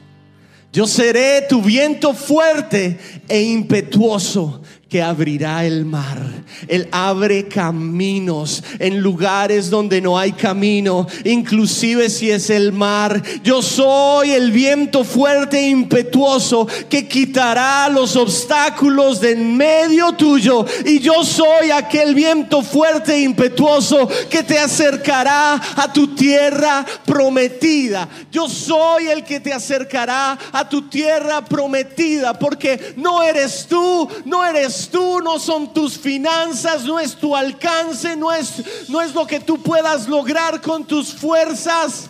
Yo 0.71 0.87
seré 0.87 1.43
tu 1.47 1.61
viento 1.61 2.13
fuerte 2.13 2.97
e 3.27 3.41
impetuoso 3.41 4.61
que 4.93 5.01
abrirá 5.01 5.65
el 5.65 5.85
mar. 5.85 6.19
Él 6.67 6.87
abre 6.91 7.47
caminos 7.47 8.63
en 8.77 9.01
lugares 9.01 9.71
donde 9.71 9.99
no 9.99 10.19
hay 10.19 10.33
camino, 10.33 11.07
inclusive 11.23 12.11
si 12.11 12.29
es 12.29 12.51
el 12.51 12.71
mar. 12.71 13.19
Yo 13.43 13.63
soy 13.63 14.29
el 14.29 14.51
viento 14.51 15.03
fuerte 15.03 15.61
e 15.61 15.69
impetuoso 15.69 16.67
que 16.91 17.07
quitará 17.07 17.89
los 17.89 18.15
obstáculos 18.15 19.19
de 19.19 19.31
en 19.31 19.57
medio 19.57 20.11
tuyo. 20.11 20.63
Y 20.85 20.99
yo 20.99 21.23
soy 21.23 21.71
aquel 21.71 22.13
viento 22.13 22.61
fuerte 22.61 23.15
e 23.15 23.23
impetuoso 23.23 24.07
que 24.29 24.43
te 24.43 24.59
acercará 24.59 25.59
a 25.75 25.91
tu 25.91 26.13
tierra 26.13 26.85
prometida. 27.03 28.07
Yo 28.31 28.47
soy 28.47 29.07
el 29.07 29.23
que 29.23 29.39
te 29.39 29.51
acercará 29.51 30.37
a 30.51 30.69
tu 30.69 30.83
tierra 30.83 31.43
prometida 31.43 32.37
porque 32.37 32.93
no 32.95 33.23
eres 33.23 33.65
tú, 33.67 34.07
no 34.25 34.45
eres 34.45 34.82
tú, 34.89 35.19
no 35.21 35.39
son 35.39 35.73
tus 35.73 35.97
finanzas, 35.97 36.83
no 36.83 36.99
es 36.99 37.15
tu 37.15 37.35
alcance, 37.35 38.15
no 38.15 38.31
es, 38.31 38.89
no 38.89 39.01
es 39.01 39.13
lo 39.13 39.25
que 39.27 39.39
tú 39.39 39.61
puedas 39.61 40.07
lograr 40.07 40.61
con 40.61 40.85
tus 40.85 41.13
fuerzas. 41.13 42.09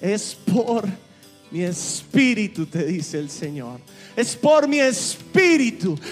Es 0.00 0.36
por 0.52 0.88
mi 1.50 1.62
espíritu, 1.62 2.66
te 2.66 2.84
dice 2.84 3.18
el 3.18 3.30
Señor. 3.30 3.80
Es 4.16 4.34
por 4.34 4.66
mi 4.66 4.78
espíritu, 4.78 5.31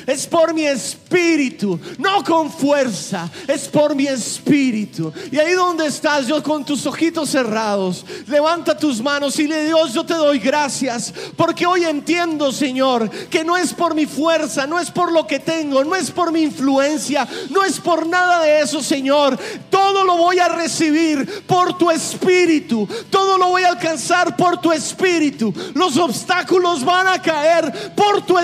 es 0.06 0.26
por 0.26 0.54
mi 0.54 0.66
espíritu, 0.66 1.78
no 1.98 2.24
con 2.24 2.50
fuerza, 2.50 3.30
es 3.46 3.68
por 3.68 3.94
mi 3.94 4.06
espíritu. 4.06 5.12
Y 5.30 5.38
ahí 5.38 5.52
donde 5.52 5.86
estás, 5.86 6.26
yo 6.26 6.42
con 6.42 6.64
tus 6.64 6.86
ojitos 6.86 7.30
cerrados, 7.30 8.04
levanta 8.26 8.76
tus 8.76 9.02
manos 9.02 9.38
y 9.38 9.46
le 9.46 9.66
Dios, 9.66 9.92
yo 9.92 10.04
te 10.04 10.14
doy 10.14 10.38
gracias, 10.38 11.12
porque 11.36 11.66
hoy 11.66 11.84
entiendo, 11.84 12.50
Señor, 12.52 13.10
que 13.28 13.44
no 13.44 13.56
es 13.56 13.72
por 13.72 13.94
mi 13.94 14.06
fuerza, 14.06 14.66
no 14.66 14.78
es 14.78 14.90
por 14.90 15.12
lo 15.12 15.26
que 15.26 15.38
tengo, 15.38 15.84
no 15.84 15.94
es 15.94 16.10
por 16.10 16.32
mi 16.32 16.42
influencia, 16.42 17.28
no 17.50 17.64
es 17.64 17.78
por 17.78 18.06
nada 18.06 18.42
de 18.42 18.60
eso, 18.60 18.82
Señor. 18.82 19.38
Todo 19.68 20.04
lo 20.04 20.16
voy 20.16 20.38
a 20.38 20.48
recibir 20.48 21.44
por 21.46 21.76
tu 21.76 21.90
espíritu, 21.90 22.88
todo 23.10 23.38
lo 23.38 23.48
voy 23.48 23.62
a 23.62 23.70
alcanzar 23.70 24.36
por 24.36 24.60
tu 24.60 24.72
espíritu. 24.72 25.52
Los 25.74 25.96
obstáculos 25.96 26.84
van 26.84 27.08
a 27.08 27.20
caer 27.20 27.92
por 27.94 28.22
tu 28.22 28.38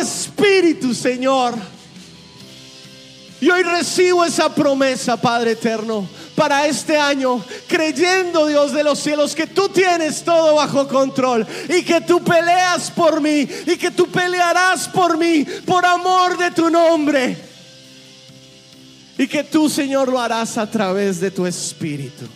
espíritu, 0.67 0.95
Señor. 0.95 1.55
Y 3.41 3.51
hoy 3.51 3.63
recibo 3.63 4.25
esa 4.25 4.55
promesa, 4.55 5.17
Padre 5.21 5.53
eterno, 5.53 6.09
para 6.35 6.67
este 6.67 6.97
año, 6.97 7.45
creyendo, 7.69 8.47
Dios 8.47 8.73
de 8.73 8.83
los 8.83 8.99
cielos, 8.99 9.35
que 9.35 9.47
tú 9.47 9.69
tienes 9.69 10.25
todo 10.25 10.55
bajo 10.55 10.89
control 10.89 11.47
y 11.69 11.83
que 11.83 12.01
tú 12.01 12.23
peleas 12.25 12.91
por 12.91 13.21
mí 13.21 13.47
y 13.67 13.77
que 13.77 13.91
tú 13.91 14.07
pelearás 14.07 14.89
por 14.89 15.19
mí 15.19 15.47
por 15.67 15.85
amor 15.85 16.39
de 16.39 16.51
tu 16.51 16.71
nombre. 16.71 17.37
Y 19.19 19.27
que 19.27 19.45
tú, 19.45 19.69
Señor, 19.69 20.09
lo 20.09 20.21
harás 20.21 20.59
a 20.59 20.71
través 20.71 21.21
de 21.21 21.31
tu 21.31 21.47
espíritu. 21.47 22.27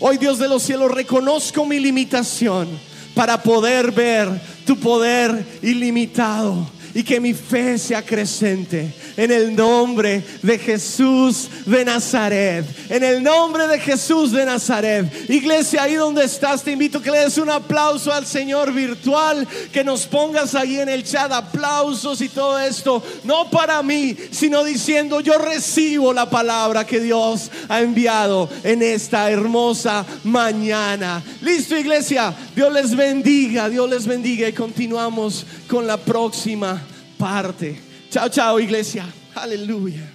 Hoy, 0.00 0.16
Dios 0.16 0.38
de 0.38 0.48
los 0.48 0.62
cielos, 0.62 0.90
reconozco 0.90 1.64
mi 1.64 1.78
limitación 1.78 2.68
para 3.14 3.42
poder 3.42 3.90
ver 3.92 4.28
tu 4.64 4.76
poder 4.76 5.44
ilimitado 5.62 6.66
y 6.94 7.02
que 7.02 7.20
mi 7.20 7.34
fe 7.34 7.78
sea 7.78 8.02
creciente 8.02 8.92
en 9.16 9.30
el 9.30 9.54
nombre 9.54 10.24
de 10.42 10.58
Jesús 10.58 11.48
de 11.66 11.84
Nazaret. 11.84 12.64
En 12.88 13.04
el 13.04 13.22
nombre 13.22 13.66
de 13.68 13.78
Jesús 13.78 14.32
de 14.32 14.44
Nazaret. 14.44 15.30
Iglesia, 15.30 15.84
ahí 15.84 15.94
donde 15.94 16.24
estás, 16.24 16.62
te 16.62 16.72
invito 16.72 16.98
a 16.98 17.02
que 17.02 17.10
le 17.10 17.18
des 17.20 17.38
un 17.38 17.50
aplauso 17.50 18.12
al 18.12 18.26
Señor 18.26 18.72
virtual, 18.72 19.46
que 19.72 19.84
nos 19.84 20.06
pongas 20.06 20.54
ahí 20.54 20.78
en 20.78 20.88
el 20.88 21.04
chat 21.04 21.30
aplausos 21.30 22.20
y 22.20 22.28
todo 22.28 22.58
esto, 22.58 23.02
no 23.24 23.50
para 23.50 23.82
mí, 23.82 24.16
sino 24.30 24.64
diciendo, 24.64 25.20
yo 25.20 25.38
recibo 25.38 26.12
la 26.12 26.28
palabra 26.28 26.86
que 26.86 27.00
Dios 27.00 27.50
ha 27.68 27.80
enviado 27.80 28.48
en 28.64 28.82
esta 28.82 29.30
hermosa 29.30 30.04
mañana. 30.24 31.22
Listo, 31.42 31.76
iglesia, 31.76 32.34
Dios 32.54 32.72
les 32.72 32.96
bendiga, 32.96 33.68
Dios 33.68 33.88
les 33.88 34.06
bendiga 34.06 34.48
y 34.48 34.52
continuamos 34.52 35.46
con 35.68 35.86
la 35.86 35.96
próxima 35.96 36.79
parte. 37.20 37.78
Chao, 38.10 38.28
chao, 38.30 38.58
iglesia. 38.58 39.04
Aleluya. 39.34 40.08